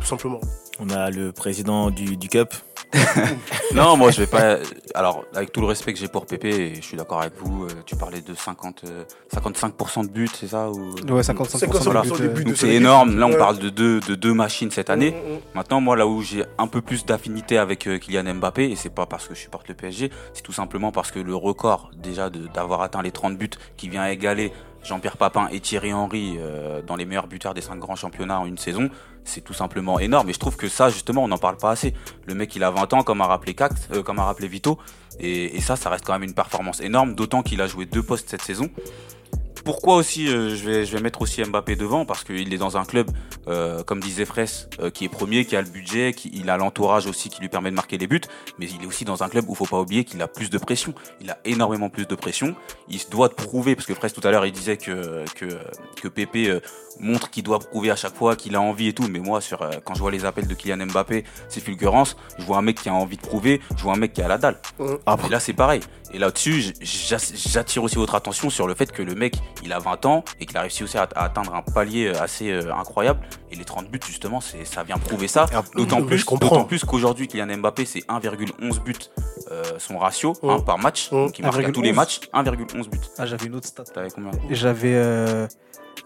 Tout 0.00 0.06
simplement. 0.06 0.40
On 0.78 0.88
a 0.90 1.10
le 1.10 1.32
président 1.32 1.90
du 1.90 2.16
Cup. 2.28 2.54
Non, 3.74 3.96
moi 3.96 4.10
je 4.10 4.20
vais 4.22 4.26
pas. 4.26 4.56
Alors, 4.94 5.24
avec 5.34 5.52
tout 5.52 5.60
le 5.60 5.66
respect 5.66 5.92
que 5.92 5.98
j'ai 5.98 6.08
pour 6.08 6.26
Pépé, 6.26 6.48
et 6.48 6.74
je 6.74 6.80
suis 6.80 6.96
d'accord 6.96 7.20
avec 7.20 7.34
vous. 7.38 7.64
euh, 7.64 7.68
Tu 7.86 7.94
parlais 7.96 8.20
de 8.20 8.34
50, 8.34 8.82
euh, 8.84 9.04
55% 9.34 10.06
de 10.06 10.10
buts, 10.10 10.28
c'est 10.34 10.48
ça 10.48 10.68
ou... 10.70 10.90
Ouais, 11.08 11.22
55% 11.22 11.82
Voilà. 11.84 12.02
des 12.02 12.08
buts, 12.10 12.22
euh, 12.22 12.28
de 12.28 12.42
Donc 12.42 12.56
c'est 12.56 12.74
énorme. 12.74 13.16
Là, 13.18 13.26
on 13.26 13.36
parle 13.36 13.58
de 13.58 13.68
deux, 13.68 14.00
de 14.00 14.14
deux 14.16 14.34
machines 14.34 14.70
cette 14.72 14.90
année. 14.90 15.12
Mm, 15.12 15.14
mm, 15.30 15.34
mm. 15.36 15.38
Maintenant, 15.54 15.80
moi, 15.80 15.96
là 15.96 16.06
où 16.06 16.20
j'ai 16.22 16.44
un 16.58 16.66
peu 16.66 16.80
plus 16.82 17.04
d'affinité 17.06 17.58
avec 17.58 17.86
euh, 17.86 17.98
Kylian 17.98 18.34
Mbappé, 18.34 18.70
et 18.70 18.76
c'est 18.76 18.90
pas 18.90 19.06
parce 19.06 19.28
que 19.28 19.34
je 19.34 19.40
supporte 19.40 19.68
le 19.68 19.74
PSG, 19.74 20.10
c'est 20.34 20.42
tout 20.42 20.52
simplement 20.52 20.90
parce 20.90 21.10
que 21.12 21.20
le 21.20 21.34
record 21.36 21.90
déjà 21.96 22.28
de- 22.28 22.48
d'avoir 22.48 22.82
atteint 22.82 23.02
les 23.02 23.12
30 23.12 23.36
buts 23.38 23.50
qui 23.76 23.88
vient 23.88 24.06
égaler 24.06 24.52
Jean-Pierre 24.82 25.18
Papin 25.18 25.48
et 25.52 25.60
Thierry 25.60 25.92
Henry 25.92 26.36
euh, 26.40 26.80
dans 26.86 26.96
les 26.96 27.04
meilleurs 27.04 27.26
buteurs 27.26 27.52
des 27.54 27.60
cinq 27.60 27.78
grands 27.78 27.96
championnats 27.96 28.40
en 28.40 28.46
une 28.46 28.56
saison, 28.58 28.88
c'est 29.24 29.42
tout 29.42 29.52
simplement 29.54 29.98
énorme. 29.98 30.28
Et 30.30 30.32
je 30.32 30.38
trouve 30.38 30.56
que 30.56 30.68
ça, 30.68 30.90
justement, 30.90 31.24
on 31.24 31.28
n'en 31.28 31.38
parle 31.38 31.56
pas 31.56 31.70
assez. 31.70 31.94
Le 32.26 32.34
mec, 32.34 32.54
il 32.56 32.64
a 32.64 32.70
20 32.70 32.92
ans, 32.94 33.02
comme 33.02 33.20
a 33.20 33.26
rappelé 33.26 33.54
Cact, 33.54 33.88
euh, 33.92 34.02
comme 34.02 34.18
a 34.18 34.24
rappelé 34.24 34.48
Vito, 34.48 34.78
et, 35.18 35.56
et 35.56 35.60
ça, 35.60 35.76
ça 35.76 35.90
reste 35.90 36.04
quand 36.04 36.12
même 36.12 36.22
une 36.22 36.34
performance 36.34 36.80
énorme, 36.80 37.14
d'autant 37.14 37.42
qu'il 37.42 37.60
a 37.60 37.66
joué 37.66 37.86
deux 37.86 38.02
postes 38.02 38.28
cette 38.28 38.42
saison. 38.42 38.68
Pourquoi 39.64 39.96
aussi 39.96 40.28
euh, 40.28 40.54
je, 40.54 40.64
vais, 40.64 40.84
je 40.84 40.96
vais 40.96 41.02
mettre 41.02 41.22
aussi 41.22 41.42
Mbappé 41.42 41.76
devant 41.76 42.04
Parce 42.04 42.24
qu'il 42.24 42.52
est 42.52 42.58
dans 42.58 42.76
un 42.76 42.84
club, 42.84 43.10
euh, 43.48 43.82
comme 43.82 44.00
disait 44.00 44.24
Fraisse, 44.24 44.68
euh, 44.80 44.90
qui 44.90 45.04
est 45.04 45.08
premier, 45.08 45.44
qui 45.44 45.56
a 45.56 45.62
le 45.62 45.68
budget, 45.68 46.12
qui 46.12 46.30
il 46.34 46.50
a 46.50 46.56
l'entourage 46.56 47.06
aussi 47.06 47.28
qui 47.28 47.40
lui 47.40 47.48
permet 47.48 47.70
de 47.70 47.76
marquer 47.76 47.98
les 47.98 48.06
buts. 48.06 48.20
Mais 48.58 48.66
il 48.66 48.82
est 48.82 48.86
aussi 48.86 49.04
dans 49.04 49.22
un 49.22 49.28
club 49.28 49.44
où 49.48 49.54
faut 49.54 49.66
pas 49.66 49.80
oublier 49.80 50.04
qu'il 50.04 50.20
a 50.22 50.28
plus 50.28 50.50
de 50.50 50.58
pression. 50.58 50.94
Il 51.20 51.30
a 51.30 51.38
énormément 51.44 51.88
plus 51.88 52.06
de 52.06 52.14
pression. 52.14 52.54
Il 52.88 52.98
se 52.98 53.10
doit 53.10 53.28
de 53.28 53.34
prouver, 53.34 53.74
parce 53.74 53.86
que 53.86 53.94
Fraisse 53.94 54.12
tout 54.12 54.26
à 54.26 54.30
l'heure 54.30 54.46
il 54.46 54.52
disait 54.52 54.76
que 54.76 55.24
que 55.34 55.46
que 56.00 56.08
Pépé 56.08 56.58
montre 56.98 57.30
qu'il 57.30 57.42
doit 57.42 57.58
prouver 57.58 57.90
à 57.90 57.96
chaque 57.96 58.14
fois 58.14 58.36
qu'il 58.36 58.56
a 58.56 58.60
envie 58.60 58.88
et 58.88 58.92
tout. 58.92 59.06
Mais 59.08 59.18
moi, 59.18 59.40
sur 59.40 59.68
quand 59.84 59.94
je 59.94 60.00
vois 60.00 60.10
les 60.10 60.24
appels 60.24 60.46
de 60.46 60.54
Kylian 60.54 60.86
Mbappé, 60.86 61.24
c'est 61.48 61.60
fulgurance. 61.60 62.16
Je 62.38 62.44
vois 62.44 62.58
un 62.58 62.62
mec 62.62 62.80
qui 62.80 62.88
a 62.88 62.94
envie 62.94 63.16
de 63.16 63.22
prouver. 63.22 63.60
Je 63.76 63.82
vois 63.82 63.92
un 63.92 63.98
mec 63.98 64.12
qui 64.12 64.22
a 64.22 64.28
la 64.28 64.38
dalle. 64.38 64.58
Mhm. 64.78 64.98
Et 65.26 65.28
là, 65.28 65.40
c'est 65.40 65.52
pareil. 65.52 65.80
Et 66.12 66.18
là-dessus, 66.18 66.74
j'attire 66.80 67.82
aussi 67.82 67.96
votre 67.96 68.14
attention 68.14 68.50
sur 68.50 68.66
le 68.66 68.74
fait 68.74 68.90
que 68.90 69.02
le 69.02 69.14
mec, 69.14 69.36
il 69.62 69.72
a 69.72 69.78
20 69.78 70.06
ans 70.06 70.24
et 70.40 70.46
qu'il 70.46 70.56
a 70.56 70.62
réussi 70.62 70.84
aussi 70.84 70.98
à, 70.98 71.08
atteindre 71.14 71.54
un 71.54 71.62
palier 71.62 72.06
euh, 72.06 72.22
assez 72.22 72.50
euh, 72.50 72.74
incroyable. 72.74 73.20
Et 73.50 73.56
les 73.56 73.64
30 73.64 73.90
buts, 73.90 74.00
justement, 74.06 74.40
c'est 74.40 74.64
ça 74.64 74.82
vient 74.82 74.98
prouver 74.98 75.28
ça. 75.28 75.46
D'autant 75.74 76.02
plus, 76.02 76.18
je 76.18 76.24
comprends. 76.24 76.48
d'autant 76.48 76.64
plus 76.64 76.84
qu'aujourd'hui, 76.84 77.28
Kylian 77.28 77.58
Mbappé, 77.58 77.84
c'est 77.84 78.00
1,11 78.00 78.82
buts 78.82 78.94
euh, 79.50 79.64
son 79.78 79.98
ratio 79.98 80.36
hein, 80.44 80.60
par 80.60 80.78
match. 80.78 81.10
Mhm. 81.10 81.26
Donc 81.26 81.38
il 81.38 81.44
marque 81.44 81.64
à 81.64 81.72
tous 81.72 81.82
les 81.82 81.92
1,11. 81.92 81.94
matchs 81.94 82.20
1,11 82.32 82.88
buts. 82.88 82.98
Ah, 83.18 83.26
j'avais 83.26 83.46
une 83.46 83.56
autre 83.56 83.66
stat. 83.66 83.84
T'avais 83.84 84.10
combien? 84.10 84.30
J'avais 84.50 84.94
euh, 84.94 85.48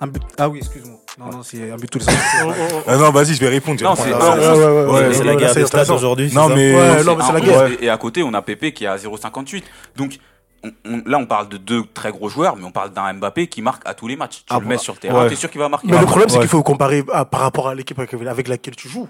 un 0.01 0.07
but. 0.07 0.23
Ah 0.39 0.49
oui, 0.49 0.59
excuse-moi. 0.59 0.99
Non, 1.19 1.27
non, 1.31 1.43
c'est 1.43 1.71
un 1.71 1.77
but 1.77 1.89
tous 1.91 1.99
les 2.01 2.09
ans. 2.09 2.13
Oh, 2.47 2.51
oh, 2.51 2.65
oh. 2.75 2.81
Ah 2.87 2.97
non, 2.97 3.11
vas-y, 3.11 3.35
je 3.35 3.41
vais 3.41 3.49
répondre. 3.49 3.83
Non, 3.83 3.95
c'est-. 3.95 4.13
Ouais, 4.13 5.25
la 5.25 5.37
guerre 5.37 5.51
c'est 5.53 5.73
des 5.85 5.91
aujourd'hui. 5.91 6.33
Non, 6.33 6.49
mais- 6.49 6.75
c'est 6.75 7.33
la 7.33 7.41
guerre. 7.41 7.83
Et, 7.83 7.89
à 7.89 7.97
côté, 7.97 8.23
on 8.23 8.35
a 8.35 8.43
Pépé 8.43 8.73
qui 8.73 8.85
est 8.85 8.89
à 8.89 8.97
0,58. 8.97 9.63
Donc, 9.97 10.19
on- 10.65 10.73
on- 10.87 11.03
là, 11.07 11.19
on 11.19 11.27
parle 11.27 11.49
de 11.49 11.57
deux 11.59 11.85
très 11.93 12.11
gros 12.11 12.29
joueurs, 12.29 12.57
mais 12.57 12.65
on 12.65 12.73
parle 12.73 12.91
d'un 12.93 13.13
Mbappé 13.15 13.47
qui 13.49 13.63
marque 13.63 13.83
à 13.87 13.95
tous 13.95 14.09
les 14.09 14.17
matchs. 14.17 14.39
Tu 14.39 14.45
Ah, 14.51 14.59
le 14.61 14.67
mets 14.67 14.77
bah, 14.77 14.81
sur 14.81 14.95
le 14.95 14.99
terrain, 14.99 15.23
ouais. 15.25 15.29
t'es 15.29 15.37
sûr 15.37 15.51
qu'il 15.51 15.61
va 15.61 15.69
marquer. 15.69 15.87
Mais 15.89 15.99
le 15.99 16.07
problème, 16.07 16.29
c'est 16.29 16.37
Ouais. 16.37 16.41
qu'il 16.43 16.49
faut 16.51 16.63
comparer 16.63 17.05
à- 17.13 17.25
par 17.25 17.41
rapport 17.41 17.69
à 17.69 17.75
l'équipe 17.75 17.99
avec, 17.99 18.15
avec 18.15 18.49
laquelle 18.49 18.75
tu 18.77 18.89
joues. 18.89 19.09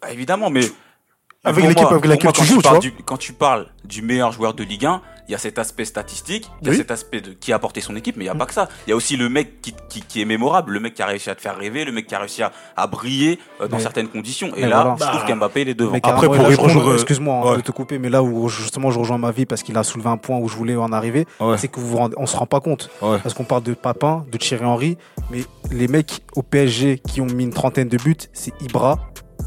Bah, 0.00 0.08
évidemment, 0.12 0.48
mais 0.50 0.62
Avec 1.48 1.64
l'équipe 1.64 1.82
moi- 1.82 1.90
avec 1.92 2.04
laquelle 2.06 2.32
tu 2.32 2.40
quand 2.40 2.46
joues, 2.46 2.56
tu 2.56 2.62
parles 2.62 2.74
vois. 2.76 2.80
du- 2.82 2.92
Quand 3.04 3.16
tu 3.16 3.32
parles 3.32 3.66
du 3.84 4.02
meilleur 4.02 4.32
joueur 4.32 4.54
de 4.54 4.62
Ligue 4.64 4.86
1, 4.86 5.00
il 5.28 5.32
y 5.32 5.34
a 5.34 5.38
cet 5.38 5.58
aspect 5.58 5.84
statistique, 5.84 6.50
il 6.62 6.66
y 6.66 6.68
a 6.68 6.72
Oui. 6.72 6.78
cet 6.78 6.90
aspect 6.90 7.20
de 7.20 7.32
qui 7.32 7.52
a 7.52 7.56
apporté 7.56 7.80
son 7.82 7.94
équipe, 7.96 8.16
mais 8.16 8.24
il 8.24 8.28
n'y 8.28 8.30
a 8.30 8.34
pas 8.34 8.46
que 8.46 8.54
ça. 8.54 8.68
Il 8.86 8.90
y 8.90 8.92
a 8.92 8.96
aussi 8.96 9.16
le 9.18 9.28
mec 9.28 9.60
qui, 9.60 9.74
qui, 9.90 10.00
qui 10.00 10.22
est 10.22 10.24
mémorable, 10.24 10.72
le 10.72 10.80
mec 10.80 10.94
qui 10.94 11.02
a 11.02 11.06
réussi 11.06 11.28
à 11.28 11.34
te 11.34 11.40
faire 11.42 11.56
rêver, 11.56 11.84
le 11.84 11.92
mec 11.92 12.06
qui 12.06 12.14
a 12.14 12.18
réussi 12.18 12.42
à, 12.42 12.50
à 12.76 12.86
briller 12.86 13.38
euh, 13.60 13.68
dans 13.68 13.76
Mais- 13.76 13.82
certaines 13.82 14.08
conditions. 14.08 14.52
Et 14.56 14.62
là, 14.66 14.82
voilà. 14.96 14.96
je 14.98 15.04
trouve 15.18 15.24
qu'Mbappé, 15.28 15.62
il 15.62 15.68
est 15.68 15.74
devant. 15.74 15.92
Mais 15.92 16.00
Après, 16.02 16.26
pour 16.26 16.36
là, 16.36 16.44
répondre, 16.48 16.88
euh, 16.90 16.94
excuse-moi 16.94 17.34
hein, 17.44 17.50
ouais. 17.50 17.56
de 17.58 17.62
te 17.62 17.72
couper, 17.72 17.98
mais 17.98 18.08
là 18.08 18.22
où 18.22 18.48
justement 18.48 18.90
je 18.90 18.98
rejoins 18.98 19.18
ma 19.18 19.30
vie 19.30 19.44
parce 19.44 19.62
qu'il 19.62 19.76
a 19.76 19.84
soulevé 19.84 20.08
un 20.08 20.16
point 20.16 20.38
où 20.38 20.48
je 20.48 20.56
voulais 20.56 20.76
en 20.76 20.92
arriver, 20.92 21.26
Ouais. 21.40 21.58
c'est 21.58 21.68
que 21.68 21.78
vous 21.80 21.98
on 22.16 22.26
se 22.26 22.36
rend 22.36 22.46
pas 22.46 22.60
compte. 22.60 22.88
Ouais. 23.02 23.18
Parce 23.22 23.34
qu'on 23.34 23.44
parle 23.44 23.62
de 23.64 23.74
Papin, 23.74 24.24
de 24.32 24.38
Thierry 24.38 24.64
Henry, 24.64 24.96
mais 25.30 25.40
les 25.70 25.88
mecs 25.88 26.22
au 26.36 26.42
PSG 26.42 26.98
qui 27.06 27.20
ont 27.20 27.26
mis 27.26 27.44
une 27.44 27.52
trentaine 27.52 27.88
de 27.88 27.98
buts, 27.98 28.16
c'est 28.32 28.52
Ibra. 28.62 28.98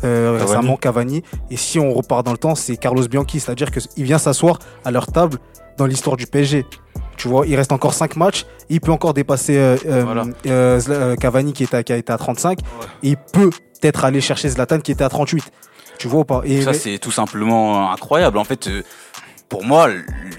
Euh, 0.04 0.38
Cavani. 0.38 0.52
récemment 0.52 0.78
Cavani. 0.78 1.24
Et 1.50 1.58
si 1.58 1.80
on 1.80 1.94
repart 1.94 2.26
dans 2.26 2.32
le 2.32 2.38
temps 2.38 2.56
c'est 2.56 2.78
Carlos 2.78 3.08
Bianchi. 3.08 3.40
C'est 3.40 3.52
à 3.52 3.56
dire 3.56 3.72
qu'il 3.72 4.04
vient 4.04 4.18
s'asseoir 4.18 4.60
à 4.86 4.92
leur 4.92 5.08
table 5.08 5.38
dans 5.78 5.86
l'histoire 5.86 6.18
du 6.18 6.28
PSG 6.28 6.66
tu 7.18 7.28
vois 7.28 7.46
il 7.46 7.56
reste 7.56 7.72
encore 7.72 7.94
5 7.94 8.16
matchs. 8.16 8.46
Il 8.70 8.82
peut 8.82 8.92
encore 8.92 9.14
dépasser 9.14 9.58
euh, 9.58 9.78
euh, 9.86 10.04
Voilà. 10.04 11.16
Cavani 11.18 11.54
qui, 11.54 11.64
est 11.64 11.74
à, 11.74 11.84
qui 11.84 11.94
a 11.94 11.98
été 11.98 12.12
à 12.12 12.18
35 12.18 12.60
et 12.60 12.64
il 13.10 13.18
peut 13.18 13.50
peut-être 13.80 14.06
aller 14.06 14.22
chercher 14.22 14.50
Zlatan 14.50 14.80
qui 14.80 14.92
était 14.92 15.04
à 15.04 15.10
38 15.10 15.44
tu 16.00 16.08
vois 16.08 16.22
ou 16.22 16.26
pas? 16.26 16.42
Et 16.46 16.62
Ça, 16.64 16.72
mais- 16.72 16.78
c'est 16.78 16.98
tout 16.98 17.12
simplement 17.12 17.92
incroyable. 17.92 18.40
En 18.40 18.44
fait, 18.44 18.68
pour 19.52 19.66
moi, 19.66 19.90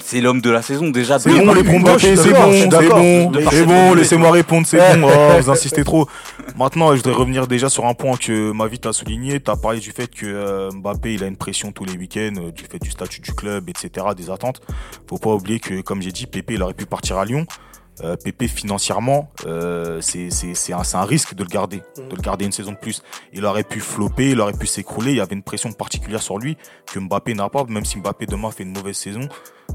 c'est 0.02 0.22
l'homme 0.22 0.40
de 0.40 0.50
la 0.50 0.62
saison 0.62 0.88
déjà. 0.88 1.18
C'est 1.18 1.28
bon, 1.30 1.52
les 1.52 1.62
Mbappé, 1.62 2.16
c'est 2.16 2.32
bon, 2.32 2.50
c'est 2.50 2.88
bon, 2.88 3.32
c'est 3.50 3.66
bon, 3.66 3.94
laissez-moi 3.94 4.30
répondre, 4.30 4.66
c'est 4.66 4.78
bon, 4.98 5.10
oh, 5.14 5.38
vous 5.38 5.50
insistez 5.50 5.84
trop. 5.84 6.08
Maintenant, 6.56 6.92
je 6.92 7.02
voudrais 7.02 7.12
revenir 7.12 7.46
déjà 7.46 7.68
sur 7.68 7.84
un 7.84 7.92
point 7.92 8.16
que 8.16 8.52
ma 8.52 8.66
vie 8.68 8.78
t'a 8.78 8.94
souligné. 8.94 9.38
T'as 9.38 9.56
parlé 9.56 9.80
du 9.80 9.90
fait 9.90 10.08
que 10.08 10.24
euh, 10.24 10.70
Mbappé, 10.70 11.12
il 11.12 11.22
a 11.22 11.26
une 11.26 11.36
pression 11.36 11.72
tous 11.72 11.84
les 11.84 11.92
week-ends, 11.92 12.32
euh, 12.38 12.50
du 12.52 12.64
fait 12.64 12.78
du 12.78 12.90
statut 12.90 13.20
du 13.20 13.34
club, 13.34 13.68
etc., 13.68 14.06
des 14.16 14.30
attentes. 14.30 14.62
Faut 15.06 15.18
pas 15.18 15.34
oublier 15.34 15.60
que, 15.60 15.82
comme 15.82 16.00
j'ai 16.00 16.12
dit, 16.12 16.26
Pépé, 16.26 16.54
il 16.54 16.62
aurait 16.62 16.72
pu 16.72 16.86
partir 16.86 17.18
à 17.18 17.26
Lyon. 17.26 17.46
Euh, 18.04 18.16
Pépé, 18.16 18.48
financièrement, 18.48 19.30
euh, 19.46 20.00
c'est 20.00 20.30
c'est- 20.30 20.54
c'est 20.54 20.72
un, 20.72 20.82
c'est 20.84 20.96
un 20.96 21.04
risque 21.04 21.34
de 21.34 21.42
le 21.44 21.48
garder, 21.48 21.82
de 21.96 22.16
le 22.16 22.22
garder 22.22 22.44
une 22.44 22.52
saison 22.52 22.72
de 22.72 22.76
plus. 22.76 23.02
Il 23.32 23.44
aurait 23.44 23.62
pu 23.64 23.80
flopper, 23.80 24.30
il 24.30 24.40
aurait 24.40 24.52
pu 24.52 24.66
s'écrouler. 24.66 25.12
Il 25.12 25.16
y 25.18 25.20
avait 25.20 25.34
une 25.34 25.42
pression 25.42 25.72
particulière 25.72 26.22
sur 26.22 26.38
lui 26.38 26.56
que 26.92 26.98
Mbappé 26.98 27.34
n'a 27.34 27.48
pas. 27.48 27.64
Même 27.68 27.84
si 27.84 27.98
Mbappé 27.98 28.26
demain 28.26 28.50
fait 28.50 28.64
une 28.64 28.72
mauvaise 28.72 28.96
saison, 28.96 29.28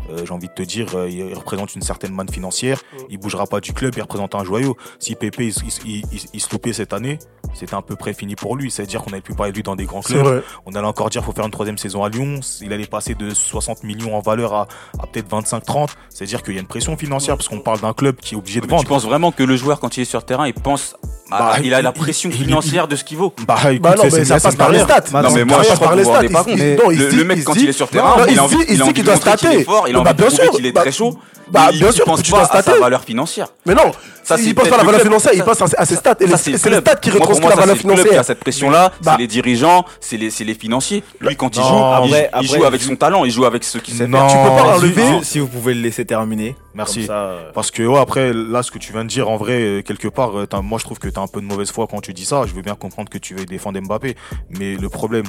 euh, 0.09 0.25
j'ai 0.25 0.31
envie 0.33 0.47
de 0.49 0.53
te 0.53 0.61
dire, 0.63 0.93
euh, 0.95 1.09
il 1.09 1.33
représente 1.33 1.73
une 1.75 1.81
certaine 1.81 2.13
manne 2.13 2.29
financière. 2.29 2.81
Il 3.09 3.17
bougera 3.17 3.45
pas 3.47 3.61
du 3.61 3.73
club, 3.73 3.93
il 3.95 4.01
représente 4.01 4.35
un 4.35 4.43
joyau. 4.43 4.75
Si 4.99 5.15
Pépé 5.15 5.47
il, 5.47 5.53
il, 5.85 6.05
il, 6.11 6.19
il 6.33 6.41
se 6.41 6.49
loupait 6.51 6.73
cette 6.73 6.93
année, 6.93 7.19
c'était 7.53 7.75
un 7.75 7.81
peu 7.81 7.95
près 7.95 8.13
fini 8.13 8.35
pour 8.35 8.55
lui. 8.55 8.69
C'est-à-dire 8.69 9.01
qu'on 9.03 9.11
n'allait 9.11 9.21
plus 9.21 9.35
parler 9.35 9.51
de 9.53 9.55
lui 9.57 9.63
dans 9.63 9.75
des 9.75 9.85
grands 9.85 10.01
clubs. 10.01 10.25
On 10.65 10.73
allait 10.75 10.85
encore 10.85 11.09
dire 11.09 11.21
qu'il 11.21 11.25
faut 11.27 11.31
faire 11.35 11.45
une 11.45 11.51
troisième 11.51 11.77
saison 11.77 12.03
à 12.03 12.09
Lyon. 12.09 12.41
Il 12.61 12.73
allait 12.73 12.85
passer 12.87 13.15
de 13.15 13.29
60 13.33 13.83
millions 13.83 14.15
en 14.15 14.19
valeur 14.21 14.53
à, 14.53 14.67
à 14.99 15.07
peut-être 15.07 15.29
25-30. 15.29 15.89
C'est-à-dire 16.09 16.43
qu'il 16.43 16.53
y 16.55 16.57
a 16.57 16.61
une 16.61 16.67
pression 16.67 16.95
financière 16.97 17.35
parce 17.37 17.47
qu'on 17.47 17.59
parle 17.61 17.79
d'un 17.79 17.93
club 17.93 18.16
qui 18.21 18.35
est 18.35 18.37
obligé 18.37 18.59
de 18.59 18.67
Mais 18.67 18.77
tu 18.77 18.85
penses 18.85 19.05
vraiment 19.05 19.31
que 19.31 19.43
le 19.43 19.55
joueur, 19.55 19.79
quand 19.79 19.97
il 19.97 20.01
est 20.01 20.05
sur 20.05 20.19
le 20.19 20.25
terrain, 20.25 20.47
il 20.47 20.53
pense, 20.53 20.95
à- 21.31 21.39
Bah, 21.39 21.55
il 21.63 21.73
a 21.73 21.81
la 21.81 21.89
il- 21.89 21.93
pression 21.93 22.29
il- 22.29 22.35
il- 22.35 22.45
financière 22.45 22.87
de 22.87 22.95
ce 22.95 23.03
qu'il 23.03 23.17
vaut. 23.17 23.33
Bah, 23.47 23.55
écoute, 23.71 23.81
Bah 23.81 23.95
non, 23.97 24.03
c'est- 24.09 24.17
mais 24.19 24.25
ça 24.25 24.39
passe 24.39 24.55
par 24.55 24.71
les 24.71 24.79
stats. 24.79 25.01
Bah, 25.11 25.21
non, 25.21 25.31
mais 25.31 25.43
moi, 25.45 25.57
je 25.61 25.65
crois 25.65 25.75
stats. 25.75 25.87
rendez 25.89 26.03
pas 26.03 26.19
Il 26.47 26.57
se 26.59 26.75
compte. 26.81 26.93
il 26.93 26.99
Le, 26.99 27.11
se 27.11 27.15
mec, 27.23 27.37
il 27.39 27.43
quand 27.43 27.53
se 27.53 27.59
il 27.59 27.69
est 27.69 27.73
sur 27.73 27.89
terrain, 27.89 28.15
non, 28.17 28.23
il 28.27 28.31
il 28.33 28.33
a 28.33 28.35
se 28.35 28.41
envie, 28.41 28.55
il 28.67 28.73
il 28.75 28.83
se 28.85 28.91
qu'il 28.91 29.03
doit 29.03 29.15
stater. 29.15 29.63
fort, 29.63 29.87
il 29.87 29.95
a 29.95 29.99
Bah, 30.01 30.11
envie 30.11 30.23
de 30.23 30.25
prouver 30.35 30.49
qu'il 30.49 30.65
est 30.65 30.71
Bah, 30.71 30.81
très 30.81 30.91
chaud. 30.91 31.17
Bah, 31.49 31.69
Il- 31.71 31.79
bien 31.79 31.87
il 31.87 31.93
sûr, 31.93 32.03
pense 32.03 32.21
tu 32.21 32.31
pas 32.31 32.39
dois 32.45 32.55
à 32.57 32.61
sa 32.61 32.77
valeur 32.77 33.03
financière. 33.03 33.47
Mais 33.65 33.73
non, 33.73 33.91
Ça, 34.23 34.35
il 34.37 34.53
pense 34.53 34.67
pas 34.67 34.75
à 34.75 34.77
la 34.79 34.83
valeur 34.83 34.99
le 34.99 35.05
financière, 35.05 35.31
il 35.33 35.43
pense 35.43 35.61
à 35.61 35.85
ses 35.85 35.95
stats. 35.95 36.15
Et 36.19 36.27
c'est 36.35 36.51
le 36.51 36.57
c'est 36.57 36.69
les 36.69 36.79
stats 36.81 36.95
qui 36.97 37.09
retranscrivent 37.09 37.47
la 37.49 37.55
valeur 37.55 37.77
c'est 37.77 37.83
le 37.87 37.93
club 37.93 37.95
qui 37.95 37.99
a 38.01 38.03
financière. 38.03 38.25
cette 38.25 38.39
pression-là, 38.41 38.91
Bah. 39.01 39.11
c'est 39.13 39.21
les 39.21 39.27
dirigeants, 39.27 39.85
c'est 40.01 40.17
les, 40.17 40.29
c'est 40.29 40.43
les 40.43 40.55
financiers. 40.55 41.03
Lui, 41.21 41.37
quand 41.37 41.55
il 41.55 41.63
joue, 41.63 41.67
il- 42.07 42.29
il, 42.41 42.47
joue 42.49 42.65
avec 42.65 42.81
son 42.81 42.97
talent, 42.97 43.23
il 43.23 43.31
joue 43.31 43.45
avec 43.45 43.63
ce 43.63 43.77
qu'il 43.77 43.93
sait 43.93 44.07
Non, 44.07 44.27
faire. 44.27 44.43
Tu 44.43 44.49
peux 44.49 44.55
pas 44.57 44.63
si- 44.73 44.77
enlever. 44.83 45.23
Si, 45.23 45.39
vous 45.39 45.47
pouvez 45.47 45.73
le 45.73 45.79
laisser 45.81 46.03
terminer. 46.03 46.57
Merci. 46.75 47.07
Parce 47.53 47.71
que 47.71 47.83
ouais, 47.83 47.99
après, 47.99 48.33
là, 48.33 48.61
ce 48.61 48.69
que 48.71 48.77
tu 48.77 48.91
viens 48.91 49.05
de 49.05 49.09
dire, 49.09 49.29
en 49.29 49.37
vrai, 49.37 49.83
quelque 49.87 50.09
part, 50.09 50.31
moi, 50.61 50.79
je 50.79 50.83
trouve 50.83 50.99
que 50.99 51.07
un 51.19 51.27
peu 51.27 51.41
de 51.41 51.45
mauvaise 51.45 51.71
foi 51.71 51.87
quand 51.87 52.01
tu 52.01 52.13
dis 52.13 52.25
ça. 52.25 52.43
Je 52.45 52.53
veux 52.53 52.61
bien 52.61 52.75
comprendre 52.75 53.09
que 53.09 53.17
tu 53.17 53.35
veux 53.35 53.45
défendre 53.45 53.79
Mbappé. 53.79 54.15
Mais 54.49 54.75
le 54.75 54.89
problème 54.89 55.25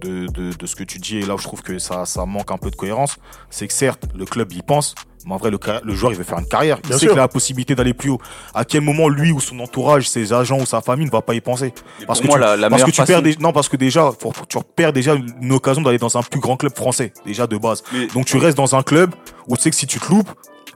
de, 0.00 0.26
de, 0.26 0.52
de 0.52 0.66
ce 0.66 0.76
que 0.76 0.84
tu 0.84 0.98
dis, 0.98 1.18
et 1.18 1.22
là 1.26 1.34
où 1.34 1.38
je 1.38 1.44
trouve 1.44 1.62
que 1.62 1.78
ça, 1.78 2.04
ça 2.06 2.26
manque 2.26 2.50
un 2.50 2.58
peu 2.58 2.70
de 2.70 2.76
cohérence, 2.76 3.16
c'est 3.50 3.66
que 3.66 3.72
certes, 3.72 4.04
le 4.14 4.24
club 4.26 4.52
y 4.52 4.60
pense, 4.60 4.94
mais 5.24 5.32
en 5.32 5.38
vrai, 5.38 5.50
le, 5.50 5.94
joueur, 5.94 6.12
il 6.12 6.18
veut 6.18 6.22
faire 6.24 6.38
une 6.38 6.46
carrière. 6.46 6.78
Il 6.84 6.88
Bien 6.90 6.98
sait 6.98 7.06
qu'il 7.06 7.18
a 7.18 7.22
la 7.22 7.28
possibilité 7.28 7.74
d'aller 7.74 7.94
plus 7.94 8.10
haut. 8.10 8.20
À 8.54 8.64
quel 8.64 8.82
moment, 8.82 9.08
lui 9.08 9.32
ou 9.32 9.40
son 9.40 9.58
entourage, 9.58 10.08
ses 10.08 10.32
agents 10.32 10.60
ou 10.60 10.66
sa 10.66 10.80
famille 10.82 11.06
ne 11.06 11.10
va 11.10 11.22
pas 11.22 11.34
y 11.34 11.40
penser? 11.40 11.72
Parce 12.06 12.20
que 12.20 12.26
moi, 12.26 12.36
tu- 12.36 12.40
la, 12.42 12.56
la 12.56 12.68
parce 12.70 12.82
que 12.84 12.90
tu 12.90 13.02
perds 13.04 13.22
des- 13.22 13.36
non 13.36 13.52
parce 13.52 13.68
que 13.68 13.76
déjà 13.76 14.12
faut- 14.20 14.30
faut- 14.32 14.44
tu 14.46 14.58
perds 14.76 14.92
déjà 14.92 15.14
une 15.14 15.52
occasion 15.52 15.82
d'aller 15.82 15.98
dans 15.98 16.16
un 16.16 16.22
plus 16.22 16.40
grand 16.40 16.56
club 16.56 16.76
français 16.76 17.12
déjà 17.24 17.46
de 17.46 17.56
base 17.56 17.82
Mais- 17.92 18.06
donc 18.08 18.26
tu 18.26 18.36
restes 18.36 18.56
dans 18.56 18.76
un 18.76 18.82
club 18.82 19.14
où 19.48 19.56
tu 19.56 19.62
sais 19.62 19.70
que 19.70 19.76
si 19.76 19.86
tu 19.88 19.98
te 19.98 20.08
loupes 20.10 20.30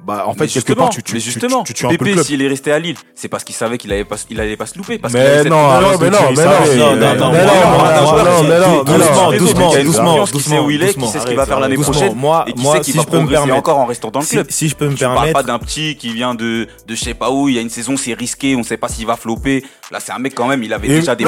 bah 0.07 0.25
en 0.27 0.33
fait 0.33 0.41
Mais 0.41 0.47
quelque 0.47 0.55
justement, 0.55 0.77
part 0.85 0.91
tu 0.91 1.03
tu, 1.03 1.15
mais 1.15 1.21
tu- 1.21 1.25
justement, 1.25 1.63
tu, 1.63 1.75
tu 1.75 1.81
tues 1.81 1.87
un 1.87 1.89
peu 1.97 2.05
le 2.07 2.11
Pépé, 2.13 2.23
s'il 2.25 2.41
est 2.43 2.49
resté 2.49 2.73
à 2.73 2.79
Lille, 2.79 2.97
c'est 3.15 3.29
parce 3.29 3.45
qu'il 3.45 3.55
savait 3.55 3.77
qu'il 3.79 3.93
allait 3.93 4.05
pas, 4.05 4.17
il 4.31 4.41
allait 4.41 4.57
pas 4.57 4.67
se 4.67 4.77
louper. 4.79 4.99
Parce 4.99 5.13
Mais 5.13 5.45
non, 5.45 5.69
mais 5.69 5.81
non, 5.81 5.91
mais 6.01 6.11
non, 6.11 6.19
savait, 6.37 6.77
non, 6.77 6.97
non, 6.97 6.97
non, 6.97 6.97
non, 6.97 6.97
non, 6.97 7.15
non, 7.17 7.33
mais 7.33 7.45
non, 7.45 7.53
non, 7.53 7.65
non, 7.65 8.13
mais 8.13 8.25
non, 8.25 8.25
non, 8.25 8.43
mais 8.45 8.59
non, 8.59 8.83
Doucement, 8.83 9.31
non, 9.31 9.39
doucement, 9.39 9.75
doucement, 9.85 10.25
qui 10.27 10.41
sait 10.41 10.59
où 10.59 10.71
il 10.71 10.83
est, 10.83 10.95
qui 10.95 11.07
sait 11.07 11.21
ce 11.21 11.27
qu'il 11.27 11.37
va 11.37 11.47
faire 11.47 11.61
l'année 11.61 11.77
prochaine 11.77 12.15
Moi- 12.15 12.45
et 12.49 12.53
qui 12.53 12.63
moi, 12.63 12.75
sait 12.77 12.81
qu'il 12.81 12.93
si 12.93 12.99
va 12.99 13.05
je 13.05 13.09
peux 13.09 13.17
me 13.19 13.23
progresser 13.25 13.45
permettre- 13.47 13.59
encore 13.59 13.79
en 13.79 13.87
restant 13.87 14.11
dans 14.11 14.21
le 14.21 14.27
si, 14.27 14.33
club. 14.37 14.47
si 14.51 14.69
je 14.69 14.75
peux 14.77 14.89
me 14.89 14.95
Tu 14.95 15.05
parles 15.05 15.15
pas 15.17 15.23
permettre, 15.25 15.43
d'un 15.47 15.59
petit 15.59 15.97
qui 15.97 16.13
vient 16.13 16.35
de, 16.35 16.67
de 16.87 16.95
je 16.95 17.01
sais 17.05 17.15
pas 17.15 17.31
où, 17.31 17.49
il 17.49 17.55
y 17.55 17.59
a 17.59 17.61
une 17.63 17.71
saison, 17.71 17.97
c'est 17.97 18.15
risqué, 18.15 18.57
on 18.57 18.63
sait 18.63 18.77
pas 18.79 18.89
s'il 18.89 19.07
va 19.07 19.17
flopper. 19.17 19.65
Là, 19.91 19.99
c'est 20.01 20.13
un 20.13 20.19
mec 20.19 20.35
quand 20.35 20.47
même, 20.47 20.63
il 20.63 20.73
avait 20.73 20.89
déjà 20.89 21.15
des 21.17 21.25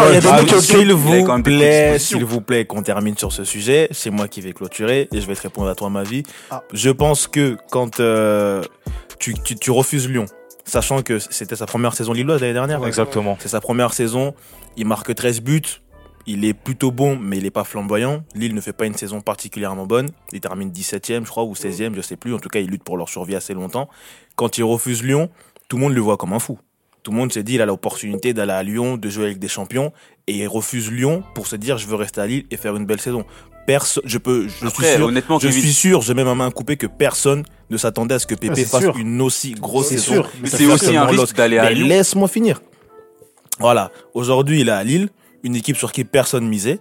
s'il 0.61 0.93
vous 0.95 1.43
plaît, 1.43 1.99
s'il 1.99 2.25
vous 2.25 2.41
plaît, 2.41 2.65
qu'on 2.65 2.83
termine 2.83 3.17
sur 3.17 3.33
ce 3.33 3.45
sujet. 3.45 3.89
C'est 3.91 4.11
moi 4.11 4.29
qui 4.29 4.41
vais 4.41 4.53
clôturer 4.53 5.09
et 5.13 5.21
je 5.21 5.27
vais 5.27 5.35
te 5.35 5.43
répondre 5.43 5.69
à 5.69 5.75
toi, 5.75 5.91
ma 5.91 6.03
vie. 6.05 6.23
Je 6.73 6.91
pense 6.91 7.27
que 7.27 7.57
quand 7.71 8.01
euh, 8.01 8.62
tu, 9.19 9.35
tu, 9.35 9.57
tu 9.57 9.71
refuses 9.71 10.09
Lyon, 10.09 10.27
sachant 10.65 11.03
que 11.03 11.19
c'était 11.19 11.57
sa 11.57 11.67
première 11.67 11.95
saison 11.95 12.13
lilloise 12.13 12.41
l'année 12.41 12.53
dernière, 12.53 12.85
exactement 12.87 13.37
c'est 13.41 13.49
sa 13.49 13.61
première 13.61 13.93
saison, 13.93 14.35
il 14.77 14.87
marque 14.87 15.15
13 15.15 15.41
buts. 15.41 15.63
Il 16.25 16.45
est 16.45 16.55
plutôt 16.55 16.93
bon, 16.93 17.19
mais 17.19 17.39
il 17.39 17.47
est 17.47 17.51
pas 17.51 17.65
flamboyant. 17.65 18.23
Lille 18.37 18.55
ne 18.55 18.61
fait 18.61 18.73
pas 18.73 18.87
une 18.87 18.95
saison 18.95 19.21
particulièrement 19.21 19.87
bonne. 19.87 20.09
Il 20.33 20.41
termine 20.41 20.71
17ème, 20.71 21.25
je 21.25 21.31
crois, 21.31 21.43
ou 21.43 21.55
16ème, 21.55 21.97
je 21.97 22.01
sais 22.01 22.15
plus. 22.15 22.33
En 22.33 22.39
tout 22.39 22.49
cas, 22.49 22.61
il 22.61 22.71
lutte 22.71 22.85
pour 22.85 22.97
leur 22.97 23.09
survie 23.09 23.35
assez 23.35 23.55
longtemps. 23.55 23.89
Quand 24.37 24.57
il 24.57 24.63
refuse 24.63 25.03
Lyon, 25.03 25.31
tout 25.69 25.79
le 25.79 25.83
monde 25.83 25.95
le 25.95 26.01
voit 26.01 26.17
comme 26.17 26.33
un 26.33 26.39
fou. 26.39 26.61
Tout 27.03 27.11
le 27.11 27.17
monde 27.17 27.33
s'est 27.33 27.43
dit, 27.43 27.55
il 27.55 27.63
a 27.63 27.67
l'opportunité 27.67 28.33
d'aller 28.33 28.53
à 28.53 28.63
Lyon, 28.63 28.97
de 28.97 29.09
jouer 29.09 29.25
avec 29.25 29.41
des 29.41 29.49
champions, 29.49 29.93
et 30.29 30.37
il 30.37 30.47
refuse 30.47 30.93
Lyon 30.93 31.25
pour 31.35 31.49
se 31.49 31.57
dire, 31.57 31.77
je 31.77 31.89
veux 31.89 31.97
rester 31.97 32.21
à 32.21 32.27
Lille 32.29 32.47
et 32.53 32.57
faire 32.57 32.77
une 32.77 32.87
belle 32.87 33.01
saison. 33.01 33.25
Personne, 33.67 34.03
je 34.07 34.19
peux, 34.19 34.49
je 34.49 34.67
Après, 34.67 34.87
suis 34.87 34.97
sûr, 34.97 35.07
honnêtement, 35.07 35.39
je 35.39 35.49
suis 35.49 35.73
sûr, 35.73 36.01
j'ai 36.03 36.15
même 36.15 36.27
à 36.29 36.35
main 36.35 36.51
coupée 36.51 36.77
que 36.77 36.87
personne 36.89 37.45
ne 37.71 37.77
s'attendait 37.77 38.17
à 38.17 38.19
ce 38.19 38.27
que 38.27 38.35
Pépé 38.35 38.65
fasse 38.65 38.83
sûr. 38.83 38.97
une 38.97 39.21
aussi 39.23 39.53
grosse 39.53 39.89
saison. 39.89 40.15
sûr. 40.15 40.31
Mais 40.43 40.49
c'est 40.49 40.67
aussi 40.67 40.97
un 40.97 41.05
risque 41.05 41.37
d'aller 41.37 41.59
à 41.59 41.71
Lyon. 41.71 41.87
laisse-moi 41.87 42.29
finir. 42.29 42.61
Voilà. 43.61 43.93
Aujourd'hui, 44.15 44.61
il 44.63 44.69
est 44.69 44.73
à 44.73 44.83
Lille, 44.83 45.09
une 45.45 45.55
équipe 45.55 45.77
sur 45.77 45.93
qui 45.93 46.05
personne 46.05 46.47
misait. 46.49 46.81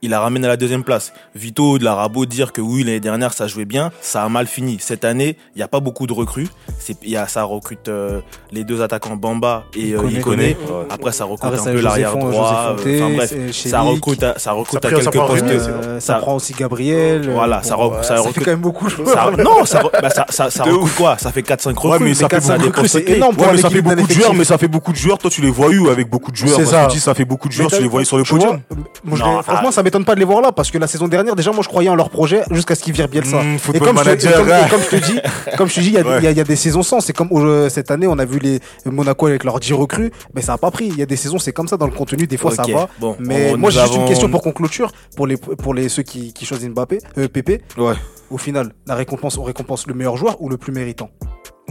Il 0.00 0.10
la 0.10 0.20
ramène 0.20 0.44
à 0.44 0.48
la 0.48 0.56
deuxième 0.56 0.84
place. 0.84 1.12
Vito 1.34 1.76
de 1.76 1.82
l'Arabo 1.82 2.24
dire 2.24 2.52
que 2.52 2.60
oui, 2.60 2.84
l'année 2.84 3.00
dernière, 3.00 3.32
ça 3.32 3.48
jouait 3.48 3.64
bien. 3.64 3.90
Ça 4.00 4.22
a 4.22 4.28
mal 4.28 4.46
fini. 4.46 4.76
Cette 4.80 5.04
année, 5.04 5.36
il 5.56 5.58
n'y 5.58 5.62
a 5.64 5.66
pas 5.66 5.80
beaucoup 5.80 6.06
de 6.06 6.12
recrues. 6.12 6.46
C'est, 6.78 6.96
il 7.02 7.10
y 7.10 7.16
a, 7.16 7.26
ça 7.26 7.42
recrute 7.42 7.88
euh, 7.88 8.20
les 8.52 8.62
deux 8.62 8.80
attaquants 8.80 9.16
Bamba 9.16 9.64
et 9.76 9.94
euh, 9.94 10.08
Iconé. 10.08 10.56
Après, 10.88 11.10
ça 11.10 11.24
recrute 11.24 11.44
Après, 11.46 11.58
un 11.58 11.64
ça, 11.64 11.72
peu 11.72 11.80
l'arrière 11.80 12.16
droit. 12.16 12.76
Euh, 12.86 13.00
Enfin 13.02 13.12
bref, 13.16 13.34
c'est- 13.52 13.68
ça 13.70 13.80
recrute 13.80 14.22
à, 14.22 14.38
ça 14.38 14.52
recrute 14.52 14.80
Ça 14.80 14.88
à 14.88 14.92
quelques 14.92 15.12
postes. 15.16 15.44
Euh, 15.48 15.98
ça 15.98 16.14
Ça- 16.14 16.18
prend 16.20 16.36
aussi 16.36 16.52
Gabriel. 16.52 17.28
euh, 17.28 17.32
Voilà, 17.34 17.64
ça 17.64 17.74
re- 17.74 17.96
ça 18.04 18.16
ça 18.16 18.20
recrute- 18.20 18.34
fait 18.34 18.44
quand 18.44 18.50
même 18.52 18.60
beaucoup. 18.60 18.88
Ça- 18.88 19.30
non, 19.36 19.64
ça, 19.64 19.82
bah, 20.00 20.10
ça, 20.10 20.26
ça, 20.28 20.48
ça 20.48 20.62
De 20.64 20.70
recrute 20.70 20.94
quoi? 20.94 21.18
Ça 21.18 21.32
fait 21.32 21.42
4-5 21.42 21.70
recrues. 21.76 21.90
Ouais, 21.90 21.98
mais 22.08 22.14
ça 22.14 22.28
fait 22.28 22.36
4-5 22.36 22.58
des 22.58 22.64
recrues, 22.66 22.82
postes 22.82 22.92
c'est 22.94 23.02
clés. 23.04 23.16
énorme 23.16 23.34
pour 23.34 23.42
Ouais, 23.46 23.48
un 23.50 23.52
mais 23.54 23.58
ça 23.62 23.68
fait 23.68 23.74
équipe 23.78 23.88
d'un 23.88 23.96
beaucoup 23.96 24.06
de 24.08 24.12
joueurs, 24.12 24.34
mais 24.34 24.44
ça 24.44 24.58
fait 24.58 24.68
beaucoup 24.68 24.92
de 24.92 24.96
joueurs. 24.96 25.18
Toi, 25.18 25.28
tu 25.30 25.40
les 25.42 25.50
vois 25.50 25.70
eu 25.72 25.88
avec 25.88 26.08
beaucoup 26.08 26.30
de 26.30 26.36
joueurs. 26.36 26.54
C'est 26.54 26.66
ça. 26.66 26.84
que 26.84 26.90
tu 26.92 26.98
dis, 26.98 27.02
ça 27.02 27.14
fait 27.14 27.24
beaucoup 27.24 27.48
de 27.48 27.52
joueurs, 27.52 27.68
tu 27.72 27.82
les 27.82 27.88
voyais 27.88 28.04
sur 28.04 28.16
le 28.16 28.22
vois, 28.22 28.38
podium. 28.38 28.60
les- 28.70 29.16
franchement, 29.16 29.42
ah. 29.68 29.72
ça 29.72 29.82
m'étonne 29.88 30.04
pas 30.04 30.14
de 30.14 30.20
les 30.20 30.24
voir 30.26 30.40
là 30.40 30.52
parce 30.52 30.70
que 30.70 30.78
la 30.78 30.86
saison 30.86 31.08
dernière, 31.08 31.34
déjà, 31.34 31.50
moi, 31.52 31.62
je 31.62 31.68
croyais 31.68 31.88
en 31.88 31.94
leur 31.96 32.10
projet 32.10 32.42
jusqu'à 32.50 32.74
ce 32.74 32.82
qu'ils 32.82 32.92
virent 32.92 33.08
Bielsa. 33.08 33.42
Mmh, 33.42 33.56
et, 33.74 33.78
comme 33.80 33.96
te- 33.96 34.08
et 34.10 34.32
comme, 34.32 34.48
ouais. 34.48 34.66
et 34.66 34.68
comme 34.70 34.80
je 34.82 34.88
te 34.88 34.96
dis, 34.96 35.20
comme 35.56 35.68
je 35.68 35.74
te 35.74 35.80
dis, 35.80 35.86
il 35.88 35.92
y, 35.94 35.98
a- 35.98 36.02
Ouais. 36.06 36.18
il 36.18 36.24
y 36.24 36.26
a- 36.26 36.30
il 36.30 36.36
y 36.36 36.40
a 36.40 36.44
des 36.44 36.56
saisons 36.56 36.82
sans. 36.82 37.00
C'est 37.00 37.12
comme 37.12 37.28
euh, 37.32 37.68
cette 37.68 37.90
année, 37.90 38.06
on 38.06 38.18
a 38.18 38.24
vu 38.24 38.38
les 38.38 38.60
Monaco 38.86 39.26
avec 39.26 39.44
leurs 39.44 39.60
10 39.60 39.72
recrues, 39.74 40.10
mais 40.34 40.42
ça 40.42 40.52
a 40.54 40.58
pas 40.58 40.70
pris. 40.70 40.86
Il 40.88 40.96
y 40.98 41.02
a 41.02 41.06
des 41.06 41.16
saisons, 41.16 41.38
c'est 41.38 41.52
comme 41.52 41.68
ça 41.68 41.76
dans 41.76 41.86
le 41.86 41.92
contenu. 41.92 42.26
Des 42.26 42.36
fois, 42.36 42.50
ça 42.52 42.62
va. 42.70 42.88
bon, 43.00 43.16
mais 43.18 43.54
moi, 43.56 43.70
j'ai 43.70 43.80
juste 43.80 43.94
une 43.96 44.04
question 44.06 44.28
pour 44.28 44.42
qu'on 44.42 44.52
clôture 44.52 44.90
pour 45.16 45.26
les 45.26 45.36
pour 45.36 45.74
les 45.74 45.88
ceux 45.88 46.02
qui, 46.02 46.32
qui 46.32 46.44
choisissent 46.46 46.68
Mbappé, 46.70 46.98
euh, 47.18 47.28
Pépé. 47.28 47.62
Ouais. 47.76 47.94
Au 48.30 48.38
final, 48.38 48.72
la 48.86 48.94
récompense, 48.94 49.38
on 49.38 49.42
récompense 49.42 49.86
le 49.86 49.94
meilleur 49.94 50.16
joueur 50.16 50.40
ou 50.42 50.48
le 50.50 50.56
plus 50.58 50.72
méritant? 50.72 51.10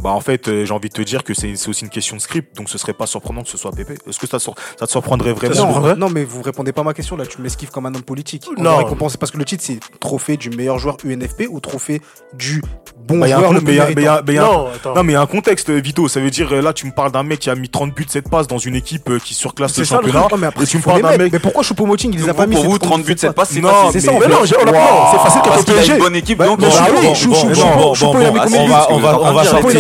Bah 0.04 0.12
en 0.12 0.20
fait, 0.20 0.48
euh, 0.48 0.64
j'ai 0.66 0.74
envie 0.74 0.90
de 0.90 0.94
te 0.94 1.02
dire 1.02 1.24
que 1.24 1.34
c'est 1.34 1.56
c'est 1.56 1.70
aussi 1.70 1.84
une 1.84 1.90
question 1.90 2.16
de 2.16 2.22
script, 2.22 2.56
donc 2.56 2.70
ce 2.70 2.78
serait 2.78 2.94
pas 2.94 3.08
surprenant 3.08 3.42
que 3.42 3.50
ce 3.50 3.58
soit 3.58 3.72
Pépé. 3.72 3.96
Est-ce 4.08 4.20
que 4.20 4.28
ça, 4.28 4.38
sor- 4.38 4.54
ça 4.80 4.86
te 4.86 4.92
surprendrait 4.92 5.34
vraiment 5.34 5.56
Non, 5.56 5.62
surprendrait 5.64 5.96
non, 5.96 6.10
mais 6.10 6.24
vous 6.24 6.42
répondez 6.44 6.72
pas 6.72 6.82
à 6.82 6.84
ma 6.84 6.94
question 6.94 7.18
là, 7.18 7.26
tu 7.26 7.42
m'esquives 7.42 7.72
comme 7.72 7.88
un 7.88 7.96
homme 7.96 8.04
politique. 8.04 8.46
On 8.58 8.62
Non. 8.62 8.78
parce 9.20 9.32
que 9.32 9.38
le 9.38 9.46
titre 9.46 9.64
c'est 9.66 9.80
trophée 10.00 10.38
du 10.38 10.52
meilleur 10.52 10.78
joueur 10.78 10.98
UNFP 11.04 11.48
ou 11.50 11.60
trophée 11.60 12.02
du 12.34 12.62
bon 13.08 13.18
Bah, 13.20 13.26
un 13.26 13.30
joueur 13.30 13.48
con- 13.48 13.54
le 13.54 13.60
mais 13.62 13.66
plus 13.66 13.76
y 13.76 13.80
a- 13.80 13.88
mais 13.96 14.04
y 14.04 14.08
a- 14.08 14.22
méritant. 14.22 14.24
mais 14.28 14.34
y 14.34 14.38
a 14.38 14.92
un- 14.92 14.96
Non, 14.96 15.04
mais 15.04 15.14
il 15.14 15.16
y 15.16 15.18
a 15.18 15.22
un 15.22 15.26
contexte 15.26 15.70
euh, 15.72 15.80
Vito, 15.80 16.08
ça 16.08 16.20
veut 16.20 16.30
dire 16.30 16.52
euh, 16.54 16.62
là 16.62 16.74
tu 16.74 16.86
me 16.86 16.92
parles 16.92 17.12
d'un 17.12 17.24
mec 17.24 17.40
qui 17.40 17.50
a 17.50 17.56
mis 17.56 17.70
30 17.70 17.94
buts 17.96 18.06
7 18.08 18.30
passes 18.30 18.48
dans 18.48 18.58
une 18.60 18.76
équipe 18.76 19.10
qui 19.24 19.34
surclasse 19.34 19.76
le 19.80 19.86
ça, 19.86 19.96
le 19.96 20.02
championnat. 20.04 20.28
Non, 20.32 20.38
mais 20.38 20.48
après, 20.48 20.64
Et 20.64 20.68
tu 20.68 20.78
me 20.78 20.84
parles 20.84 20.98
les 20.98 21.04
d'un 21.04 21.18
mec 21.18 21.34
Mais 21.34 21.40
pourquoi 21.40 21.64
Choupo-Moting 21.64 22.14
il 22.14 22.22
les 22.22 22.30
a 22.30 22.34
pas 22.36 22.46
mis 22.46 22.56
pour 22.56 22.66
vous, 22.66 22.78
30 22.78 22.90
30 22.92 23.04
buts, 23.04 23.16
c'est 23.18 23.34
pas 23.34 23.46
c'est 23.46 23.62
Non, 23.62 23.70
facile. 23.70 24.02
c'est 24.02 24.08
ça, 24.08 24.12
Mais 24.20 24.28
non. 24.28 24.38
C'est 24.46 25.18
facile 25.24 25.42
quand 25.44 25.52
a 25.52 25.64
PSG. 25.64 25.94
une 25.94 26.00
bonne 26.00 26.16
équipe, 26.16 26.38
donc. 26.38 26.50
on 26.52 26.56
de 26.58 26.66
va, 26.68 26.72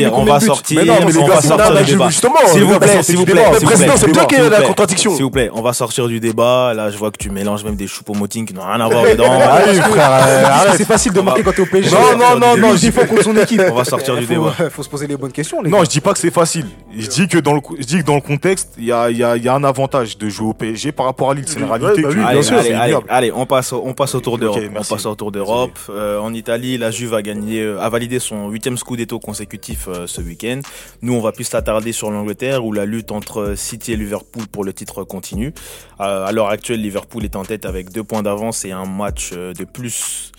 sortir, 0.10 0.18
on 0.20 0.26
va 0.26 0.40
sortir, 0.40 0.80
Mais 0.82 0.86
non, 0.86 0.96
mais 1.06 1.12
les 1.12 1.18
on 1.20 1.28
va 1.28 1.42
sortir 1.42 1.76
du 1.84 1.92
débat. 1.92 2.10
justement, 2.10 2.36
S'il 2.48 2.64
vous 2.64 2.80
plaît, 2.80 3.04
s'il 3.04 3.16
du 3.16 3.20
vous 3.20 3.26
plaît, 3.26 3.44
président, 3.62 3.94
c'est 3.98 4.12
toi 4.12 4.26
qui 4.26 4.36
plaît, 4.36 4.46
es 4.46 4.50
la 4.50 4.62
contradiction. 4.62 5.14
S'il 5.16 5.24
vous 5.24 5.30
plaît, 5.32 5.50
on 5.54 5.62
va 5.62 5.74
sortir 5.74 6.08
du 6.08 6.20
débat. 6.20 6.74
Là, 6.74 6.90
je 6.90 6.98
vois 6.98 7.12
que 7.12 7.18
tu 7.18 7.30
mélanges 7.30 7.64
même 7.64 7.76
des 7.76 7.88
Choupo-Moting 7.88 8.46
qui 8.46 8.54
n'ont 8.54 8.66
rien 8.66 8.80
à 8.82 8.88
voir 8.88 9.04
dedans. 9.12 9.26
Euh. 9.32 10.74
C'est 10.78 10.86
facile 10.86 11.14
de 11.14 11.22
marquer 11.22 11.44
quand 11.44 11.54
t'es 11.54 11.62
au 11.62 11.66
PSG. 11.66 11.96
Non, 11.96 12.18
non, 12.18 12.40
non, 12.40 12.58
non, 12.58 12.76
je 12.76 12.82
défends 12.82 13.06
contre 13.06 13.24
son 13.24 13.38
équipe. 13.38 13.62
On 13.70 13.76
va 13.76 13.84
sortir 13.86 14.16
du 14.18 14.26
Faut- 14.26 14.34
débat. 14.34 14.70
Faut 14.70 14.84
se 14.84 14.90
poser 14.90 15.08
les 15.08 15.18
bonnes 15.18 15.32
questions, 15.32 15.62
Non, 15.64 15.84
je 15.84 15.90
dis 15.90 16.02
pas 16.02 16.14
que 16.14 16.20
c'est 16.20 16.32
facile. 16.34 16.66
Je 16.98 17.08
dis 17.08 17.28
que 17.28 17.38
dans 17.38 17.54
le, 17.54 17.62
je 17.80 17.86
dis 17.86 17.98
que 18.00 18.04
dans 18.06 18.16
le 18.16 18.22
contexte, 18.22 18.70
il 18.78 18.86
y 18.86 18.92
a, 18.92 19.10
il 19.10 19.18
y, 19.18 19.24
a, 19.24 19.36
il 19.38 19.44
y 19.44 19.48
a 19.50 19.54
un 19.54 19.64
avantage 19.64 20.18
de 20.18 20.30
jouer 20.30 20.48
au 20.50 20.54
PSG 20.54 20.92
par 20.92 21.06
rapport 21.06 21.32
à 21.32 21.34
Lille. 21.34 21.46
C'est 21.48 21.60
une 21.60 21.66
réalité. 21.72 22.04
bah 22.04 23.02
Allez, 23.10 23.32
on 23.32 23.46
passe, 23.46 23.72
on 23.74 23.94
passe 23.94 24.16
au 24.16 24.20
tour 24.20 24.38
d'Europe. 24.38 24.62
On 24.76 24.84
passe 24.84 25.06
au 25.06 25.16
tour 25.16 25.32
d'Europe. 25.32 25.78
Euh, 25.90 26.20
en 26.20 26.34
Italie, 26.34 26.78
la 26.78 26.92
Juve 26.92 27.14
a 27.14 27.22
gagné, 27.22 27.62
euh, 27.62 27.80
a 27.82 27.90
validé 27.90 28.20
son 28.20 28.50
huitième 28.50 28.78
scudetto 28.78 29.20
consécutif 29.20 29.88
euh, 29.98 30.08
ce 30.08 30.22
week-end. 30.22 30.62
Nous, 31.02 31.14
on 31.14 31.22
va 31.22 31.32
plus 31.32 31.44
s'attarder 31.44 31.92
sur 31.92 32.12
l'Angleterre 32.12 32.66
où 32.66 32.72
la 32.72 32.86
lutte 32.86 33.12
entre 33.12 33.56
City 33.56 33.94
et 33.94 33.96
Liverpool 33.96 34.48
pour 34.48 34.64
le 34.64 34.74
titre 34.74 35.04
continue. 35.04 35.54
Euh, 36.00 36.26
à 36.26 36.32
l'heure 36.32 36.50
actuelle, 36.50 36.82
Liverpool 36.82 37.26
est 37.26 37.36
en 37.36 37.44
tête 37.44 37.66
avec 37.66 37.92
deux 37.92 38.04
points 38.04 38.24
d'avance 38.24 38.66
et 38.66 38.72
un 38.72 38.86
match 38.86 39.32
euh, 39.34 39.54
de 39.54 39.66
plus 39.66 40.32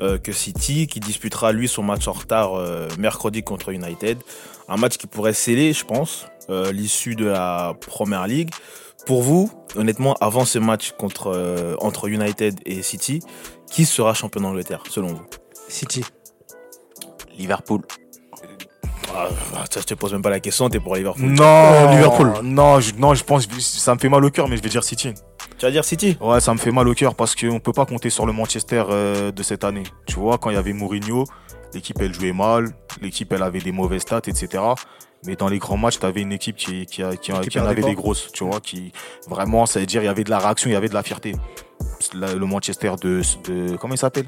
euh, 0.00 0.18
que 0.18 0.32
City, 0.32 0.86
qui 0.86 1.00
disputera 1.00 1.52
lui 1.52 1.68
son 1.68 1.82
match 1.82 2.08
en 2.08 2.12
retard 2.12 2.54
euh, 2.54 2.88
mercredi 2.98 3.42
contre 3.42 3.70
United. 3.70 4.18
Un 4.68 4.76
match 4.76 4.96
qui 4.96 5.06
pourrait 5.06 5.34
sceller, 5.34 5.72
je 5.72 5.84
pense, 5.84 6.26
euh, 6.48 6.72
l'issue 6.72 7.16
de 7.16 7.26
la 7.26 7.74
Première 7.80 8.26
League. 8.26 8.50
Pour 9.06 9.22
vous, 9.22 9.50
honnêtement, 9.76 10.14
avant 10.20 10.44
ce 10.44 10.58
match 10.58 10.92
contre, 10.92 11.28
euh, 11.28 11.74
entre 11.80 12.06
United 12.06 12.60
et 12.66 12.82
City, 12.82 13.20
qui 13.70 13.84
sera 13.84 14.14
champion 14.14 14.42
d'Angleterre, 14.42 14.82
selon 14.88 15.08
vous? 15.08 15.26
City. 15.68 16.04
Liverpool. 17.38 17.80
Ah, 19.16 19.28
Ça, 19.70 19.80
je 19.80 19.86
te 19.86 19.94
pose 19.94 20.12
même 20.12 20.22
pas 20.22 20.30
la 20.30 20.40
question, 20.40 20.68
t'es 20.68 20.80
pour 20.80 20.96
Liverpool. 20.96 21.24
Non, 21.24 21.90
Liverpool. 21.90 22.32
Non, 22.42 22.80
je, 22.80 22.94
non, 22.94 23.14
je 23.14 23.24
pense, 23.24 23.48
ça 23.58 23.94
me 23.94 24.00
fait 24.00 24.08
mal 24.08 24.24
au 24.24 24.30
cœur, 24.30 24.48
mais 24.48 24.56
je 24.56 24.62
vais 24.62 24.68
dire 24.68 24.84
City. 24.84 25.14
Tu 25.58 25.66
vas 25.66 25.70
dire 25.70 25.84
City? 25.84 26.16
Ouais, 26.20 26.40
ça 26.40 26.52
me 26.52 26.58
fait 26.58 26.70
mal 26.70 26.88
au 26.88 26.94
cœur 26.94 27.14
parce 27.14 27.34
qu'on 27.34 27.60
peut 27.60 27.72
pas 27.72 27.86
compter 27.86 28.10
sur 28.10 28.26
le 28.26 28.32
Manchester 28.32 28.84
euh, 28.88 29.30
de 29.30 29.42
cette 29.42 29.64
année. 29.64 29.84
Tu 30.06 30.16
vois, 30.16 30.38
quand 30.38 30.50
il 30.50 30.54
y 30.54 30.58
avait 30.58 30.72
Mourinho, 30.72 31.24
l'équipe 31.74 32.00
elle 32.00 32.14
jouait 32.14 32.32
mal, 32.32 32.70
l'équipe 33.00 33.32
elle 33.32 33.42
avait 33.42 33.60
des 33.60 33.72
mauvaises 33.72 34.02
stats, 34.02 34.22
etc. 34.26 34.62
Mais 35.26 35.36
dans 35.36 35.48
les 35.48 35.58
grands 35.58 35.76
matchs, 35.76 35.98
tu 36.00 36.06
avais 36.06 36.22
une 36.22 36.32
équipe 36.32 36.56
qui, 36.56 36.86
qui, 36.86 37.02
a- 37.02 37.14
qui, 37.16 37.30
a- 37.32 37.40
Qui 37.40 37.50
qui 37.50 37.58
en 37.60 37.66
avait 37.66 37.82
des 37.82 37.94
grosses, 37.94 38.30
tu 38.32 38.44
vois, 38.44 38.60
qui 38.60 38.90
vraiment, 39.28 39.66
ça 39.66 39.78
veut 39.80 39.86
dire, 39.86 40.02
il 40.02 40.06
y 40.06 40.08
avait 40.08 40.24
de 40.24 40.30
la 40.30 40.38
réaction, 40.38 40.70
il 40.70 40.72
y 40.72 40.76
avait 40.76 40.88
de 40.88 40.94
la 40.94 41.02
fierté. 41.02 41.34
La- 42.14 42.34
le 42.34 42.46
Manchester 42.46 42.92
de, 43.02 43.20
de 43.44 43.76
comment 43.76 43.94
il 43.94 43.98
s'appelle? 43.98 44.26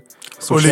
Olé. 0.57 0.69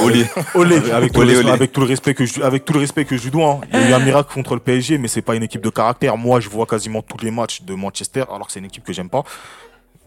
Olé. 0.00 0.26
Olé. 0.54 0.90
Avec, 0.92 1.12
tout 1.12 1.20
Olé, 1.20 1.32
le 1.32 1.38
respect, 1.38 1.44
olé. 1.46 1.50
avec 1.52 1.72
tout 1.72 1.80
le 1.80 1.86
respect 1.86 2.14
que 2.14 2.26
je, 2.26 2.42
avec 2.42 2.64
tout 2.64 2.72
le 2.74 2.78
respect 2.80 3.04
que 3.04 3.16
je 3.16 3.24
lui 3.24 3.30
dois, 3.30 3.60
hein. 3.62 3.66
il 3.72 3.80
y 3.80 3.82
a 3.82 3.90
eu 3.90 3.92
un 3.94 3.98
miracle 3.98 4.32
contre 4.32 4.54
le 4.54 4.60
PSG, 4.60 4.98
mais 4.98 5.08
c'est 5.08 5.22
pas 5.22 5.34
une 5.34 5.42
équipe 5.42 5.62
de 5.62 5.70
caractère. 5.70 6.16
Moi, 6.16 6.38
je 6.40 6.48
vois 6.48 6.66
quasiment 6.66 7.02
tous 7.02 7.24
les 7.24 7.30
matchs 7.32 7.62
de 7.62 7.74
Manchester, 7.74 8.24
alors 8.32 8.46
que 8.46 8.52
c'est 8.52 8.60
une 8.60 8.66
équipe 8.66 8.84
que 8.84 8.92
j'aime 8.92 9.08
pas. 9.08 9.24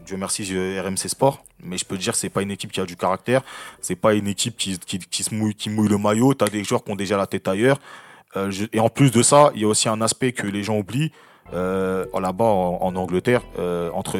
Dieu 0.06 0.16
merci, 0.16 0.44
RMC 0.80 1.10
Sport, 1.10 1.44
mais 1.62 1.78
je 1.78 1.84
peux 1.84 1.98
te 1.98 2.02
dire, 2.02 2.16
c'est 2.16 2.30
pas 2.30 2.42
une 2.42 2.52
équipe 2.52 2.72
qui 2.72 2.80
a 2.80 2.86
du 2.86 2.96
caractère. 2.96 3.42
C'est 3.82 3.98
pas 3.98 4.14
une 4.14 4.28
équipe 4.28 4.56
qui, 4.56 4.78
qui, 4.80 5.00
qui 5.00 5.24
se 5.24 5.34
mouille, 5.36 5.54
qui 5.56 5.70
mouille 5.70 5.90
le 5.90 5.98
maillot. 5.98 6.34
T'as 6.34 6.48
des 6.48 6.64
joueurs 6.64 6.84
qui 6.84 6.92
ont 6.92 6.96
déjà 6.96 7.18
la 7.18 7.28
tête 7.28 7.46
ailleurs. 7.48 7.78
Euh, 8.38 8.52
je- 8.52 8.66
et 8.74 8.80
en 8.80 8.90
plus 8.90 9.12
de 9.12 9.22
ça, 9.22 9.52
il 9.56 9.62
y 9.62 9.66
a 9.66 9.68
aussi 9.68 9.90
un 9.90 10.02
aspect 10.02 10.32
que 10.32 10.48
les 10.48 10.64
gens 10.64 10.78
oublient. 10.78 11.12
Euh, 11.54 12.04
là-bas 12.20 12.44
en, 12.44 12.78
en 12.82 12.96
Angleterre, 12.98 13.42
euh, 13.58 13.90
entre 13.94 14.20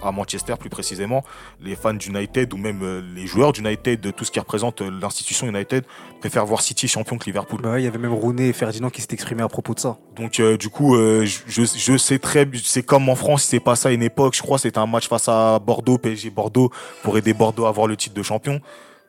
à 0.00 0.12
Manchester 0.12 0.54
plus 0.60 0.70
précisément, 0.70 1.24
les 1.60 1.74
fans 1.74 1.92
d'United 1.92 2.54
ou 2.54 2.56
même 2.56 2.78
euh, 2.84 3.02
les 3.16 3.26
joueurs 3.26 3.52
d'United, 3.52 3.98
de 4.00 4.12
tout 4.12 4.24
ce 4.24 4.30
qui 4.30 4.38
représente 4.38 4.80
l'institution 4.80 5.48
United, 5.48 5.84
préfèrent 6.20 6.46
voir 6.46 6.60
City 6.60 6.86
champion 6.86 7.18
que 7.18 7.24
Liverpool. 7.24 7.60
Bah, 7.60 7.72
ouais, 7.72 7.82
il 7.82 7.84
y 7.84 7.88
avait 7.88 7.98
même 7.98 8.12
Rooney 8.14 8.46
et 8.46 8.52
Ferdinand 8.52 8.90
qui 8.90 9.00
s'est 9.00 9.08
exprimé 9.10 9.42
à 9.42 9.48
propos 9.48 9.74
de 9.74 9.80
ça. 9.80 9.98
Donc 10.14 10.40
du 10.40 10.68
coup, 10.68 10.94
je, 10.96 11.24
je- 11.48 11.96
sais 11.96 12.20
très, 12.20 12.48
c'est 12.62 12.84
comme 12.84 13.08
en 13.08 13.16
France, 13.16 13.42
c'est 13.42 13.58
pas 13.58 13.74
ça 13.74 13.88
à 13.88 13.92
une 13.92 14.04
époque. 14.04 14.36
Je 14.36 14.42
crois 14.42 14.56
c'était 14.58 14.78
un 14.78 14.86
match 14.86 15.08
face 15.08 15.28
à 15.28 15.58
Bordeaux, 15.58 15.98
PSG 15.98 16.30
Bordeaux, 16.30 16.70
pour 17.02 17.18
aider 17.18 17.32
Bordeaux 17.34 17.64
à 17.66 17.70
avoir 17.70 17.88
le 17.88 17.96
titre 17.96 18.14
de 18.14 18.22
champion. 18.22 18.60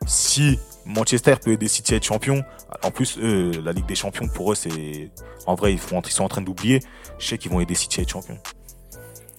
Si 0.06 0.58
Manchester 0.86 1.34
peut 1.42 1.52
aider 1.52 1.68
City 1.68 1.94
à 1.94 1.96
être 1.96 2.04
champion, 2.04 2.44
en 2.82 2.90
plus 2.90 3.18
eux, 3.18 3.50
la 3.64 3.72
Ligue 3.72 3.86
des 3.86 3.94
Champions 3.94 4.28
pour 4.28 4.52
eux 4.52 4.54
c'est, 4.54 5.10
en 5.46 5.54
vrai 5.54 5.72
ils, 5.72 5.78
font, 5.78 6.00
ils 6.02 6.10
sont 6.12 6.24
en 6.24 6.28
train 6.28 6.42
d'oublier. 6.42 6.80
Je 7.18 7.26
sais 7.26 7.38
qu'ils 7.38 7.50
vont 7.50 7.60
aider 7.60 7.74
City 7.74 8.00
à 8.00 8.02
être 8.02 8.10
champion. 8.10 8.38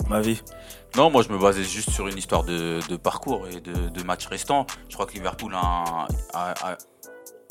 Ma 0.10 0.22
vie. 0.22 0.42
Non, 0.98 1.10
moi 1.12 1.24
je 1.24 1.32
me 1.34 1.38
basais 1.38 1.64
juste 1.64 1.90
sur 1.92 2.08
une 2.08 2.18
histoire 2.18 2.44
de, 2.44 2.80
de 2.90 2.96
parcours 2.96 3.48
et 3.48 3.60
de, 3.62 3.90
de 3.90 4.04
matchs 4.04 4.28
restants. 4.28 4.66
Je 4.90 4.94
crois 4.96 5.06
que 5.06 5.14
Liverpool 5.14 5.54
a, 5.54 5.60
un- 5.60 6.08
a- 6.34 6.54
a- 6.72 6.78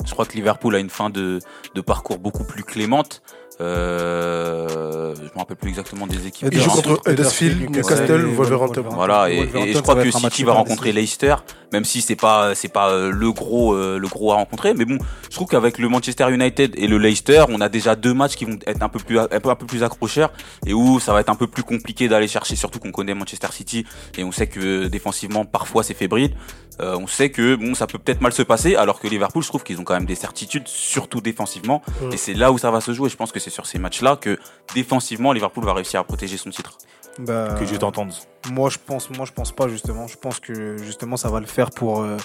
je 0.05 0.11
crois 0.11 0.25
que 0.25 0.33
Liverpool 0.33 0.75
a 0.75 0.79
une 0.79 0.89
fin 0.89 1.09
de, 1.09 1.39
de 1.73 1.81
parcours 1.81 2.17
beaucoup 2.19 2.43
plus 2.43 2.63
clémente. 2.63 3.21
Euh, 3.61 5.15
je 5.15 5.21
me 5.33 5.37
rappelle 5.39 5.57
plus 5.57 5.69
exactement 5.69 6.07
des 6.07 6.27
équipes. 6.27 6.49
Il 6.51 6.59
joue 6.59 6.71
qui 6.71 6.81
contre 6.81 7.09
Huddersfield, 7.09 7.69
Newcastle, 7.69 8.25
Wolverhampton. 8.25 8.83
Voilà, 8.91 9.29
et, 9.31 9.39
et 9.39 9.73
je 9.73 9.79
crois 9.79 9.95
que 9.95 10.11
City 10.11 10.43
va 10.43 10.53
rencontrer. 10.53 10.91
Leicester, 10.91 11.35
même 11.73 11.85
si 11.85 12.01
c'est 12.01 12.15
pas 12.15 12.55
c'est 12.55 12.67
pas 12.71 12.89
euh, 12.89 13.11
le 13.11 13.31
gros 13.31 13.73
euh, 13.73 13.97
le 13.99 14.07
gros 14.07 14.31
à 14.31 14.35
rencontrer, 14.35 14.73
mais 14.73 14.85
bon, 14.85 14.97
je 15.29 15.35
trouve 15.35 15.47
qu'avec 15.47 15.77
le 15.77 15.89
Manchester 15.89 16.31
United 16.31 16.73
et 16.77 16.87
le 16.87 16.97
Leicester, 16.97 17.45
on 17.49 17.61
a 17.61 17.69
déjà 17.69 17.95
deux 17.95 18.13
matchs 18.13 18.35
qui 18.35 18.45
vont 18.45 18.57
être 18.65 18.81
un 18.81 18.89
peu 18.89 18.99
plus 18.99 19.19
un 19.19 19.27
peu 19.27 19.49
un 19.49 19.55
peu 19.55 19.65
plus 19.65 19.83
accrocheurs 19.83 20.31
et 20.65 20.73
où 20.73 20.99
ça 20.99 21.13
va 21.13 21.21
être 21.21 21.29
un 21.29 21.35
peu 21.35 21.47
plus 21.47 21.63
compliqué 21.63 22.07
d'aller 22.07 22.27
chercher, 22.27 22.55
surtout 22.55 22.79
qu'on 22.79 22.91
connaît 22.91 23.13
Manchester 23.13 23.49
City 23.51 23.85
et 24.17 24.23
on 24.23 24.31
sait 24.31 24.47
que 24.47 24.87
défensivement 24.87 25.45
parfois 25.45 25.83
c'est 25.83 25.93
fébrile. 25.93 26.35
Euh, 26.81 26.97
on 26.99 27.07
sait 27.07 27.29
que 27.29 27.55
bon 27.55 27.73
ça 27.73 27.87
peut 27.87 27.97
peut-être 27.97 28.19
mal 28.19 28.33
se 28.33 28.41
passer, 28.41 28.75
alors 28.75 28.99
que 28.99 29.07
Liverpool, 29.07 29.41
je 29.41 29.47
trouve 29.47 29.63
qu'ils 29.63 29.79
ont 29.79 29.85
quand 29.85 29.93
même 29.93 30.05
des 30.05 30.15
certitudes, 30.15 30.67
surtout 30.67 31.21
défensivement, 31.21 31.81
Mm. 32.01 32.11
et 32.13 32.17
c'est 32.17 32.33
là 32.33 32.51
où 32.51 32.57
ça 32.57 32.69
va 32.71 32.81
se 32.81 32.93
jouer. 32.93 33.09
Je 33.09 33.15
pense 33.15 33.31
que 33.31 33.39
c'est 33.39 33.49
sur 33.49 33.65
ces 33.65 33.79
matchs-là 33.79 34.17
que 34.17 34.37
défensivement 34.73 35.31
Liverpool 35.31 35.63
va 35.63 35.73
réussir 35.73 35.99
à 35.99 36.03
protéger 36.03 36.37
son 36.37 36.49
titre. 36.49 36.77
Bah, 37.19 37.55
Que 37.59 37.65
je 37.65 37.75
t'entende. 37.75 38.11
Moi, 38.51 38.69
je 38.69 38.77
pense, 38.85 39.09
moi, 39.09 39.25
je 39.25 39.31
pense 39.31 39.51
pas 39.51 39.67
justement. 39.67 40.07
Je 40.07 40.17
pense 40.17 40.39
que 40.39 40.77
justement, 40.77 41.17
ça 41.17 41.29
va 41.29 41.39
le 41.39 41.45
faire 41.45 41.69
pour, 41.71 42.01
euh, 42.01 42.17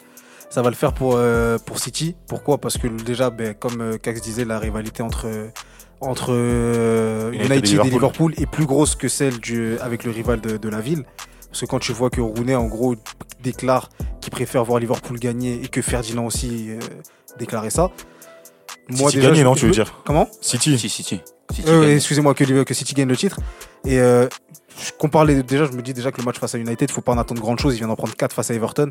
ça 0.48 0.62
va 0.62 0.70
le 0.70 0.76
faire 0.76 0.92
pour 0.92 1.14
euh, 1.16 1.59
pour 1.59 1.79
City. 1.79 2.16
Pourquoi? 2.26 2.59
Parce 2.59 2.76
que 2.79 2.88
déjà, 2.88 3.31
ben, 3.31 3.55
comme 3.55 3.81
euh, 3.81 3.98
Cax 3.98 4.20
disait, 4.20 4.44
la 4.44 4.59
rivalité 4.59 5.03
entre 5.03 5.29
entre 6.00 6.29
euh, 6.31 7.31
United 7.33 7.50
United, 7.50 7.64
et 7.64 7.68
et, 7.68 7.70
Liverpool. 7.70 7.92
Liverpool. 7.92 8.35
est 8.38 8.46
plus 8.46 8.66
grosse 8.66 8.94
que 8.96 9.09
celle 9.09 9.38
du 9.38 9.79
avec 9.81 10.05
le 10.05 10.11
rival 10.11 10.40
de, 10.40 10.57
de 10.57 10.68
la 10.68 10.81
ville. 10.81 11.05
Parce 11.48 11.61
que 11.62 11.66
quand 11.66 11.79
tu 11.81 11.92
vois 11.92 12.11
que 12.11 12.20
Rooney, 12.20 12.55
en 12.55 12.66
gros, 12.66 12.94
déclare 13.42 13.88
qu'il 14.20 14.31
préfère 14.31 14.64
voir 14.64 14.79
Liverpool 14.81 15.18
gagner 15.18 15.61
et 15.62 15.68
que 15.68 15.83
Ferdinand 15.83 16.26
aussi 16.26 16.70
euh, 16.70 16.79
déclarait 17.38 17.70
ça. 17.70 17.90
City 18.90 19.20
gagner, 19.20 19.40
je- 19.40 19.44
non, 19.44 19.55
tu 19.55 19.66
veux 19.66 19.72
dire? 19.72 20.00
Comment? 20.05 20.29
City, 20.40 20.79
City. 20.79 20.88
City. 20.88 21.20
Euh, 21.68 21.94
excusez-moi 21.96 22.34
que, 22.34 22.62
que 22.62 22.74
City 22.74 22.94
gagne 22.94 23.08
le 23.08 23.16
titre. 23.16 23.38
Et 23.84 23.98
euh, 24.00 24.28
je 24.84 24.92
compare 24.98 25.24
les 25.24 25.42
déjà, 25.42 25.64
je 25.66 25.72
me 25.72 25.82
dis 25.82 25.92
déjà 25.94 26.10
que 26.12 26.18
le 26.18 26.24
match 26.24 26.38
face 26.38 26.54
à 26.54 26.58
United, 26.58 26.90
faut 26.90 27.00
pas 27.00 27.12
en 27.12 27.18
attendre 27.18 27.40
grand 27.40 27.56
chose. 27.56 27.74
Il 27.74 27.78
vient 27.78 27.88
d'en 27.88 27.96
prendre 27.96 28.14
4 28.14 28.32
face 28.32 28.50
à 28.50 28.54
Everton. 28.54 28.90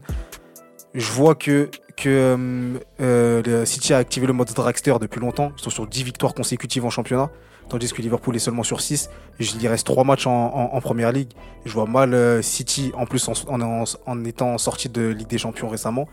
Je 0.96 1.12
vois 1.12 1.36
que, 1.36 1.70
que 1.96 2.78
euh, 3.02 3.66
City 3.66 3.94
a 3.94 3.98
activé 3.98 4.26
le 4.28 4.34
mode 4.34 4.52
dragster 4.54 4.94
depuis 5.00 5.20
longtemps. 5.20 5.52
Ils 5.58 5.64
sont 5.64 5.70
sur 5.70 5.86
10 5.88 6.04
victoires 6.04 6.34
consécutives 6.34 6.86
en 6.86 6.90
championnat. 6.90 7.30
Tandis 7.70 7.92
que 7.94 8.02
Liverpool 8.02 8.36
est 8.36 8.40
seulement 8.40 8.64
sur 8.64 8.82
6. 8.82 9.10
Et 9.40 9.44
il 9.44 9.68
reste 9.68 9.86
3 9.86 10.04
matchs 10.04 10.26
en, 10.26 10.32
en, 10.32 10.76
en 10.76 10.82
première 10.82 11.12
ligue. 11.12 11.30
Je 11.66 11.72
vois 11.74 11.86
mal 11.86 12.44
City, 12.44 12.92
en 12.96 13.06
plus 13.06 13.28
en, 13.30 13.34
en, 13.48 13.62
en- 13.62 13.84
en 14.08 14.26
étant 14.26 14.58
sorti 14.58 14.90
de 14.90 15.08
Ligue 15.10 15.28
des 15.28 15.38
Champions 15.38 15.70
récemment, 15.70 16.08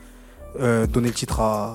donner 0.60 1.08
le 1.08 1.14
titre 1.14 1.40
à, 1.40 1.74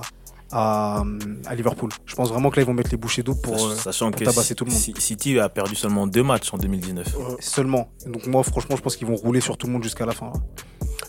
à, 0.52 1.02
à 1.46 1.54
Liverpool. 1.54 1.90
Je 2.06 2.14
pense 2.14 2.28
vraiment 2.28 2.50
que 2.50 2.56
là, 2.56 2.62
ils 2.62 2.66
vont 2.66 2.74
mettre 2.74 2.90
les 2.90 2.96
bouchées 2.96 3.22
doubles 3.22 3.40
pour. 3.40 3.54
euh, 3.66 3.74
Sachant 3.74 4.10
pour 4.10 4.20
que 4.20 4.24
tabasser 4.24 4.54
tout 4.54 4.64
le 4.64 4.70
monde. 4.70 4.80
City 4.80 5.38
a 5.38 5.48
perdu 5.48 5.74
seulement 5.74 6.06
deux 6.06 6.22
matchs 6.22 6.52
en 6.52 6.58
2019. 6.58 7.06
Seulement. 7.40 7.90
Donc 8.06 8.26
moi, 8.26 8.42
franchement, 8.42 8.76
je 8.76 8.82
pense 8.82 8.96
qu'ils 8.96 9.06
vont 9.08 9.16
rouler 9.16 9.40
sur 9.40 9.56
tout 9.56 9.66
le 9.66 9.72
monde 9.72 9.82
jusqu'à 9.82 10.06
la 10.06 10.12
fin. 10.12 10.26
là. 10.26 10.32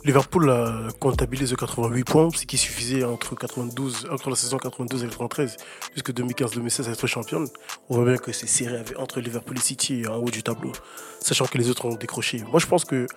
Liverpool 0.06 0.50
a 0.50 0.88
comptabilisé 1.00 1.56
88 1.56 2.04
points, 2.04 2.30
ce 2.36 2.46
qui 2.46 2.58
suffisait 2.58 3.06
entre 3.06 3.36
92, 3.36 4.08
entre 4.12 4.30
la 4.30 4.36
saison 4.36 4.58
92 4.58 5.02
et 5.04 5.08
93, 5.08 5.56
jusque 5.94 6.12
2015-2016 6.12 6.90
à 6.90 6.92
être 6.92 7.08
championne. 7.08 7.48
On 7.90 7.96
voit 7.96 8.06
bien 8.06 8.18
que 8.18 8.34
c'est 8.34 8.48
serré 8.48 8.78
avec- 8.80 9.00
entre 9.00 9.22
Liverpool 9.22 9.58
et 9.58 9.62
City 9.62 10.04
en 10.08 10.16
haut 10.18 10.30
du 10.30 10.44
tableau, 10.44 10.74
sachant 11.22 11.46
que 11.46 11.58
les 11.58 11.70
autres 11.70 11.86
ont 11.86 11.96
décroché. 11.96 12.44
Moi, 12.52 12.60
je 12.60 12.66
pense 12.66 12.84
que 12.84 13.08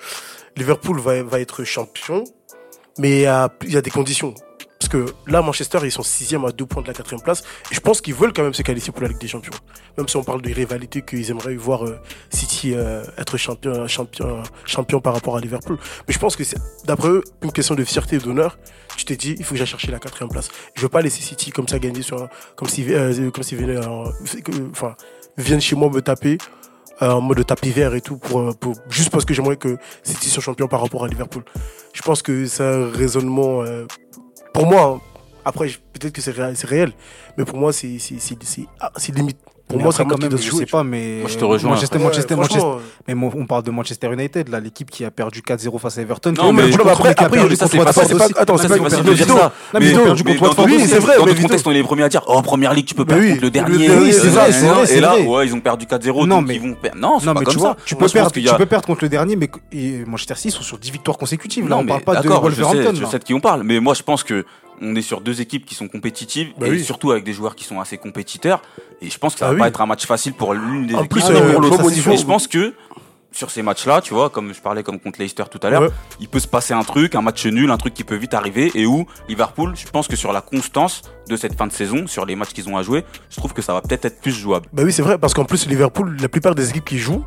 Liverpool 0.56 1.00
va, 1.00 1.22
va 1.24 1.40
être 1.40 1.64
champion, 1.64 2.22
mais 2.98 3.10
il 3.18 3.22
y 3.22 3.26
a, 3.26 3.52
il 3.64 3.72
y 3.72 3.76
a 3.76 3.82
des 3.82 3.90
conditions. 3.90 4.34
Parce 4.78 4.90
que 4.90 5.06
là, 5.26 5.40
Manchester, 5.42 5.78
ils 5.84 5.90
sont 5.90 6.02
sixième 6.02 6.44
à 6.44 6.52
deux 6.52 6.66
points 6.66 6.82
de 6.82 6.86
la 6.88 6.92
quatrième 6.94 7.22
place. 7.22 7.42
Et 7.72 7.74
je 7.74 7.80
pense 7.80 8.00
qu'ils 8.02 8.14
veulent 8.14 8.32
quand 8.32 8.42
même 8.42 8.52
se 8.54 8.62
qualifier 8.62 8.92
pour 8.92 9.02
la 9.02 9.08
Ligue 9.08 9.18
des 9.18 9.26
Champions. 9.28 9.54
Même 9.96 10.06
si 10.06 10.16
on 10.16 10.22
parle 10.22 10.42
de 10.42 10.52
rivalité 10.52 11.00
qu'ils 11.02 11.30
aimeraient 11.30 11.54
voir 11.56 11.86
euh, 11.86 11.98
City 12.30 12.74
euh, 12.74 13.02
être 13.16 13.36
champion, 13.38 13.88
champion, 13.88 14.42
champion 14.66 15.00
par 15.00 15.14
rapport 15.14 15.36
à 15.36 15.40
Liverpool. 15.40 15.78
Mais 16.06 16.12
je 16.12 16.18
pense 16.18 16.36
que 16.36 16.44
c'est, 16.44 16.58
d'après 16.84 17.08
eux, 17.08 17.24
une 17.42 17.52
question 17.52 17.74
de 17.74 17.84
fierté 17.84 18.16
et 18.16 18.18
d'honneur. 18.18 18.58
Tu 18.96 19.04
t'es 19.06 19.16
dit, 19.16 19.34
il 19.38 19.44
faut 19.44 19.52
que 19.52 19.58
j'aille 19.58 19.66
chercher 19.66 19.90
la 19.90 19.98
quatrième 19.98 20.28
place. 20.30 20.48
Je 20.74 20.82
veux 20.82 20.88
pas 20.90 21.00
laisser 21.00 21.22
City 21.22 21.50
comme 21.50 21.68
ça 21.68 21.78
gagner 21.78 22.02
sur, 22.02 22.22
un- 22.22 22.28
comme 22.54 22.68
si, 22.68 22.84
euh, 22.92 23.30
comme 23.30 23.44
s'ils 23.44 23.58
venaient, 23.58 23.76
euh, 23.78 24.04
enfin, 24.72 24.94
viennent 25.38 25.60
chez 25.60 25.74
moi 25.76 25.90
me 25.90 26.00
taper 26.02 26.38
euh, 27.02 27.10
en 27.10 27.20
mode 27.20 27.44
tapis 27.44 27.70
vert 27.70 27.94
et 27.94 28.00
tout 28.00 28.16
pour, 28.16 28.40
euh, 28.40 28.52
pour 28.52 28.74
juste 28.88 29.10
parce 29.10 29.26
que 29.26 29.34
j'aimerais 29.34 29.58
que 29.58 29.76
City 30.02 30.30
soit 30.30 30.42
champion 30.42 30.66
par 30.66 30.80
rapport 30.80 31.04
à 31.04 31.08
Liverpool. 31.08 31.44
Je 31.92 32.00
pense 32.00 32.22
que 32.22 32.46
c'est 32.46 32.62
un 32.64 32.90
raisonnement 32.90 33.62
euh, 33.62 33.86
pour 34.56 34.66
moi. 34.66 34.82
hein. 34.96 35.00
Après, 35.44 35.68
peut-être 35.92 36.12
que 36.12 36.22
c'est 36.22 36.32
réel, 36.32 36.56
réel, 36.64 36.92
mais 37.36 37.44
pour 37.44 37.58
moi, 37.58 37.72
c'est 37.72 37.98
ah, 38.80 38.90
c'est 38.96 39.14
limite. 39.14 39.38
Pour 39.68 39.78
Mais 39.78 39.82
moi, 39.82 39.92
c'est 39.92 40.04
quand 40.04 40.16
même, 40.22 40.30
je 40.30 40.36
jouer. 40.48 40.60
sais 40.60 40.66
pas, 40.66 40.84
mais. 40.84 41.18
Moi, 41.22 41.28
je 41.28 41.38
te 41.38 41.44
rejoins. 41.44 41.70
Manchester, 41.72 41.98
Ouais, 41.98 42.04
Manchester, 42.04 42.36
Manchester. 42.36 42.66
Mais 43.08 43.14
on 43.14 43.46
parle 43.46 43.64
de 43.64 43.72
Manchester 43.72 44.12
United, 44.12 44.48
là, 44.48 44.60
l'équipe 44.60 44.88
qui 44.88 45.04
a 45.04 45.10
perdu 45.10 45.42
4-0 45.42 45.78
face 45.80 45.98
à 45.98 46.02
Everton. 46.02 46.32
Non, 46.38 46.52
mais 46.52 46.72
après- 46.72 47.14
après, 47.16 47.28
perdu 47.28 47.56
ça, 47.56 47.66
c'est 47.66 47.76
pas- 47.78 47.92
pas- 47.92 48.02
attends, 48.40 48.56
c'est 48.58 48.68
pas 48.68 48.76
facile 48.88 49.02
de 49.04 49.12
dire 49.12 49.26
ça. 49.26 49.52
Mais 49.74 49.92
perdu 49.92 50.22
contre 50.22 50.38
dans 50.40 50.46
Watford 50.46 50.64
Oui, 50.66 50.80
c'est 50.86 50.98
vrai, 51.00 51.18
Dans 51.18 51.24
d'autres 51.26 51.42
contextes, 51.42 51.66
on 51.66 51.70
est 51.72 51.74
les 51.74 51.82
premiers 51.82 52.04
à 52.04 52.08
dire, 52.08 52.22
oh, 52.28 52.34
en 52.34 52.42
première 52.42 52.74
ligue, 52.74 52.86
tu 52.86 52.94
peux 52.94 53.04
perdre 53.04 53.26
contre 53.28 53.42
le 53.42 53.50
dernier. 53.50 53.88
le 53.88 53.98
oui, 54.02 54.12
c'est 54.12 54.28
vrai, 54.28 54.52
c'est 54.52 54.66
vrai, 54.66 54.92
Et 54.96 55.00
là, 55.00 55.18
ouais, 55.18 55.46
ils 55.46 55.52
ont 55.54 55.60
perdu 55.60 55.86
4-0, 55.86 56.26
Non, 56.26 56.36
donc 56.38 56.46
mais- 56.48 56.54
ils 56.54 56.60
vont 56.60 56.74
perdre. 56.74 56.98
Non, 57.00 57.18
c'est 57.18 57.26
pas 57.26 57.34
mais 57.34 57.40
comme 57.44 57.54
tu 57.54 57.58
ça. 57.60 57.66
vois, 57.66 57.76
tu 57.84 57.96
peux, 57.96 58.66
perdre, 58.66 58.86
contre 58.86 59.02
le 59.02 59.08
dernier, 59.08 59.34
mais 59.36 59.50
Manchester 60.06 60.34
City 60.36 60.50
sont 60.52 60.62
sur 60.62 60.78
10 60.78 60.92
victoires 60.92 61.18
consécutives. 61.18 61.68
Là, 61.68 61.76
on 61.76 61.84
parle 61.84 62.02
pas 62.02 62.20
de 62.20 62.28
Wolverhampton. 62.28 62.92
je 62.94 63.04
sais 63.04 63.18
de 63.18 63.24
qui 63.24 63.34
on 63.34 63.40
parle, 63.40 63.62
mais 63.64 63.80
moi 63.80 63.94
je 63.94 64.02
pense 64.02 64.22
que 64.22 64.44
on 64.80 64.94
est 64.94 65.02
sur 65.02 65.20
deux 65.20 65.40
équipes 65.40 65.64
qui 65.66 65.74
sont 65.74 65.88
compétitives 65.88 66.52
Bah 66.58 66.66
et 66.66 66.70
oui. 66.70 66.84
surtout 66.84 67.10
avec 67.10 67.24
des 67.24 67.32
joueurs 67.32 67.54
qui 67.56 67.64
sont 67.64 67.80
assez 67.80 67.98
compétiteurs. 67.98 68.62
Et 69.00 69.10
je 69.10 69.18
pense 69.18 69.34
que 69.34 69.40
ça 69.40 69.46
Ah 69.46 69.48
va 69.50 69.54
oui. 69.54 69.60
pas 69.60 69.68
être 69.68 69.80
un 69.80 69.86
match 69.86 70.06
facile 70.06 70.32
pour 70.34 70.54
l'une 70.54 70.86
des 70.86 70.94
En 70.94 71.00
équipes 71.00 71.10
plus, 71.12 71.24
ou 71.24 71.30
euh, 71.32 71.52
pour 71.52 71.60
l'autre. 71.62 71.90
Et 72.12 72.16
je 72.16 72.24
pense 72.26 72.46
que 72.48 72.74
sur 73.32 73.50
ces 73.50 73.60
matchs-là, 73.60 74.00
tu 74.00 74.14
vois, 74.14 74.30
comme 74.30 74.54
je 74.54 74.60
parlais 74.62 74.82
comme 74.82 74.98
contre 74.98 75.18
Leicester 75.20 75.44
tout 75.50 75.60
à 75.62 75.68
l'heure, 75.68 75.82
Ouais. 75.82 75.88
il 76.20 76.28
peut 76.28 76.38
se 76.38 76.48
passer 76.48 76.72
un 76.72 76.82
truc, 76.84 77.14
un 77.14 77.20
match 77.20 77.44
nul, 77.44 77.70
un 77.70 77.76
truc 77.76 77.92
qui 77.92 78.02
peut 78.02 78.14
vite 78.14 78.32
arriver 78.32 78.70
et 78.74 78.86
où 78.86 79.06
Liverpool, 79.28 79.74
je 79.76 79.86
pense 79.90 80.08
que 80.08 80.16
sur 80.16 80.32
la 80.32 80.40
constance 80.40 81.02
de 81.28 81.36
cette 81.36 81.54
fin 81.54 81.66
de 81.66 81.72
saison, 81.72 82.06
sur 82.06 82.24
les 82.24 82.34
matchs 82.34 82.54
qu'ils 82.54 82.66
ont 82.70 82.78
à 82.78 82.82
jouer, 82.82 83.04
je 83.28 83.36
trouve 83.36 83.52
que 83.52 83.60
ça 83.60 83.74
va 83.74 83.82
peut-être 83.82 84.06
être 84.06 84.20
plus 84.22 84.32
jouable. 84.32 84.66
Bah 84.72 84.84
oui, 84.86 84.92
c'est 84.92 85.02
vrai, 85.02 85.18
parce 85.18 85.34
qu'en 85.34 85.44
plus, 85.44 85.66
Liverpool, 85.66 86.16
la 86.18 86.30
plupart 86.30 86.54
des 86.54 86.70
équipes 86.70 86.86
qui 86.86 86.98
jouent 86.98 87.24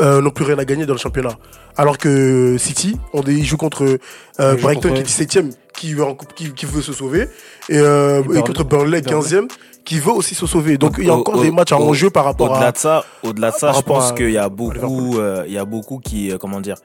euh, 0.00 0.20
n'ont 0.20 0.30
plus 0.30 0.44
rien 0.44 0.58
à 0.58 0.64
gagner 0.64 0.86
dans 0.86 0.94
le 0.94 0.98
championnat. 0.98 1.36
Alors 1.76 1.98
que 1.98 2.56
City, 2.58 2.96
on 3.12 3.22
ils 3.22 3.44
jouent 3.44 3.56
contre 3.56 3.98
euh, 4.40 4.56
Brighton 4.56 4.92
qui 4.92 5.00
est 5.00 5.04
17ème, 5.26 5.52
qui, 5.74 5.94
veut 5.94 6.04
en 6.04 6.14
coupe- 6.14 6.34
qui, 6.34 6.52
qui 6.52 6.66
veut 6.66 6.82
se 6.82 6.92
sauver, 6.92 7.28
et, 7.68 7.78
euh, 7.78 8.22
Et 8.34 8.40
contre 8.42 8.64
Burnley, 8.64 9.00
Burnley. 9.02 9.20
15ème, 9.28 9.48
qui 9.84 9.98
veut 9.98 10.12
aussi 10.12 10.34
se 10.34 10.46
sauver. 10.46 10.76
Donc 10.78 10.96
il 10.98 11.06
y 11.06 11.10
a 11.10 11.14
encore 11.14 11.36
au- 11.36 11.42
des 11.42 11.50
matchs 11.50 11.72
à 11.72 11.78
au- 11.80 11.88
enjeu 11.88 12.10
par 12.10 12.24
rapport 12.24 12.50
Au-delà 12.52 12.68
à. 12.68 12.72
de 12.72 12.78
ça, 12.78 13.04
au-delà 13.22 13.50
de 13.50 13.56
ça, 13.56 13.72
je 13.72 13.80
pense 13.80 14.12
qu'il 14.12 14.30
y 14.30 14.38
a 14.38 14.48
beaucoup, 14.48 15.18
euh, 15.18 15.44
il 15.46 15.52
y 15.54 15.58
a 15.58 15.64
beaucoup 15.64 15.98
qui, 15.98 16.30
euh, 16.30 16.38
comment 16.38 16.60
dire, 16.60 16.76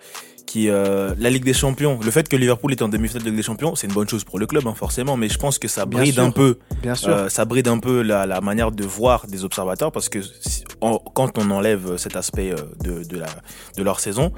qui 0.48 0.70
euh, 0.70 1.14
la 1.20 1.30
Ligue 1.30 1.44
des 1.44 1.54
Champions. 1.54 2.00
Le 2.04 2.10
fait 2.10 2.28
que 2.28 2.36
Liverpool 2.36 2.72
est 2.72 2.82
en 2.82 2.88
demi-finale 2.90 3.22
de 3.24 3.28
Ligue 3.30 3.38
des 3.38 3.44
Champions, 3.44 3.76
c'est 3.76 3.86
une 3.86 3.94
bonne 3.94 4.10
chose 4.10 4.24
pour 4.24 4.40
le 4.40 4.48
club, 4.48 4.66
hein, 4.66 4.74
forcément. 4.76 5.16
Mais 5.18 5.30
je 5.30 5.38
pense 5.38 5.60
que 5.60 5.68
ça 5.68 5.86
bride 5.86 6.16
sûr. 6.16 6.24
un 6.24 6.32
peu, 6.32 6.58
Bien 6.82 6.96
sûr. 6.96 7.10
euh, 7.10 7.30
ça 7.30 7.46
bride 7.46 7.68
un 7.68 7.78
peu 7.78 8.02
la, 8.02 8.26
la 8.26 8.42
manière 8.42 8.72
de 8.72 8.84
voir 8.86 9.28
des 9.28 9.44
observateurs 9.44 9.92
parce 9.92 10.10
que 10.10 10.20
si- 10.24 10.64
en- 10.82 10.98
quand 11.14 11.38
on 11.38 11.52
enlève 11.52 11.98
cet 11.98 12.16
aspect 12.16 12.52
euh, 12.52 12.56
de, 12.84 13.04
de 13.04 13.18
la 13.20 13.28
de 13.78 13.84
leur 13.84 14.00
saison. 14.00 14.32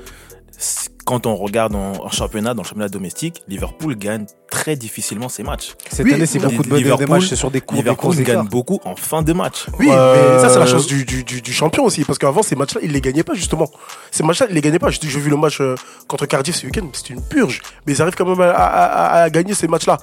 Quand 1.09 1.25
on 1.25 1.35
regarde 1.35 1.73
en, 1.73 1.93
en 2.05 2.09
championnat, 2.11 2.53
dans 2.53 2.61
le 2.61 2.67
championnat 2.67 2.87
domestique, 2.87 3.41
Liverpool 3.47 3.95
gagne 3.95 4.27
très 4.51 4.75
difficilement 4.75 5.27
ses 5.27 5.41
matchs. 5.41 5.73
Cette 5.89 6.05
oui, 6.05 6.13
année, 6.13 6.27
c'est 6.27 6.37
beaucoup 6.37 6.61
de 6.61 6.75
Liverpool- 6.75 7.03
des 7.07 7.11
matchs, 7.11 7.29
c'est 7.29 7.35
sur 7.35 7.49
des 7.49 7.61
cours, 7.61 7.77
des 7.77 7.81
Liverpool 7.81 8.13
courses 8.13 8.21
gagne 8.23 8.47
beaucoup 8.47 8.79
en 8.85 8.95
fin 8.95 9.23
de 9.23 9.33
match. 9.33 9.65
Oui, 9.79 9.87
Euh, 9.89 10.35
mais 10.35 10.39
ça, 10.39 10.49
c'est 10.49 10.59
la 10.59 10.67
chance 10.67 10.85
du, 10.85 11.05
du, 11.05 11.23
du, 11.23 11.41
du 11.41 11.51
champion 11.51 11.83
aussi. 11.85 12.03
Parce 12.05 12.19
qu'avant, 12.19 12.43
ces 12.43 12.55
matchs-là, 12.55 12.81
il 12.83 12.91
les 12.91 13.01
gagnait 13.01 13.23
pas, 13.23 13.33
justement. 13.33 13.71
Ces 14.11 14.21
matchs-là, 14.21 14.45
il 14.49 14.53
les 14.53 14.61
gagnait 14.61 14.77
pas. 14.77 14.91
J'ai 14.91 15.07
vu 15.07 15.31
le 15.31 15.37
match 15.37 15.59
euh, 15.61 15.73
contre 16.07 16.27
Cardiff 16.27 16.55
ce 16.55 16.67
week-end, 16.67 16.85
c'était 16.93 17.15
une 17.15 17.23
purge. 17.27 17.63
Mais 17.87 17.93
ils 17.93 18.01
arrivent 18.03 18.13
quand 18.15 18.27
même 18.29 18.41
à, 18.41 18.51
à, 18.51 18.65
à- 18.65 19.21
à 19.23 19.29
gagner 19.31 19.55
ces 19.55 19.67
matchs-là. 19.67 19.97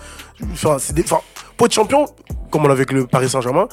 Enfin, 0.54 0.78
des- 0.92 1.04
enfin, 1.04 1.20
pour 1.56 1.66
être 1.68 1.72
champion, 1.72 2.06
comme 2.50 2.64
on 2.64 2.66
l'a 2.66 2.72
avec 2.74 2.90
le 2.90 3.06
Paris 3.06 3.28
Saint-Germain, 3.28 3.68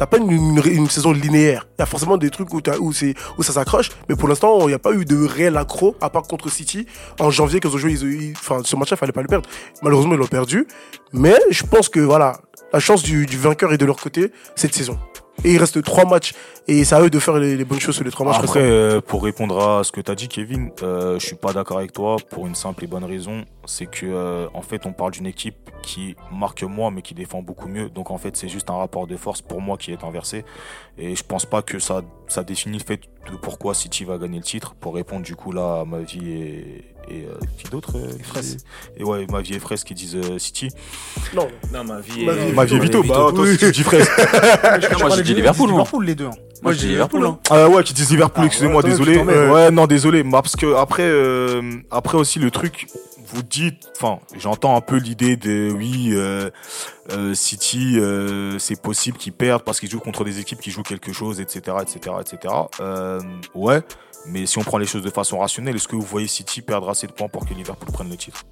t'as 0.00 0.06
pas 0.06 0.16
une, 0.16 0.88
saison 0.88 1.12
linéaire. 1.12 1.66
Il 1.76 1.80
y 1.80 1.82
a 1.82 1.86
forcément 1.86 2.16
des 2.16 2.30
trucs 2.30 2.48
où, 2.54 2.62
ça 3.42 3.52
s'accroche. 3.52 3.90
Mais 4.08 4.16
pour 4.16 4.28
l'instant, 4.28 4.60
il 4.60 4.68
n'y 4.68 4.72
a 4.72 4.78
pas 4.78 4.92
eu 4.92 5.04
de 5.04 5.26
réel 5.26 5.58
accro, 5.58 5.94
à 6.00 6.08
part 6.08 6.22
contre 6.22 6.50
City. 6.50 6.86
En 7.18 7.30
janvier, 7.30 7.60
quand 7.60 7.68
ils 7.68 7.74
ont 7.74 7.78
joué, 7.78 8.32
enfin, 8.34 8.62
ce 8.64 8.76
match-là, 8.76 8.96
il 8.96 8.98
fallait 8.98 9.12
pas 9.12 9.20
le 9.20 9.28
perdre. 9.28 9.48
Malheureusement, 9.82 10.14
ils 10.14 10.18
l'ont 10.18 10.26
perdu. 10.26 10.66
Mais 11.12 11.36
je 11.50 11.64
pense 11.64 11.90
que, 11.90 12.00
voilà, 12.00 12.40
la 12.72 12.80
chance 12.80 13.02
du 13.02 13.26
vainqueur 13.26 13.74
est 13.74 13.78
de 13.78 13.84
leur 13.84 13.96
côté 13.96 14.32
cette 14.56 14.74
saison. 14.74 14.98
Et 15.44 15.52
il 15.52 15.58
reste 15.58 15.82
trois 15.82 16.04
matchs. 16.04 16.34
Et 16.68 16.84
c'est 16.84 16.94
à 16.94 17.00
eux 17.00 17.10
de 17.10 17.18
faire 17.18 17.38
les, 17.38 17.56
les 17.56 17.64
bonnes 17.64 17.80
choses 17.80 17.94
sur 17.94 18.04
les 18.04 18.10
trois 18.10 18.26
matchs. 18.26 18.38
Après, 18.38 18.60
euh, 18.60 19.00
pour 19.00 19.24
répondre 19.24 19.60
à 19.60 19.82
ce 19.84 19.90
que 19.90 20.00
tu 20.00 20.10
as 20.10 20.14
dit, 20.14 20.28
Kevin, 20.28 20.70
euh, 20.82 21.18
je 21.18 21.26
suis 21.26 21.36
pas 21.36 21.52
d'accord 21.52 21.78
avec 21.78 21.92
toi 21.92 22.16
pour 22.30 22.46
une 22.46 22.54
simple 22.54 22.84
et 22.84 22.86
bonne 22.86 23.04
raison. 23.04 23.44
C'est 23.64 23.86
que, 23.86 24.06
euh, 24.06 24.46
en 24.54 24.62
fait, 24.62 24.86
on 24.86 24.92
parle 24.92 25.12
d'une 25.12 25.26
équipe 25.26 25.70
qui 25.82 26.14
marque 26.30 26.62
moins, 26.62 26.90
mais 26.90 27.02
qui 27.02 27.14
défend 27.14 27.42
beaucoup 27.42 27.68
mieux. 27.68 27.88
Donc, 27.88 28.10
en 28.10 28.18
fait, 28.18 28.36
c'est 28.36 28.48
juste 28.48 28.70
un 28.70 28.76
rapport 28.76 29.06
de 29.06 29.16
force 29.16 29.40
pour 29.40 29.60
moi 29.60 29.78
qui 29.78 29.92
est 29.92 30.04
inversé. 30.04 30.44
Et 30.98 31.16
je 31.16 31.24
pense 31.24 31.46
pas 31.46 31.62
que 31.62 31.78
ça, 31.78 32.02
ça 32.28 32.44
définit 32.44 32.78
le 32.78 32.84
fait 32.84 33.00
de 33.30 33.36
pourquoi 33.36 33.74
City 33.74 34.04
va 34.04 34.18
gagner 34.18 34.38
le 34.38 34.44
titre. 34.44 34.74
Pour 34.74 34.94
répondre, 34.94 35.22
du 35.22 35.36
coup, 35.36 35.52
là, 35.52 35.80
à 35.80 35.84
ma 35.84 36.00
vie 36.00 36.30
et, 36.30 36.84
et 37.10 37.26
euh, 37.26 37.34
qui 37.58 37.68
d'autre 37.70 37.96
euh, 37.96 38.40
qui-. 38.40 38.56
Et 38.96 39.04
ouais, 39.04 39.26
ma 39.30 39.40
vie 39.40 39.54
et 39.54 39.58
Fraisse 39.58 39.84
qui 39.84 39.94
disent 39.94 40.16
euh, 40.16 40.38
City. 40.38 40.68
Non. 41.34 41.48
Non, 41.72 41.84
ma 41.84 42.00
vie 42.00 42.24
Ma 42.24 42.32
vie 42.32 42.48
est 42.48 42.52
Ma 42.52 42.64
vie 42.64 42.76
est 42.76 42.78
Vito, 42.80 43.02
bah, 43.02 43.14
toi 43.14 43.32
aussi, 43.40 43.58
tu 43.58 43.70
dis 43.72 43.82
Fraisse. 43.82 44.08
Non, 44.92 44.98
moi 45.00 45.16
j'ai 45.16 45.22
dit 45.22 45.34
Liverpool, 45.34 46.04
les 46.04 46.14
deux. 46.14 46.26
hein. 46.26 46.30
Moi 46.62 46.72
j'ai 46.72 46.80
dit 46.80 46.88
Liverpool. 46.88 47.28
Ah 47.50 47.68
ouais, 47.68 47.82
qui 47.82 47.94
disent 47.94 48.10
Liverpool, 48.10 48.42
Ah, 48.44 48.46
excusez-moi, 48.46 48.82
désolé. 48.82 49.18
ouais. 49.18 49.70
non, 49.70 49.86
désolé. 49.86 50.22
Parce 50.24 50.56
que 50.56 50.74
après, 50.76 51.02
euh, 51.04 51.62
après 51.90 52.18
aussi 52.18 52.38
le 52.38 52.50
truc, 52.50 52.86
vous 53.32 53.42
dites, 53.42 53.88
enfin, 53.96 54.18
j'entends 54.38 54.76
un 54.76 54.80
peu 54.80 54.96
l'idée 54.96 55.36
de 55.36 55.72
oui, 55.74 56.08
euh, 56.12 56.50
euh, 57.12 57.32
City, 57.34 57.94
euh, 57.98 58.58
c'est 58.58 58.80
possible 58.80 59.16
qu'ils 59.18 59.32
perdent 59.32 59.62
parce 59.62 59.78
qu'ils 59.80 59.88
jouent 59.90 60.00
contre 60.00 60.24
des 60.24 60.40
équipes 60.40 60.60
qui 60.60 60.70
jouent 60.72 60.82
quelque 60.82 61.12
chose, 61.12 61.40
etc., 61.40 61.76
etc., 61.80 62.16
etc. 62.20 62.54
Euh, 62.80 63.20
ouais, 63.54 63.82
mais 64.26 64.46
si 64.46 64.58
on 64.58 64.62
prend 64.62 64.78
les 64.78 64.86
choses 64.86 65.02
de 65.02 65.10
façon 65.10 65.38
rationnelle, 65.38 65.76
est-ce 65.76 65.88
que 65.88 65.96
vous 65.96 66.02
voyez 66.02 66.26
City 66.26 66.62
perdre 66.62 66.88
assez 66.88 67.06
de 67.06 67.12
points 67.12 67.28
pour 67.28 67.46
que 67.46 67.54
Liverpool 67.54 67.90
prenne 67.92 68.10
le 68.10 68.16
titre? 68.16 68.44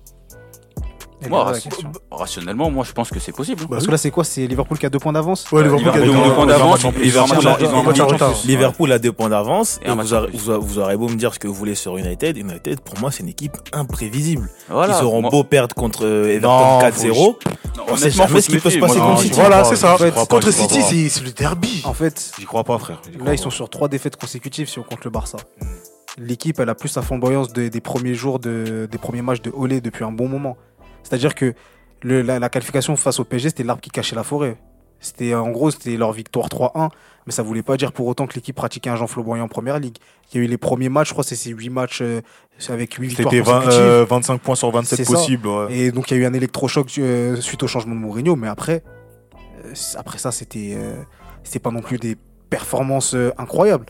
Moi, 1.28 1.38
la 1.38 1.44
ration- 1.44 1.70
question. 1.70 1.92
rationnellement, 2.10 2.70
moi 2.70 2.84
je 2.84 2.92
pense 2.92 3.10
que 3.10 3.18
c'est 3.18 3.32
possible. 3.32 3.62
hein. 3.62 3.66
Bah 3.68 3.76
Parce 3.76 3.86
que 3.86 3.90
là, 3.90 3.98
c'est 3.98 4.10
quoi? 4.10 4.24
C'est 4.24 4.46
Liverpool 4.46 4.78
qui 4.78 4.86
a 4.86 4.90
deux 4.90 4.98
points 4.98 5.12
d'avance? 5.12 5.50
Ouais, 5.50 5.62
Liverpool 5.62 5.90
qui 5.92 5.98
a 5.98 6.00
Liverpool 6.00 6.14
deux 6.14 6.22
a 6.22 6.28
deux 6.28 6.34
points 6.34 6.46
d'avance. 6.46 8.44
Liverpool 8.44 8.92
a 8.92 8.98
deux 8.98 9.12
points 9.12 9.28
d'avance 9.28 9.80
Et 9.84 9.90
vous, 9.90 10.14
aurez, 10.14 10.96
vous, 10.96 10.98
beau 10.98 11.08
me 11.08 11.16
dire 11.16 11.34
ce 11.34 11.38
que 11.38 11.48
vous 11.48 11.54
voulez 11.54 11.74
sur 11.74 11.96
United. 11.96 12.36
United, 12.36 12.80
pour 12.80 12.98
moi, 13.00 13.10
c'est 13.10 13.22
une 13.22 13.28
équipe 13.28 13.56
imprévisible. 13.72 14.48
Voilà. 14.68 14.98
Ils 15.00 15.04
auront 15.04 15.22
Moi- 15.22 15.30
beau 15.30 15.44
perdre 15.44 15.74
contre 15.74 16.04
euh, 16.04 16.28
Everton 16.34 16.48
Non, 16.48 16.80
4-0. 16.80 17.38
Non, 17.76 17.84
on 17.88 17.96
sait 17.96 18.10
jamais 18.10 18.40
ce 18.40 18.48
qui 18.50 18.58
peut 18.58 18.70
se 18.70 18.78
passer 18.78 18.98
Moi, 18.98 19.06
contre 19.08 19.22
City. 19.22 19.34
Voilà, 19.40 19.64
c'est 19.64 19.76
ça. 19.76 19.96
Contre 20.28 20.52
City, 20.52 21.08
c'est 21.10 21.24
le 21.24 21.30
derby. 21.32 21.82
En 21.84 21.94
fait, 21.94 22.32
J'y 22.38 22.44
crois 22.44 22.64
pas, 22.64 22.78
frère. 22.78 23.00
Là, 23.24 23.32
ils 23.34 23.38
sont 23.38 23.50
sur 23.50 23.68
trois 23.68 23.88
défaites 23.88 24.16
consécutives 24.16 24.68
si 24.68 24.78
on 24.78 24.82
compte 24.82 25.04
le 25.04 25.10
Barça. 25.10 25.38
Mm. 25.60 25.66
L'équipe, 26.20 26.58
elle 26.58 26.68
a 26.68 26.74
plus 26.74 26.94
la 26.96 27.02
flamboyance 27.02 27.52
de- 27.52 27.68
des 27.68 27.80
premiers 27.80 28.14
jours, 28.14 28.38
de, 28.40 28.88
des 28.90 28.98
premiers 28.98 29.22
matchs 29.22 29.40
de 29.42 29.52
Olé 29.54 29.80
depuis 29.80 30.04
un 30.04 30.10
bon 30.10 30.28
moment. 30.28 30.56
C'est-à-dire 31.02 31.34
que 31.34 31.54
le- 32.02 32.22
la, 32.22 32.38
la 32.38 32.48
qualification 32.48 32.96
face 32.96 33.18
au 33.20 33.24
PSG, 33.24 33.48
c'était 33.50 33.64
l'arbre 33.64 33.80
qui 33.82 33.90
cachait 33.90 34.16
la 34.16 34.22
forêt. 34.24 34.56
C'était 35.00 35.34
en 35.34 35.50
gros, 35.50 35.70
c'était 35.70 35.96
leur 35.96 36.12
victoire 36.12 36.48
3-1, 36.48 36.90
mais 37.26 37.32
ça 37.32 37.42
voulait 37.44 37.62
pas 37.62 37.76
dire 37.76 37.92
pour 37.92 38.06
autant 38.08 38.26
que 38.26 38.34
l'équipe 38.34 38.56
pratiquait 38.56 38.90
un 38.90 38.96
Jean 38.96 39.06
Flamboyant 39.06 39.44
en 39.44 39.48
première 39.48 39.78
ligue. 39.78 39.96
Il 40.32 40.38
y 40.38 40.40
a 40.40 40.44
eu 40.44 40.48
les 40.48 40.58
premiers 40.58 40.88
matchs, 40.88 41.08
je 41.08 41.12
crois, 41.14 41.22
que 41.22 41.28
c'est 41.28 41.36
ces 41.36 41.50
8 41.50 41.70
matchs 41.70 42.00
euh, 42.02 42.20
avec 42.68 42.94
8 42.94 43.06
victoires 43.08 43.30
C'était 43.30 43.42
20, 43.44 43.54
consécutives. 43.60 43.80
euh, 43.80 44.04
25 44.08 44.40
points 44.40 44.54
sur 44.56 44.70
27 44.72 44.96
C'est 44.96 45.04
ça. 45.04 45.12
possibles. 45.12 45.46
ouais. 45.46 45.72
Et 45.76 45.92
donc 45.92 46.10
il 46.10 46.16
y 46.16 46.20
a 46.20 46.22
eu 46.22 46.26
un 46.26 46.32
électrochoc 46.32 46.90
euh, 46.98 47.36
suite 47.36 47.62
au 47.62 47.68
changement 47.68 47.94
de 47.94 48.00
Mourinho, 48.00 48.34
mais 48.34 48.48
après, 48.48 48.82
euh, 49.64 49.72
après 49.96 50.18
ça, 50.18 50.32
c'était 50.32 50.76
c'était 51.44 51.60
pas 51.60 51.70
non 51.70 51.80
plus 51.80 51.98
des 51.98 52.16
performances 52.50 53.14
incroyables. 53.38 53.86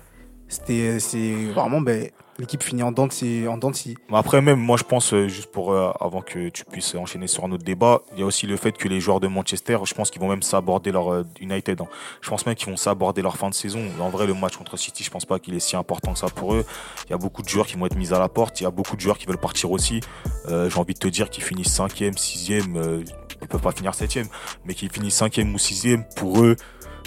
C'était 0.49 1.01
c'est 1.01 1.33
vraiment 1.55 1.81
ben, 1.81 2.11
l'équipe 2.39 2.63
finit 2.63 2.83
en 2.83 2.93
dents 2.93 3.07
de 3.07 3.49
en 3.49 3.59
dents 3.59 3.73
Après 4.13 4.41
même, 4.41 4.61
moi 4.61 4.77
je 4.77 4.85
pense, 4.85 5.13
euh, 5.13 5.29
juste 5.29 5.51
pour 5.51 5.73
euh, 5.73 5.91
avant 6.01 6.23
que 6.23 6.49
tu 6.51 6.65
puisses 6.65 6.95
enchaîner 6.95 7.27
sur 7.27 7.45
un 7.45 7.53
autre 7.53 7.65
débat, 7.65 8.03
il 8.15 8.21
y 8.21 8.23
a 8.23 8.27
aussi 8.27 8.47
le 8.47 8.57
fait 8.57 8.73
que 8.73 8.89
les 8.89 9.01
joueurs 9.01 9.21
de 9.21 9.27
Manchester, 9.29 9.79
je 9.85 9.95
pense 9.95 10.11
qu'ils 10.11 10.21
vont 10.21 10.29
même 10.29 10.43
s'aborder 10.43 10.93
leur 10.93 11.13
euh, 11.13 11.25
United. 11.41 11.81
hein. 11.81 11.89
Je 12.21 12.31
pense 12.31 12.47
même 12.47 12.55
qu'ils 12.55 12.69
vont 12.69 12.77
s'aborder 12.77 13.23
leur 13.23 13.37
fin 13.37 13.49
de 13.49 13.55
saison. 13.55 13.81
En 14.01 14.11
vrai, 14.11 14.27
le 14.27 14.35
match 14.35 14.57
contre 14.57 14.77
City, 14.77 15.03
je 15.03 15.11
pense 15.11 15.25
pas 15.25 15.39
qu'il 15.39 15.55
est 15.55 15.61
si 15.61 15.77
important 15.77 16.13
que 16.13 16.19
ça 16.19 16.29
pour 16.29 16.55
eux. 16.55 16.65
Il 17.07 17.11
y 17.11 17.15
a 17.15 17.19
beaucoup 17.19 17.43
de 17.43 17.49
joueurs 17.49 17.67
qui 17.67 17.77
vont 17.77 17.87
être 17.87 17.97
mis 17.97 18.13
à 18.13 18.19
la 18.19 18.29
porte. 18.29 18.61
Il 18.61 18.65
y 18.65 18.67
a 18.67 18.71
beaucoup 18.71 18.97
de 18.97 19.01
joueurs 19.01 19.19
qui 19.19 19.27
veulent 19.27 19.39
partir 19.39 19.71
aussi. 19.71 20.01
Euh, 20.49 20.71
J'ai 20.71 20.79
envie 20.79 20.95
de 20.95 20.99
te 20.99 21.09
dire 21.09 21.31
qu'ils 21.31 21.45
finissent 21.45 21.73
cinquième, 21.73 22.17
sixième. 22.17 22.77
Euh, 22.77 23.03
ils 23.41 23.47
peuvent 23.49 23.61
pas 23.61 23.73
finir 23.73 23.95
septième, 23.95 24.27
mais 24.65 24.75
qu'ils 24.75 24.91
finissent 24.91 25.15
cinquième 25.15 25.55
ou 25.55 25.59
sixième 25.59 26.05
pour 26.17 26.43
eux. 26.43 26.57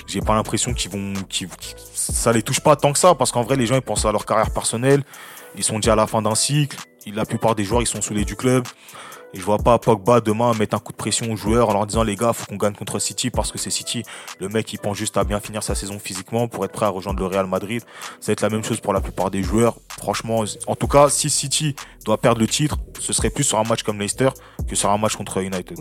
J'ai 0.07 0.21
pas 0.21 0.33
l'impression 0.33 0.73
qu'ils 0.73 0.91
vont, 0.91 1.13
qu'ils- 1.29 1.47
ça 1.93 2.31
les 2.33 2.41
touche 2.43 2.59
pas 2.59 2.75
tant 2.75 2.91
que 2.91 2.99
ça, 2.99 3.15
parce 3.15 3.31
qu'en 3.31 3.43
vrai, 3.43 3.55
les 3.55 3.65
gens 3.65 3.75
ils 3.75 3.81
pensent 3.81 4.05
à 4.05 4.11
leur 4.11 4.25
carrière 4.25 4.51
personnelle. 4.51 5.03
Ils 5.55 5.63
sont 5.63 5.77
déjà 5.77 5.93
à 5.93 5.95
la 5.95 6.07
fin 6.07 6.21
d'un 6.21 6.35
cycle. 6.35 6.77
La 7.13 7.25
plupart 7.25 7.55
des 7.55 7.63
joueurs, 7.63 7.81
ils 7.81 7.87
sont 7.87 8.01
saoulés 8.01 8.25
du 8.25 8.35
club. 8.35 8.65
Et 9.33 9.39
je 9.39 9.43
vois 9.43 9.57
pas 9.59 9.79
Pogba 9.79 10.19
demain 10.19 10.53
mettre 10.53 10.75
un 10.75 10.79
coup 10.79 10.91
de 10.91 10.97
pression 10.97 11.31
aux 11.31 11.35
joueurs 11.37 11.69
en 11.69 11.73
leur 11.73 11.85
disant 11.87 12.03
les 12.03 12.15
gars, 12.15 12.33
faut 12.33 12.45
qu'on 12.45 12.57
gagne 12.57 12.73
contre 12.73 12.99
City 12.99 13.29
parce 13.29 13.51
que 13.51 13.57
c'est 13.57 13.69
City. 13.69 14.03
Le 14.39 14.49
mec, 14.49 14.71
il 14.73 14.77
pense 14.79 14.97
juste 14.97 15.15
à 15.17 15.23
bien 15.23 15.39
finir 15.39 15.63
sa 15.63 15.73
saison 15.75 15.99
physiquement 15.99 16.47
pour 16.47 16.65
être 16.65 16.71
prêt 16.73 16.85
à 16.85 16.89
rejoindre 16.89 17.19
le 17.21 17.27
Real 17.27 17.47
Madrid. 17.47 17.81
Ça 18.19 18.27
va 18.27 18.33
être 18.33 18.41
la 18.41 18.49
même 18.49 18.63
chose 18.63 18.79
pour 18.81 18.93
la 18.93 18.99
plupart 19.01 19.31
des 19.31 19.41
joueurs. 19.41 19.75
Franchement, 19.99 20.43
en 20.67 20.75
tout 20.75 20.87
cas, 20.87 21.09
si 21.09 21.29
City 21.29 21.75
doit 22.05 22.17
perdre 22.17 22.41
le 22.41 22.47
titre, 22.47 22.77
ce 22.99 23.13
serait 23.13 23.29
plus 23.29 23.43
sur 23.43 23.57
un 23.59 23.63
match 23.63 23.83
comme 23.83 23.99
Leicester 23.99 24.29
que 24.67 24.75
sur 24.75 24.89
un 24.89 24.97
match 24.97 25.15
contre 25.15 25.37
United. 25.41 25.77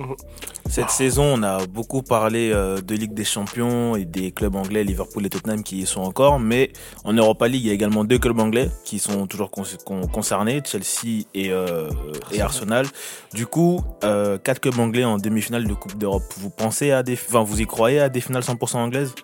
Cette 0.68 0.90
saison, 0.90 1.24
on 1.38 1.42
a 1.42 1.66
beaucoup 1.66 2.02
parlé 2.02 2.50
euh, 2.52 2.80
de 2.80 2.94
Ligue 2.94 3.14
des 3.14 3.24
Champions 3.24 3.96
et 3.96 4.04
des 4.04 4.30
clubs 4.30 4.54
anglais, 4.54 4.84
Liverpool 4.84 5.26
et 5.26 5.30
Tottenham 5.30 5.62
qui 5.62 5.78
y 5.78 5.86
sont 5.86 6.02
encore, 6.02 6.38
mais 6.38 6.72
en 7.04 7.12
Europa 7.12 7.48
League, 7.48 7.62
il 7.64 7.68
y 7.68 7.70
a 7.70 7.74
également 7.74 8.04
deux 8.04 8.18
clubs 8.18 8.38
anglais 8.38 8.70
qui 8.84 8.98
sont 8.98 9.26
toujours 9.26 9.50
con- 9.50 9.64
con- 9.84 10.06
concernés, 10.06 10.62
Chelsea 10.64 11.24
et, 11.34 11.50
euh, 11.50 11.88
et 12.30 12.40
Arsenal. 12.40 12.86
Du 13.34 13.39
coup, 13.46 13.82
euh, 14.04 14.38
quatre 14.38 14.60
clubs 14.60 14.78
anglais 14.78 15.04
en 15.04 15.18
demi-finale 15.18 15.66
de 15.66 15.74
Coupe 15.74 15.96
d'Europe. 15.96 16.22
Vous 16.38 16.50
pensez 16.50 16.90
à 16.90 17.02
des, 17.02 17.14
enfin, 17.14 17.42
vous 17.42 17.60
y 17.60 17.66
croyez 17.66 18.00
à 18.00 18.08
des 18.08 18.20
finales 18.20 18.42
100% 18.42 18.76
anglaises? 18.76 19.14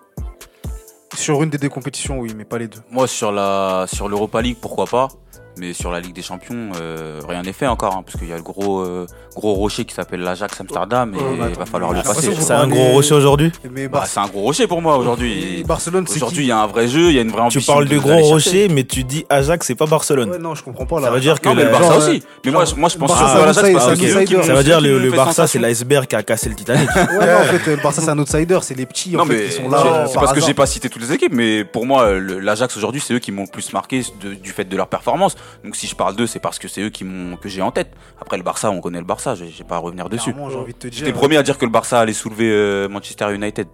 Sur 1.15 1.41
une 1.41 1.49
des 1.49 1.57
deux 1.57 1.69
compétitions, 1.69 2.19
oui, 2.19 2.33
mais 2.35 2.45
pas 2.45 2.57
les 2.57 2.67
deux. 2.67 2.79
Moi, 2.91 3.07
sur 3.07 3.31
la 3.31 3.85
sur 3.91 4.07
l'Europa 4.07 4.41
League, 4.41 4.57
pourquoi 4.61 4.85
pas 4.85 5.07
mais 5.57 5.73
sur 5.73 5.91
la 5.91 5.99
Ligue 5.99 6.13
des 6.13 6.21
Champions, 6.21 6.71
euh, 6.79 7.19
rien 7.27 7.41
n'est 7.41 7.53
fait 7.53 7.67
encore, 7.67 7.95
hein, 7.95 8.03
parce 8.05 8.17
qu'il 8.17 8.27
y 8.29 8.33
a 8.33 8.37
le 8.37 8.41
gros 8.43 8.79
euh, 8.81 9.05
gros 9.35 9.53
rocher 9.53 9.85
qui 9.85 9.93
s'appelle 9.93 10.21
l'Ajax 10.21 10.59
Amsterdam 10.61 11.13
et 11.15 11.49
il 11.49 11.55
va 11.57 11.65
falloir 11.65 11.93
le 11.93 12.01
passer. 12.01 12.31
C'est 12.39 12.51
un 12.53 12.67
gros 12.67 12.87
rocher 12.93 13.13
aujourd'hui? 13.15 13.51
Mais 13.71 13.87
Bah, 13.87 14.03
c'est 14.05 14.19
un 14.19 14.27
gros 14.27 14.41
rocher 14.41 14.67
pour 14.67 14.81
moi 14.81 14.97
aujourd'hui. 14.97 15.63
Barcelone, 15.67 16.05
c'est 16.07 16.15
Aujourd'hui, 16.17 16.43
il 16.45 16.47
y 16.47 16.51
a 16.51 16.59
un 16.59 16.67
vrai 16.67 16.87
jeu, 16.87 17.09
il 17.09 17.15
y 17.15 17.19
a 17.19 17.21
une 17.21 17.29
vraie 17.29 17.47
Tu 17.49 17.57
ambition. 17.57 17.73
parles 17.73 17.87
de 17.87 17.97
gros 17.97 18.17
rocher, 18.23 18.67
mais 18.69 18.83
tu 18.83 19.03
dis 19.03 19.25
Ajax, 19.29 19.65
c'est 19.67 19.75
pas 19.75 19.85
Barcelone. 19.85 20.29
Ouais, 20.31 20.39
non, 20.39 20.55
je 20.55 20.63
comprends 20.63 20.85
pas 20.85 20.99
là. 20.99 21.07
Ça 21.07 21.11
veut 21.13 21.19
dire 21.19 21.39
que 21.41 21.49
Non, 21.49 21.55
mais 21.55 21.63
le 21.65 21.69
Barça 21.71 21.93
genre, 21.93 21.97
aussi. 22.09 22.23
Mais 22.45 22.51
moi, 22.51 22.65
je- 22.65 22.75
moi, 22.75 22.89
je 22.89 22.97
pense 22.97 23.11
que 23.11 23.17
ça 23.17 24.53
veut 24.53 24.63
dire 24.63 24.81
le, 24.81 25.11
Barça, 25.11 25.47
c'est 25.47 25.59
l'iceberg 25.59 26.05
qui 26.07 26.15
a 26.15 26.23
cassé 26.23 26.49
le 26.49 26.55
Titanic. 26.55 26.89
Ouais, 26.95 27.03
non, 27.25 27.39
en 27.41 27.43
fait, 27.43 27.71
le 27.71 27.75
Barça, 27.77 28.01
c'est 28.01 28.09
un 28.09 28.19
outsider. 28.19 28.59
C'est 28.61 28.75
les 28.77 28.85
petits 28.85 29.11
qui 29.11 29.15
sont 29.15 29.25
c'est 29.27 29.61
là. 29.69 30.05
c'est 30.07 30.13
par 30.13 30.23
parce 30.23 30.33
que 30.33 30.41
j'ai 30.41 30.53
pas 30.53 30.65
cité 30.65 30.89
toutes 30.89 31.01
les 31.01 31.13
équipes, 31.13 31.33
mais 31.33 31.63
pour 31.63 31.85
moi, 31.85 32.11
l'Ajax 32.19 32.75
aujourd'hui, 32.77 33.01
c'est 33.05 33.13
eux 33.13 33.19
qui 33.19 33.31
m'ont 33.31 33.43
le 33.43 33.47
plus 33.51 33.71
marqué 33.73 34.03
du 34.43 34.51
fait 34.51 34.65
de 34.65 34.75
leur 34.77 34.87
performance. 34.87 35.35
Donc 35.63 35.75
si 35.75 35.87
je 35.87 35.95
parle 35.95 36.15
d'eux, 36.15 36.27
c'est 36.27 36.39
parce 36.39 36.59
que 36.59 36.67
c'est 36.67 36.81
eux 36.81 36.89
qui 36.89 37.03
m'ont 37.03 37.35
que 37.37 37.49
j'ai 37.49 37.61
en 37.61 37.71
tête. 37.71 37.89
Après 38.21 38.37
le 38.37 38.43
Barça, 38.43 38.69
on 38.71 38.81
connaît 38.81 38.99
le 38.99 39.05
Barça, 39.05 39.35
j'ai 39.35 39.49
j'ai 39.49 39.63
pas 39.63 39.75
à 39.75 39.79
revenir 39.79 40.09
dessus. 40.09 40.31
Clairement, 40.33 40.49
j'ai 40.49 40.57
envie 40.57 40.73
de 40.73 40.77
te 40.77 40.87
J'étais 40.91 41.11
le 41.11 41.13
premier 41.17 41.37
à 41.37 41.43
dire 41.43 41.57
que 41.57 41.65
le 41.65 41.71
Barça 41.71 41.99
allait 41.99 42.13
soulever 42.13 42.49
euh, 42.51 42.87
Manchester 42.89 43.33
United. 43.33 43.67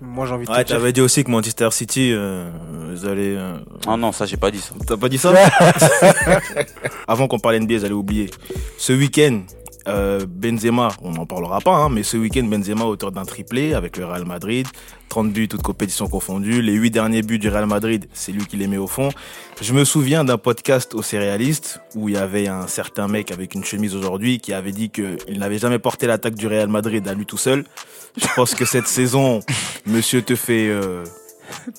Moi, 0.00 0.26
j'ai 0.26 0.32
envie 0.34 0.44
de 0.44 0.50
Ouais, 0.50 0.64
te 0.64 0.68
dire. 0.68 0.76
t'avais 0.76 0.92
dit 0.92 1.00
aussi 1.00 1.22
que 1.22 1.30
Manchester 1.30 1.68
City, 1.70 2.10
euh, 2.12 2.50
vous 2.90 3.06
allez. 3.06 3.36
euh, 3.36 3.58
Ah 3.86 3.96
non, 3.96 4.10
ça 4.12 4.26
j'ai 4.26 4.36
pas 4.36 4.50
dit 4.50 4.58
ça. 4.58 4.74
T'as 4.86 4.96
pas 4.96 5.08
dit 5.08 5.18
ça 5.18 5.32
Avant 7.08 7.28
qu'on 7.28 7.38
parle 7.38 7.58
NBA, 7.60 7.78
j'allais 7.78 7.92
oublier. 7.92 8.28
Ce 8.76 8.92
week-end, 8.92 9.42
euh, 9.88 10.26
Benzema, 10.28 10.88
on 11.02 11.12
n'en 11.12 11.26
parlera 11.26 11.60
pas, 11.60 11.74
hein, 11.76 11.88
mais 11.88 12.02
ce 12.02 12.16
week-end, 12.16 12.44
Benzema 12.44 12.84
auteur 12.84 13.10
d'un 13.12 13.24
triplé 13.24 13.74
avec 13.74 13.96
le 13.96 14.04
Real 14.06 14.24
Madrid, 14.24 14.66
30 15.08 15.32
buts, 15.32 15.48
toutes 15.48 15.62
compétitions 15.62 16.06
confondues. 16.08 16.62
Les 16.62 16.74
8 16.74 16.90
derniers 16.90 17.22
buts 17.22 17.38
du 17.38 17.48
Real 17.48 17.66
Madrid, 17.66 18.06
c'est 18.12 18.32
lui 18.32 18.44
qui 18.46 18.56
les 18.56 18.66
met 18.66 18.76
au 18.76 18.86
fond. 18.86 19.08
Je 19.60 19.72
me 19.72 19.84
souviens 19.84 20.24
d'un 20.24 20.38
podcast 20.38 20.94
au 20.94 21.02
Céréaliste 21.02 21.80
où 21.94 22.08
il 22.08 22.14
y 22.14 22.18
avait 22.18 22.46
un 22.48 22.66
certain 22.66 23.08
mec 23.08 23.32
avec 23.32 23.54
une 23.54 23.64
chemise 23.64 23.96
aujourd'hui 23.96 24.38
qui 24.38 24.52
avait 24.52 24.72
dit 24.72 24.90
qu'il 24.90 25.38
n'avait 25.38 25.58
jamais 25.58 25.78
porté 25.78 26.06
l'attaque 26.06 26.34
du 26.34 26.46
Real 26.46 26.68
Madrid 26.68 27.06
à 27.08 27.14
lui 27.14 27.26
tout 27.26 27.38
seul. 27.38 27.64
Je 28.16 28.26
pense 28.36 28.54
que 28.54 28.64
cette 28.64 28.86
saison, 28.88 29.40
monsieur 29.86 30.22
te 30.22 30.34
fait... 30.36 30.68
euh, 30.68 31.04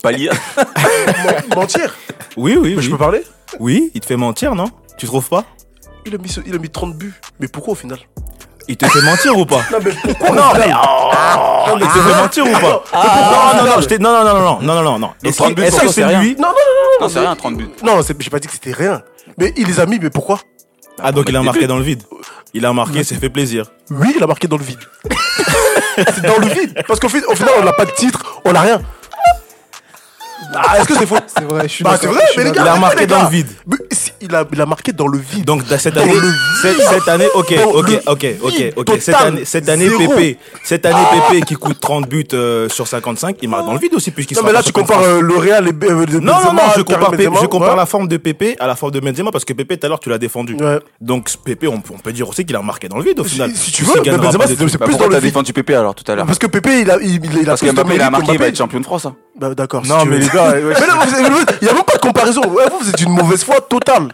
Pas 0.02 0.12
lire. 0.12 0.34
Men- 0.58 1.44
Mentir? 1.56 1.96
Oui, 2.38 2.58
oui, 2.60 2.74
Mais 2.76 2.82
Je 2.82 2.90
peux 2.90 2.98
parler? 2.98 3.22
Oui, 3.60 3.92
il 3.94 4.02
te 4.02 4.06
fait 4.06 4.16
mentir, 4.16 4.56
non? 4.56 4.70
Tu 4.98 5.06
trouves 5.06 5.28
pas? 5.30 5.46
Il 6.10 6.16
a, 6.16 6.18
mis, 6.18 6.30
il 6.46 6.56
a 6.56 6.58
mis 6.58 6.70
30 6.70 6.96
buts. 6.96 7.14
Mais 7.40 7.48
pourquoi 7.48 7.74
au 7.74 7.76
final 7.76 7.98
Il 8.68 8.78
te 8.78 8.86
fait 8.88 9.02
mentir 9.02 9.38
ou 9.38 9.46
pas 9.46 9.62
Non, 9.72 9.78
mais 9.84 9.92
pourquoi 9.92 10.30
Non, 10.32 10.44
mais 10.56 10.72
oh, 10.74 11.78
il 11.80 11.88
te 11.88 12.00
fait 12.00 12.22
mentir 12.22 12.46
ou 12.46 12.52
pas 12.52 12.84
Non, 12.94 13.64
non, 13.64 13.76
non, 13.76 13.82
je 13.82 13.96
non, 13.98 14.12
non, 14.12 14.24
non, 14.24 14.34
non, 14.34 14.60
non, 14.62 14.76
non, 14.76 14.84
non, 14.84 15.00
non. 15.00 15.10
Est-ce 15.24 15.38
30 15.38 15.56
que 15.56 15.88
c'est 15.92 16.04
lui 16.20 16.36
Non, 16.36 16.48
non, 16.48 16.48
non, 16.48 16.50
non. 17.00 17.02
Non, 17.02 17.10
c'est 17.10 17.20
rien, 17.20 17.36
30 17.36 17.56
buts. 17.58 17.70
Non, 17.84 18.02
c'est- 18.04 18.16
j'ai 18.22 18.30
pas 18.30 18.40
dit 18.40 18.48
que 18.48 18.54
c'était 18.54 18.74
rien. 18.74 19.02
Mais 19.38 19.54
il 19.58 19.68
les 19.68 19.80
a 19.80 19.86
mis, 19.86 20.00
mais 20.00 20.10
pourquoi 20.10 20.40
Ah, 21.02 21.12
donc 21.12 21.28
il 21.30 21.36
a 21.38 21.42
marqué 21.42 21.62
buts. 21.62 21.68
dans 21.68 21.78
le 21.78 21.84
vide. 21.84 22.04
Il 22.54 22.66
a 22.66 22.74
marqué, 22.74 23.04
c'est 23.04 23.16
fait 23.16 23.30
plaisir. 23.30 23.66
Oui, 23.92 24.14
il 24.18 24.24
a 24.24 24.28
marqué 24.28 24.48
dans 24.48 24.58
le 24.58 24.64
vide. 24.64 24.80
c'est 25.98 26.22
dans 26.26 26.38
le 26.40 26.48
vide. 26.48 26.84
Parce 26.88 27.00
qu'au 27.00 27.08
fi- 27.10 27.24
au 27.28 27.36
final, 27.36 27.54
on 27.60 27.64
n'a 27.64 27.74
pas 27.74 27.86
de 27.86 27.92
titre, 27.92 28.42
on 28.46 28.52
n'a 28.52 28.62
rien. 28.62 28.82
Ah, 30.56 30.80
est-ce 30.80 30.88
que 30.88 30.96
c'est 30.96 31.06
faux? 31.06 31.16
C'est 31.28 31.44
vrai, 31.44 31.64
je 31.64 31.68
suis 31.74 31.84
Bah, 31.84 31.98
c'est 32.00 32.08
vrai, 32.08 32.22
je 32.34 32.38
mais 32.40 32.44
les 32.46 32.50
Il 32.50 32.54
gars, 32.56 32.64
d'accord. 32.64 32.78
a 32.78 32.80
marqué 32.80 33.06
dans 33.06 33.24
le 33.24 33.30
vide. 33.30 33.48
Mais 33.68 33.78
si, 33.92 34.12
il, 34.22 34.34
a, 34.36 34.46
il 34.52 34.62
a 34.62 34.66
marqué 34.66 34.92
dans 34.94 35.08
le 35.08 35.18
vide. 35.20 35.46
Donc 35.46 35.66
dans 35.68 35.78
cette 35.78 35.94
Dans 35.96 36.02
année, 36.02 36.14
le 36.16 36.32
cette, 36.62 36.82
cette 36.82 37.08
année, 37.08 37.28
ok, 37.36 37.56
Dans 37.56 37.70
ok, 37.72 38.02
ok, 38.08 38.26
ok, 38.42 38.74
ok. 38.78 38.98
Cette 39.02 39.16
année, 39.16 39.46
cette 39.46 39.70
année. 39.70 39.90
PP, 39.90 40.38
cette 40.64 40.86
année 40.86 40.96
PP 41.30 41.46
qui 41.46 41.56
coûte 41.56 41.80
30 41.80 42.08
buts 42.08 42.26
euh, 42.34 42.68
sur 42.70 42.88
55, 42.88 43.38
il 43.42 43.50
marque 43.50 43.66
dans 43.66 43.74
le 43.74 43.80
vide 43.80 43.94
aussi 43.94 44.12
puisqu'il 44.12 44.36
Non, 44.36 44.42
sera 44.42 44.48
mais 44.52 44.54
là, 44.58 44.64
tu 44.64 44.72
compares 44.72 45.02
euh, 45.04 45.22
le 45.22 45.36
Real 45.38 45.68
et 45.68 45.72
euh, 45.86 46.06
de 46.06 46.20
Non, 46.20 46.34
non, 46.34 46.38
Benzema, 46.40 46.52
non, 46.54 46.60
je 46.78 46.82
Karim 46.82 46.86
compare, 46.86 47.12
Pépé- 47.12 47.18
Benzema, 47.26 47.40
je 47.42 47.46
compare 47.48 47.70
ouais. 47.72 47.76
la 47.78 47.86
forme 47.86 48.08
de 48.08 48.18
Pépé 48.18 48.56
à 48.60 48.68
la 48.68 48.76
forme 48.76 48.92
de 48.94 49.00
Benzema 49.00 49.32
parce 49.32 49.46
que 49.46 49.54
Pépé, 49.54 49.78
tout 49.78 49.86
à 49.86 49.90
l'heure, 49.90 50.00
tu 50.00 50.10
l'as 50.10 50.18
défendu. 50.18 50.56
Ouais. 50.56 50.80
Donc 51.02 51.30
Pépé, 51.46 51.68
on, 51.68 51.76
on 51.76 51.98
peut 52.00 52.12
dire 52.14 52.28
aussi 52.28 52.46
qu'il 52.46 52.56
a 52.56 52.62
marqué 52.62 52.88
dans 52.90 52.98
le 52.98 53.04
vide 53.04 53.20
au 53.20 53.24
Si- 53.24 53.32
final. 53.32 53.52
si 53.54 53.72
tu 53.72 53.84
Puisqu'il 53.84 54.12
veux, 54.12 54.18
Benzema, 54.18 54.48
c'est- 54.48 54.56
Bah, 54.56 54.66
plus 54.66 54.78
pourquoi 54.78 55.08
dans 55.08 55.14
le 55.14 55.16
vide. 55.16 55.24
défendu 55.26 55.54
Pépé 55.54 55.76
alors 55.76 55.94
tout 55.96 56.10
à 56.12 56.16
l'heure 56.16 56.26
Parce 56.26 56.40
que 56.40 56.48
Pépé, 56.48 56.82
il 56.82 56.90
a, 56.92 56.98
il, 57.02 57.16
il 57.26 57.42
a 57.42 57.46
Parce 57.46 57.62
que 57.62 57.68
plus 57.68 57.76
de 57.76 57.82
Mbappé 57.82 57.96
il 57.96 58.02
a 58.02 58.10
marqué, 58.10 58.26
il 58.28 58.32
va 58.32 58.34
Mbappé. 58.38 58.50
être 58.50 58.58
champion 58.58 58.80
de 58.80 58.86
France. 58.86 59.06
hein. 59.06 59.16
Bah, 59.40 59.54
d'accord. 59.56 59.84
si 59.86 59.90
Non, 59.92 60.02
tu 60.04 60.10
mais 60.10 60.20
gars, 60.30 60.50
ouais, 60.52 60.62
Mais 60.62 61.30
vous- 61.30 61.46
il 61.62 61.64
n'y 61.66 61.70
a 61.70 61.74
même 61.74 61.84
pas 61.84 61.96
de 61.96 62.02
comparaison. 62.02 62.42
Ouais, 62.48 62.64
vous, 62.72 62.80
vous 62.80 62.90
êtes 62.90 63.02
une 63.02 63.12
mauvaise 63.12 63.44
foi 63.44 63.62
totale. 63.62 64.10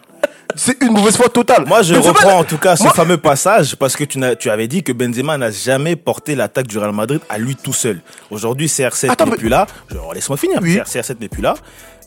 C'est 0.58 0.82
une 0.82 0.94
mauvaise 0.94 1.18
foi 1.18 1.28
totale. 1.28 1.66
Moi, 1.68 1.82
je 1.82 1.96
Benzema, 1.96 2.10
reprends 2.12 2.40
en 2.40 2.44
tout 2.46 2.58
cas 2.58 2.78
ce 2.78 2.84
Moi- 2.84 2.94
fameux 2.94 3.18
passage 3.18 3.76
parce 3.76 3.96
que 3.98 4.06
tu, 4.06 4.20
n'as- 4.20 4.36
tu 4.38 4.50
avais 4.50 4.68
dit 4.70 4.84
que 4.84 4.94
Benzema 4.94 5.38
n'a 5.38 5.52
jamais 5.52 5.98
porté 5.98 6.34
l'attaque 6.34 6.68
du 6.68 6.78
Real 6.78 6.94
Madrid 6.94 7.20
à 7.28 7.38
lui 7.38 7.58
tout 7.58 7.74
seul. 7.74 8.00
Aujourd'hui, 8.32 8.68
CR7 8.68 9.10
Attends, 9.12 9.26
n'est 9.26 9.32
mais- 9.32 9.38
plus 9.38 9.50
là. 9.50 9.68
Laisse-moi 10.14 10.38
finir. 10.38 10.60
Oui. 10.62 10.80
CR7 10.86 11.20
n'est 11.20 11.28
plus 11.28 11.42
là. 11.42 11.56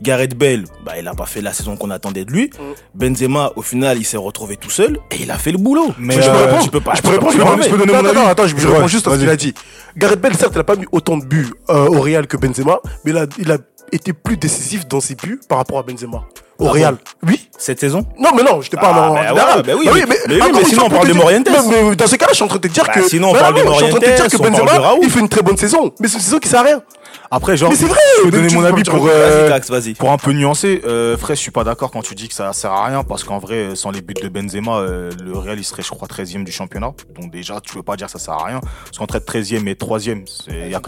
Gareth 0.01 0.35
Bale, 0.39 0.65
bah, 0.87 0.93
il 0.99 1.07
a 1.09 1.13
pas 1.13 1.27
fait 1.27 1.43
la 1.43 1.53
saison 1.53 1.77
qu'on 1.77 1.91
attendait 1.91 2.25
de 2.25 2.31
lui. 2.31 2.49
Mm. 2.59 2.73
Benzema, 2.95 3.53
au 3.57 3.63
final, 3.63 3.99
il 3.99 4.05
s'est 4.05 4.17
retrouvé 4.17 4.57
tout 4.57 4.71
seul 4.71 4.99
et 5.11 5.17
il 5.21 5.31
a 5.31 5.37
fait 5.37 5.51
le 5.53 5.59
boulot. 5.59 5.93
Mais, 5.99 6.15
je 6.15 6.21
peux 6.21 6.37
euh, 6.37 6.45
répondre 6.45 6.63
tu 6.65 6.71
peux 6.71 6.81
pas- 6.81 6.95
Je 6.95 7.03
peux 7.03 7.09
répondre, 7.09 7.27
pas 7.27 7.33
je 7.33 7.39
peux, 7.39 7.45
confirmer. 7.45 7.65
je 7.65 7.71
peux 7.71 7.79
donner 7.79 7.93
mon 7.93 7.99
avis. 8.09 8.19
attends, 8.19 8.29
Attends, 8.29 8.47
je, 8.47 8.57
je 8.57 8.67
Ouais, 8.69 8.75
réponds 8.77 8.87
juste 8.87 9.07
à 9.09 9.11
ce 9.15 9.17
qu'il 9.19 9.29
a 9.29 9.37
dit. 9.37 9.53
Gareth 9.97 10.21
Bale, 10.21 10.35
certes, 10.37 10.53
il 10.55 10.59
n'a 10.59 10.65
pas 10.65 10.77
mis 10.77 10.87
autant 10.93 11.19
de 11.19 11.25
buts 11.27 11.51
euh, 11.69 11.87
au 11.89 12.01
Real 12.01 12.27
que 12.29 12.37
Benzema, 12.39 12.79
mais 13.05 13.11
il 13.11 13.19
a, 13.19 13.27
il 13.39 13.51
a 13.53 13.59
été 13.93 14.13
plus 14.13 14.37
décisif 14.37 14.87
dans 14.89 15.01
ses 15.01 15.15
buts 15.15 15.41
par 15.49 15.59
rapport 15.59 15.79
à 15.79 15.83
Benzema. 15.83 16.25
Au 16.59 16.67
Ah 16.67 16.71
Real. 16.73 16.97
Oui 17.25 17.49
Cette 17.57 17.79
saison 17.79 18.05
Non, 18.19 18.31
mais 18.37 18.43
non, 18.43 18.61
je 18.61 18.69
te 18.69 18.75
parle 18.77 18.97
Ah, 18.99 19.11
en 19.11 19.15
bah 19.15 19.29
général. 19.29 19.57
ouais, 19.59 19.63
bah 19.63 19.73
oui, 19.79 19.85
Bah 19.87 19.93
mais- 19.95 20.17
mais 20.29 20.35
oui, 20.43 20.51
mais 20.53 20.61
une 20.61 20.67
sinon, 20.67 20.85
on 20.87 20.91
parle 20.91 21.07
de 21.09 21.13
Morientes. 21.13 21.49
Mais 21.49 21.95
dans 21.97 22.07
ce 22.09 22.17
cas-là, 22.17 22.31
je 22.33 22.35
suis 22.37 22.45
en 22.45 22.49
train 22.49 22.57
de 22.59 22.63
te 22.67 22.73
dire 22.73 22.85
Bah, 22.85 22.93
que. 22.95 23.09
sinon, 23.09 23.29
on 23.31 23.33
Bah 23.33 23.39
parle 23.41 23.55
non, 23.55 23.65
de 23.65 23.69
Je 23.69 23.75
suis 23.75 23.85
en 23.85 23.89
train 23.91 23.99
de 24.01 24.05
te 24.05 24.11
dire 24.11 24.15
Morientes, 24.19 24.33
que 24.33 24.65
Benzema, 24.67 24.95
il 25.03 25.11
fait 25.11 25.21
une 25.21 25.29
très 25.29 25.43
bonne 25.43 25.57
saison. 25.57 25.93
Mais 26.01 26.09
c'est 26.09 26.15
une 26.17 26.21
saison 26.23 26.39
qui 26.41 26.49
sert 26.49 26.61
à 26.61 26.65
rien. 26.65 26.83
Après, 27.31 27.57
genre, 27.57 27.71
Mais 27.71 27.77
c'est 27.77 27.85
vrai, 27.85 27.99
je 28.19 28.23
vais 28.31 28.31
mais 28.39 28.49
donner 28.49 28.55
mon 28.55 28.65
avis 28.65 28.83
pour, 28.85 29.05
Vas-y, 29.05 29.13
euh, 29.15 29.49
Cax, 29.51 29.71
vas-y. 29.71 29.95
pour 29.95 30.11
un 30.11 30.17
peu 30.17 30.33
nuancer. 30.33 30.83
Euh, 30.87 31.17
Frère, 31.19 31.37
je 31.37 31.43
suis 31.43 31.51
pas 31.51 31.63
d'accord 31.63 31.91
quand 31.91 32.01
tu 32.03 32.15
dis 32.15 32.27
que 32.27 32.35
ça 32.35 32.53
sert 32.55 32.73
à 32.73 32.87
rien 32.87 33.05
parce 33.05 33.23
qu'en 33.23 33.39
vrai, 33.39 33.77
sans 33.77 33.91
les 33.93 34.01
buts 34.01 34.15
de 34.15 34.29
Benzema, 34.29 34.79
euh, 34.79 35.11
le 35.23 35.37
Real 35.39 35.59
il 35.59 35.65
serait, 35.65 35.83
je 35.83 35.91
crois, 35.91 36.09
13 36.09 36.35
e 36.37 36.39
du 36.43 36.51
championnat. 36.53 36.93
Donc 37.21 37.31
déjà, 37.31 37.61
tu 37.61 37.73
peux 37.75 37.83
pas 37.83 37.97
dire 37.97 38.07
que 38.07 38.13
ça 38.13 38.19
sert 38.19 38.35
à 38.35 38.45
rien. 38.47 38.61
Parce 38.85 38.97
qu'entre 38.99 39.15
être 39.17 39.27
13 39.27 39.53
e 39.53 39.69
et 39.69 39.77
3 39.77 39.99
e 40.09 40.15
c'est, 40.27 40.53
il 40.67 40.71
y 40.71 40.75
a- 40.75 40.81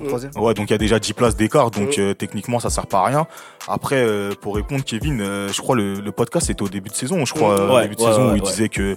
Son 0.00 0.06
troisième. 0.06 0.32
Ouais, 0.36 0.54
donc 0.54 0.68
il 0.70 0.72
y 0.72 0.74
a 0.74 0.78
déjà 0.78 0.98
10 0.98 1.12
places 1.12 1.36
d'écart, 1.36 1.70
donc 1.70 1.98
euh, 1.98 2.14
techniquement 2.14 2.58
ça 2.60 2.70
sert 2.70 2.86
pas 2.86 3.00
à 3.00 3.04
rien. 3.06 3.26
Après, 3.68 3.96
euh, 3.96 4.32
pour 4.40 4.56
répondre, 4.56 4.82
Kevin, 4.84 5.20
euh, 5.20 5.48
je 5.52 5.60
crois 5.60 5.76
le, 5.76 5.94
le 6.00 6.12
podcast 6.12 6.46
c'était 6.46 6.62
au 6.62 6.68
début 6.68 6.90
de 6.90 6.94
saison, 6.94 7.24
je 7.24 7.32
crois, 7.34 7.58
euh, 7.58 7.68
au 7.68 7.74
Ouais, 7.76 7.82
début 7.82 7.96
de 7.96 8.00
ouais, 8.02 8.08
saison 8.08 8.26
ouais, 8.26 8.32
où 8.32 8.36
il 8.36 8.42
ouais. 8.42 8.48
disait 8.50 8.68
que, 8.68 8.96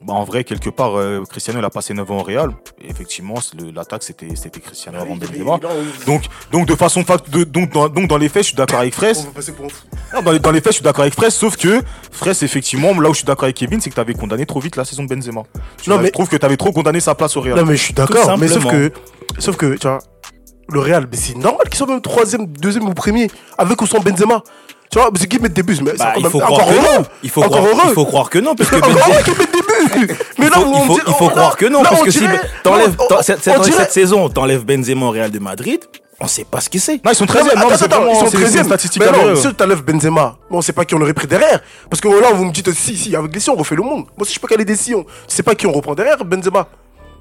bah, 0.00 0.12
en 0.14 0.22
vrai, 0.22 0.44
quelque 0.44 0.70
part, 0.70 0.96
euh, 0.96 1.24
Cristiano 1.28 1.58
il 1.58 1.64
a 1.64 1.70
passé 1.70 1.92
9 1.92 2.08
ans 2.12 2.18
au 2.18 2.22
Real. 2.22 2.50
Et 2.80 2.88
effectivement, 2.88 3.40
c'est 3.40 3.60
le- 3.60 3.72
l'attaque 3.72 4.04
c'était 4.04 4.36
c'était 4.36 4.60
Cristiano 4.60 4.96
avant 5.00 5.16
Benzema. 5.16 5.58
Donc, 6.06 6.22
donc 6.52 6.66
de 6.68 6.74
façon 6.76 7.02
de, 7.32 7.42
donc, 7.42 7.72
dans, 7.72 7.88
donc 7.88 8.06
dans 8.06 8.16
les 8.16 8.28
faits, 8.28 8.44
je 8.44 8.48
suis 8.48 8.56
d'accord 8.56 8.78
avec 8.78 8.94
On 8.94 8.96
Fraisse. 8.96 9.24
va 9.24 9.30
passer 9.32 9.50
pour 9.52 9.64
un 9.66 9.68
fou. 9.68 9.82
Non, 10.14 10.22
dans, 10.22 10.30
les, 10.30 10.38
dans 10.38 10.52
les 10.52 10.60
faits, 10.60 10.72
je 10.72 10.76
suis 10.76 10.84
d'accord 10.84 11.02
avec 11.02 11.14
Fraisse, 11.14 11.34
sauf 11.34 11.56
que 11.56 11.82
Fraisse, 12.12 12.44
effectivement, 12.44 12.98
là 13.00 13.08
où 13.10 13.12
je 13.12 13.18
suis 13.18 13.26
d'accord 13.26 13.44
avec 13.44 13.56
Kevin, 13.56 13.80
c'est 13.80 13.90
que 13.90 13.94
tu 13.96 14.00
avais 14.00 14.14
condamné 14.14 14.46
trop 14.46 14.60
vite 14.60 14.76
la 14.76 14.84
saison 14.84 15.02
de 15.02 15.08
Benzema. 15.12 15.42
Tu 15.82 15.90
Non, 15.90 15.96
vois, 15.96 16.02
mais- 16.02 16.08
Je 16.08 16.12
trouve 16.12 16.28
que 16.28 16.36
tu 16.36 16.46
avais 16.46 16.56
trop 16.56 16.70
condamné 16.70 17.00
sa 17.00 17.16
place 17.16 17.36
au 17.36 17.40
Real. 17.40 17.56
Non, 17.58 17.66
mais 17.66 17.76
je 17.76 17.82
suis 17.82 17.94
d'accord. 17.94 18.38
Mais 18.38 18.46
sauf 18.46 18.66
que, 18.66 18.92
sauf 19.40 19.56
que, 19.56 19.74
tu 19.74 19.86
vois, 19.88 19.98
le 20.70 20.80
Real, 20.80 21.06
mais 21.10 21.16
c'est 21.16 21.36
normal 21.36 21.66
qu'ils 21.68 21.76
soient 21.78 21.86
même 21.86 22.00
troisième, 22.00 22.46
deuxième 22.46 22.88
ou 22.88 22.94
premier, 22.94 23.30
avec 23.56 23.80
ou 23.80 23.86
sans 23.86 24.00
Benzema. 24.00 24.42
Tu 24.90 24.98
vois, 24.98 25.10
mais 25.12 25.18
c'est 25.18 25.26
qui 25.26 25.38
mettent 25.38 25.52
des 25.52 25.62
buts, 25.62 25.76
mais 25.82 25.90
c'est 25.92 25.98
Bah, 25.98 26.12
quand 26.14 26.20
il 26.20 26.26
faut 26.30 26.38
encore 26.40 26.58
croire 26.60 26.68
que 26.68 26.74
heureux. 26.74 26.98
non. 26.98 27.04
Il 27.22 27.30
faut 27.30 27.42
Encore 27.42 27.68
croire, 27.68 27.86
il 27.88 27.94
faut 27.94 28.04
croire 28.06 28.30
que 28.30 28.38
non, 28.38 28.54
parce 28.54 28.70
que 28.70 28.76
Benzema, 28.76 29.22
qu'ils 29.22 29.34
des 29.36 30.06
buts. 30.06 30.14
Mais 30.38 30.46
il 30.46 30.50
là, 30.50 30.50
faut, 30.52 30.60
on 30.64 30.80
il 30.82 30.86
faut, 30.86 30.94
dirait- 30.94 31.04
il 31.08 31.14
faut 31.14 31.24
on- 31.24 31.28
croire 31.28 31.56
que 31.56 31.66
non, 31.66 31.82
là, 31.82 31.90
parce 31.90 32.02
que 32.02 32.10
si 32.10 32.20
t'enlèves, 32.62 32.96
non, 33.10 33.16
cette, 33.22 33.92
saison, 33.92 34.28
t'enlèves 34.30 34.64
Benzema 34.64 35.06
au 35.06 35.10
Real 35.10 35.30
de 35.30 35.38
Madrid, 35.38 35.80
on 36.20 36.26
sait 36.26 36.44
pas 36.44 36.60
ce 36.62 36.70
qu'il 36.70 36.80
c'est. 36.80 37.04
Non, 37.04 37.10
ils 37.12 37.14
sont 37.14 37.24
Non, 37.24 37.34
13 37.34 37.44
mais 37.44 37.50
e 37.50 37.54
non, 37.54 37.60
attends, 37.60 37.68
mais 37.70 37.76
c'est 37.76 37.84
attends, 37.84 37.96
vraiment- 37.96 38.12
ils 38.12 38.16
sont 38.16 38.24
c'est- 38.24 38.30
c'est 38.30 38.36
13 38.38 38.54
une 38.54 38.60
e 38.60 38.64
statistique 38.64 39.02
Mais 39.02 39.10
non, 39.12 39.20
avérée, 39.20 39.36
si 39.36 39.54
t'enlèves 39.54 39.82
Benzema, 39.84 40.36
bon, 40.50 40.58
on 40.58 40.62
sait 40.62 40.72
pas 40.72 40.84
qui 40.86 40.94
on 40.94 41.00
aurait 41.02 41.12
pris 41.14 41.26
derrière. 41.26 41.60
Parce 41.90 42.00
que 42.00 42.08
là, 42.08 42.32
vous 42.32 42.44
me 42.46 42.50
dites, 42.52 42.72
si, 42.72 42.96
si, 42.96 43.14
avec 43.14 43.32
les 43.34 43.40
si, 43.40 43.50
on 43.50 43.56
refait 43.56 43.76
le 43.76 43.82
monde. 43.82 44.04
Moi 44.16 44.22
aussi, 44.22 44.32
je 44.34 44.40
peux 44.40 44.48
caler 44.48 44.64
des 44.64 44.74
si. 44.76 44.94
on- 44.94 45.02
Tu 45.04 45.08
sais 45.28 45.42
pas 45.42 45.54
qui 45.54 45.66
on 45.66 45.72
reprend 45.72 45.94
derrière, 45.94 46.16
Benzema. 46.24 46.66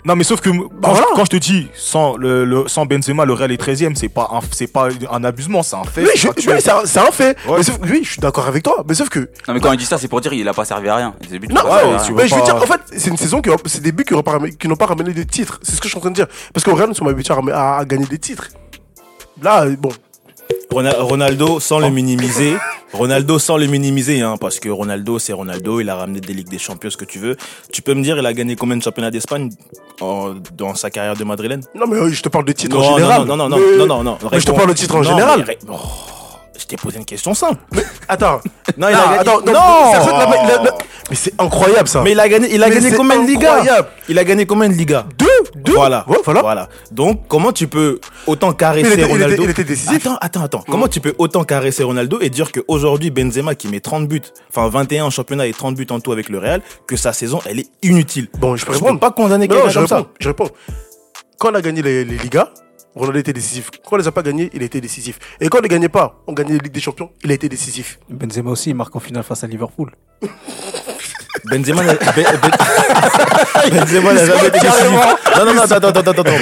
Non, 0.07 0.15
mais 0.15 0.23
sauf 0.23 0.39
que 0.39 0.49
quand, 0.49 0.67
voilà. 0.81 1.05
je, 1.11 1.15
quand 1.15 1.25
je 1.25 1.29
te 1.31 1.35
dis 1.35 1.67
sans, 1.75 2.15
le, 2.15 2.45
le- 2.45 2.67
sans 2.69 2.85
Benzema, 2.85 3.25
le 3.25 3.33
Real 3.33 3.51
est 3.51 3.57
13 3.57 3.83
e 3.83 3.89
c'est 3.95 4.07
pas, 4.07 4.29
un- 4.31 4.39
c'est 4.51 4.67
pas 4.71 4.87
un 5.11 5.23
abusement, 5.25 5.61
c'est 5.63 5.75
un 5.75 5.83
fait. 5.83 6.01
Oui, 6.03 6.07
c'est 6.13 6.19
je- 6.21 6.27
factuel. 6.27 6.55
oui, 6.55 6.61
c'est 6.63 6.71
un, 6.71 6.85
c'est 6.85 6.99
un 6.99 7.11
fait. 7.11 7.37
Ouais. 7.45 7.57
Mais 7.57 7.63
sauf- 7.63 7.79
oui, 7.83 7.99
je 8.03 8.11
suis 8.11 8.21
d'accord 8.21 8.47
avec 8.47 8.63
toi. 8.63 8.83
Mais 8.87 8.93
sauf 8.93 9.09
que. 9.09 9.19
Non, 9.47 9.53
mais 9.53 9.59
quand 9.59 9.71
il 9.73 9.77
dit 9.77 9.85
ça, 9.85 9.97
c'est 9.97 10.07
pour 10.07 10.21
dire 10.21 10.31
qu'il 10.31 10.47
a 10.47 10.53
pas 10.53 10.63
servi 10.65 10.87
à 10.87 10.95
rien. 10.95 11.13
C'est 11.29 11.37
buts 11.39 11.47
Non, 11.49 11.61
à 11.69 11.77
rien. 11.79 11.97
tu 12.05 12.13
mais 12.13 12.25
je 12.27 12.35
veux 12.35 12.41
dire, 12.41 12.55
en 12.55 12.61
fait, 12.61 12.79
c'est 12.95 13.09
une 13.09 13.17
saison 13.17 13.41
qui, 13.41 13.49
c'est 13.65 13.81
des 13.83 13.91
buts 13.91 14.05
qui 14.05 14.13
n'ont 14.13 14.23
pas, 14.23 14.31
ramené- 14.37 14.55
qui 14.55 14.67
n'ont 14.69 14.75
pas 14.77 14.85
ramené 14.85 15.11
de 15.13 15.23
titres. 15.23 15.59
C'est 15.61 15.73
ce 15.75 15.81
que 15.81 15.87
je 15.87 15.89
suis 15.89 15.97
en 15.97 16.01
train 16.01 16.09
de 16.11 16.15
dire. 16.15 16.27
Parce 16.53 16.63
qu'au 16.63 16.73
Real, 16.73 16.87
nous 16.87 16.95
sommes 16.95 17.09
habitués 17.09 17.33
à, 17.33 17.35
ramener- 17.35 17.51
à- 17.53 17.77
à 17.79 17.85
gagner 17.85 18.05
des 18.05 18.17
titres. 18.17 18.47
Là, 19.41 19.65
bon. 19.77 19.89
Rona- 20.69 20.95
Ronaldo, 20.99 21.60
sans 21.60 21.80
le 21.80 21.89
minimiser, 21.89 22.56
Ronaldo 22.93 23.39
sans 23.39 23.58
le 23.58 23.67
minimiser, 23.67 24.21
hein, 24.21 24.36
parce 24.39 24.60
que 24.60 24.69
Ronaldo, 24.69 25.17
c'est 25.17 25.32
Ronaldo, 25.34 25.80
il 25.80 25.89
a 25.89 25.95
ramené 25.95 26.19
des 26.19 26.34
Ligues 26.34 26.49
des 26.49 26.58
Champions, 26.60 26.89
ce 26.89 26.97
que 26.97 27.06
tu 27.06 27.19
veux. 27.19 27.38
Tu 27.71 27.82
peux 27.82 27.93
me 27.93 28.01
dire, 28.03 28.17
il 28.17 28.25
a 28.25 28.34
gagné 28.34 28.56
combien 28.58 28.75
de 28.75 28.84
championnats 28.84 29.12
d'Espagne 29.12 29.49
en- 30.01 30.34
dans 30.58 30.75
sa 30.75 30.89
carrière 30.89 31.15
de 31.15 31.23
madrilène? 31.23 31.62
Non, 31.73 31.88
mais 31.88 31.95
euh, 31.97 32.10
je 32.12 32.21
te 32.21 32.30
parle 32.30 32.45
de 32.45 32.51
titres 32.51 32.75
non, 32.77 32.84
en 32.86 32.95
général. 32.95 33.23
non, 33.25 33.38
non, 33.38 33.47
non, 33.49 33.58
Mais- 33.58 33.77
non, 33.77 33.86
non, 33.88 34.03
non, 34.03 34.17
Mais 34.32 34.39
je 34.39 34.45
te 34.45 34.51
réponds. 34.51 34.58
parle 34.58 34.69
de 34.69 34.73
titres 34.75 34.95
en 34.95 35.03
Non, 35.03 35.10
général. 35.10 35.39
mais 35.39 35.45
ré- 35.53 35.60
oh, 35.69 35.75
je 36.59 36.65
t'ai 36.65 36.77
posé 36.77 36.97
une 36.97 37.05
question 37.05 37.33
simple. 37.33 37.59
Attends. 38.07 38.41
Non, 38.77 38.89
il 38.89 38.93
a 38.95 38.97
gagné. 39.05 39.17
attends, 39.19 39.39
non, 39.39 39.53
non 39.53 39.91
ça, 39.93 40.01
ça, 40.03 40.11
la- 40.11 40.25
la- 40.57 40.63
la- 40.63 40.77
Mais 41.09 41.15
c'est 41.15 41.33
incroyable 41.41 41.87
ça. 41.87 42.01
Mais 42.03 42.11
il 42.11 42.19
a 42.19 42.27
gagné, 42.29 42.53
il 42.53 42.61
a 42.61 42.67
Mais 42.67 42.75
gagné 42.75 42.91
combien 42.91 43.19
de 43.23 43.25
Ligas 43.27 43.53
incroyable. 43.53 43.87
Il 44.10 44.19
a 44.19 44.23
gagné 44.23 44.45
combien 44.45 44.69
de 44.69 44.73
Ligas 44.73 45.05
Deux, 45.17 45.25
deux. 45.55 45.73
Voilà, 45.73 46.05
Ouais, 46.08 46.17
voilà. 46.23 46.69
Donc, 46.91 47.27
comment 47.27 47.51
tu 47.51 47.67
peux 47.67 47.99
autant 48.27 48.51
caresser 48.53 48.83
Mais 48.89 48.89
il 48.89 48.99
était- 48.99 49.01
il 49.01 49.05
était- 49.15 49.23
Ronaldo 49.23 49.43
il 49.45 49.49
était 49.49 49.63
décisif. 49.63 49.95
Attends, 50.05 50.17
attends, 50.21 50.43
attends. 50.43 50.63
Comment 50.69 50.87
tu 50.87 50.99
peux 50.99 51.15
autant 51.17 51.43
caresser 51.43 51.81
Ronaldo 51.83 52.19
et 52.21 52.29
dire 52.29 52.51
qu'aujourd'hui, 52.51 53.10
Benzema 53.10 53.55
qui 53.55 53.67
met 53.67 53.79
30 53.79 54.08
buts, 54.08 54.21
enfin 54.51 54.67
21 54.69 55.05
en 55.05 55.10
championnat 55.10 55.47
et 55.47 55.53
30 55.53 55.75
buts 55.75 55.87
en 55.89 55.99
tout 55.99 56.12
avec 56.12 56.29
le 56.29 56.37
Real, 56.37 56.62
que 56.85 56.97
sa 56.97 57.13
saison, 57.13 57.39
elle 57.49 57.60
est 57.62 57.69
inutile? 57.81 58.27
Bon, 58.37 58.55
je 58.58 58.65
répondre. 58.65 58.91
peux 58.93 58.99
pas 58.99 59.12
condamner 59.12 59.47
quelqu'un 59.47 59.69
je 59.69 59.73
comme 59.79 59.87
ça. 59.87 59.95
réponds. 59.97 60.10
Je 60.19 60.27
réponds. 60.27 60.49
Quand 61.39 61.51
on 61.51 61.55
a 61.55 61.62
gagné 61.62 61.81
les, 61.81 62.03
les 62.05 62.17
Ligas, 62.17 62.49
Ronaldo 62.98 63.19
était 63.19 63.33
décisif. 63.33 63.69
Quand 63.85 63.95
on 63.95 64.00
les 64.00 64.08
a 64.08 64.12
pas 64.12 64.21
gagnés, 64.23 64.50
il 64.54 64.63
était 64.63 64.81
décisif. 64.81 65.19
Et 65.39 65.48
quand 65.50 65.58
on 65.60 65.62
ne 65.62 65.63
les 65.67 65.69
gagnait 65.69 65.89
pas, 65.89 66.21
on 66.27 66.33
gagnait 66.33 66.54
les 66.54 66.60
Ligue 66.60 66.71
des 66.73 66.79
Champions, 66.81 67.12
il 67.23 67.31
a 67.31 67.33
été 67.35 67.48
décisif. 67.50 68.00
Benzema 68.10 68.52
aussi, 68.52 68.69
il 68.71 68.75
marque 68.75 68.95
en 68.95 69.00
finale 69.00 69.23
face 69.23 69.43
à 69.43 69.48
Liverpool. 69.48 69.91
Benzema 71.45 71.83
n'a 71.83 71.93
Ben- 71.93 72.25
Ben- 72.41 72.52
Benzema 73.71 74.13
n'a 74.13 74.25
jamais 74.25 74.48
été 74.48 74.60
décisif. 74.60 74.89
Non, 75.37 75.45
non, 75.45 75.54
non, 75.54 75.62
attends, 75.62 75.75
attends, 75.75 75.89
attends, 76.00 76.12
attends. 76.12 76.23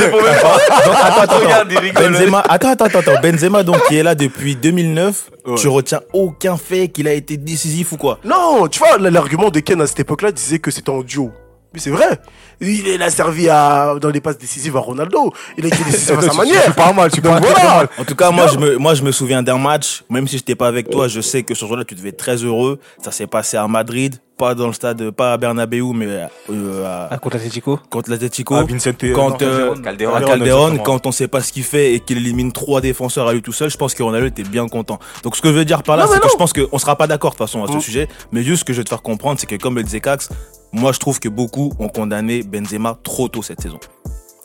Attends, 0.95 1.21
attends, 1.21 1.37
attends. 1.37 2.01
Benzema, 2.01 2.39
attends, 2.47 2.69
attends, 2.71 2.99
attends. 2.99 3.21
Benzema, 3.21 3.63
donc, 3.63 3.77
qui 3.87 3.97
est 3.97 4.03
là 4.03 4.15
depuis 4.15 4.55
2009, 4.55 5.31
tu 5.57 5.67
retiens 5.67 6.01
aucun 6.13 6.57
fait 6.57 6.87
qu'il 6.87 7.07
a 7.07 7.13
été 7.13 7.37
décisif 7.37 7.91
ou 7.91 7.97
quoi? 7.97 8.19
Non, 8.23 8.67
tu 8.67 8.79
vois, 8.79 8.97
l'argument 8.97 9.49
de 9.49 9.59
Ken 9.59 9.79
à 9.81 9.87
cette 9.87 9.99
époque-là 9.99 10.31
disait 10.31 10.59
que 10.59 10.71
c'était 10.71 10.89
en 10.89 11.01
duo. 11.01 11.31
Mais 11.73 11.79
c'est 11.81 11.89
vrai. 11.89 12.19
Il, 12.61 12.87
il 12.87 13.01
a 13.01 13.09
servi 13.09 13.49
à, 13.49 13.95
dans 13.99 14.09
les 14.09 14.21
passes 14.21 14.37
décisives 14.37 14.75
à 14.77 14.79
Ronaldo. 14.79 15.33
Il 15.57 15.65
a 15.65 15.67
été 15.67 15.83
décisif 15.83 16.17
à 16.17 16.21
sa 16.21 16.33
manière. 16.33 16.61
C'est 16.65 16.75
pas 16.75 16.93
mal, 16.93 17.11
tu 17.11 17.21
Donc 17.21 17.31
parles 17.33 17.43
voilà. 17.43 17.55
pas 17.59 17.75
mal. 17.77 17.89
En 17.97 18.03
tout 18.05 18.15
cas, 18.15 18.31
moi 18.31 18.47
je, 18.47 18.57
me, 18.57 18.77
moi, 18.77 18.93
je 18.93 19.03
me 19.03 19.11
souviens 19.11 19.43
d'un 19.43 19.57
match, 19.57 20.03
même 20.09 20.27
si 20.27 20.37
j'étais 20.37 20.55
pas 20.55 20.67
avec 20.67 20.89
toi, 20.89 21.07
je 21.07 21.21
sais 21.21 21.43
que 21.43 21.53
ce 21.53 21.65
jour-là, 21.65 21.83
tu 21.85 21.95
devais 21.95 22.09
être 22.09 22.17
très 22.17 22.37
heureux. 22.37 22.79
Ça 23.03 23.11
s'est 23.11 23.27
passé 23.27 23.57
à 23.57 23.67
Madrid, 23.67 24.15
pas 24.37 24.53
dans 24.55 24.67
le 24.67 24.73
stade, 24.73 25.11
pas 25.11 25.33
à 25.33 25.37
Bernabeu, 25.37 25.81
mais 25.93 26.27
euh, 26.49 26.85
à- 26.85 27.13
À 27.13 27.17
contre 27.17 27.37
Atletico 27.37 27.79
contre 27.89 28.09
l'Atletico. 28.09 28.55
Ah, 28.55 28.63
Vicente, 28.63 28.95
quand 29.13 29.41
euh, 29.41 29.75
Calderon. 29.75 30.15
à 30.15 30.21
Calderon, 30.21 30.77
quand 30.77 31.05
on 31.05 31.11
sait 31.11 31.27
pas 31.27 31.41
ce 31.41 31.51
qu'il 31.53 31.63
fait 31.63 31.93
et 31.93 31.99
qu'il 31.99 32.17
élimine 32.17 32.51
trois 32.51 32.81
défenseurs 32.81 33.27
à 33.27 33.33
lui 33.33 33.41
tout 33.41 33.53
seul, 33.53 33.69
je 33.69 33.77
pense 33.77 33.93
que 33.93 34.03
Ronaldo 34.03 34.27
était 34.27 34.43
bien 34.43 34.67
content. 34.67 34.99
Donc 35.23 35.35
ce 35.35 35.41
que 35.41 35.49
je 35.49 35.53
veux 35.53 35.65
dire 35.65 35.83
par 35.83 35.97
là, 35.97 36.07
c'est 36.11 36.19
que 36.19 36.29
je 36.29 36.35
pense 36.35 36.53
qu'on 36.53 36.77
sera 36.77 36.95
pas 36.97 37.07
d'accord 37.07 37.31
de 37.31 37.37
toute 37.37 37.45
façon 37.47 37.63
à 37.63 37.67
ce 37.67 37.73
Mm. 37.77 37.81
sujet, 37.81 38.07
mais 38.31 38.43
juste 38.43 38.59
ce 38.61 38.65
que 38.65 38.73
je 38.73 38.77
veux 38.79 38.83
te 38.83 38.89
faire 38.89 39.01
comprendre, 39.01 39.39
c'est 39.39 39.47
que 39.47 39.55
comme 39.55 39.75
le 39.75 39.83
disait 39.83 39.99
Cax, 40.01 40.29
moi 40.73 40.91
je 40.91 40.99
trouve 40.99 41.19
que 41.19 41.29
beaucoup 41.29 41.71
ont 41.79 41.87
condamné 41.87 42.43
Benzema 42.47 42.97
trop 43.03 43.27
tôt 43.27 43.41
cette 43.41 43.61
saison. 43.61 43.79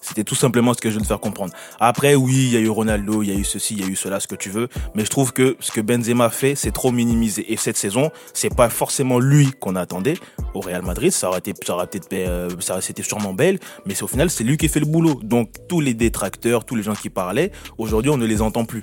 C'était 0.02 0.24
tout 0.24 0.34
simplement 0.34 0.74
ce 0.74 0.80
que 0.80 0.90
je 0.90 0.96
veux 0.96 1.02
te 1.02 1.06
faire 1.06 1.20
comprendre. 1.20 1.52
Après, 1.78 2.14
oui, 2.14 2.34
il 2.34 2.52
y 2.52 2.56
a 2.56 2.60
eu 2.60 2.68
Ronaldo, 2.68 3.22
il 3.22 3.28
y 3.28 3.32
a 3.32 3.38
eu 3.38 3.44
ceci, 3.44 3.74
il 3.74 3.80
y 3.80 3.84
a 3.84 3.86
eu 3.86 3.94
cela, 3.94 4.18
ce 4.18 4.26
que 4.26 4.34
tu 4.34 4.50
veux. 4.50 4.68
Mais 4.94 5.04
je 5.04 5.10
trouve 5.10 5.32
que 5.32 5.56
ce 5.60 5.70
que 5.70 5.80
Benzema 5.80 6.30
fait, 6.30 6.54
c'est 6.54 6.72
trop 6.72 6.90
minimisé. 6.90 7.52
Et 7.52 7.56
cette 7.56 7.76
saison, 7.76 8.10
c'est 8.34 8.54
pas 8.54 8.70
forcément 8.70 9.20
lui 9.20 9.52
qu'on 9.60 9.76
attendait 9.76 10.16
au 10.54 10.60
Real 10.60 10.82
Madrid. 10.82 11.12
Ça 11.12 11.28
aurait 11.28 11.38
été, 11.38 11.54
ça 11.64 11.74
aurait 11.74 11.86
peut-être, 11.86 12.12
euh, 12.12 12.48
ça 12.58 12.80
c'était 12.80 13.02
sûrement 13.02 13.34
belle. 13.34 13.60
Mais 13.86 14.02
au 14.02 14.08
final, 14.08 14.30
c'est 14.30 14.42
lui 14.42 14.56
qui 14.56 14.68
fait 14.68 14.80
le 14.80 14.86
boulot. 14.86 15.20
Donc, 15.22 15.50
tous 15.68 15.80
les 15.80 15.94
détracteurs, 15.94 16.64
tous 16.64 16.74
les 16.74 16.82
gens 16.82 16.94
qui 16.94 17.10
parlaient, 17.10 17.52
aujourd'hui, 17.78 18.10
on 18.10 18.16
ne 18.16 18.26
les 18.26 18.42
entend 18.42 18.64
plus. 18.64 18.82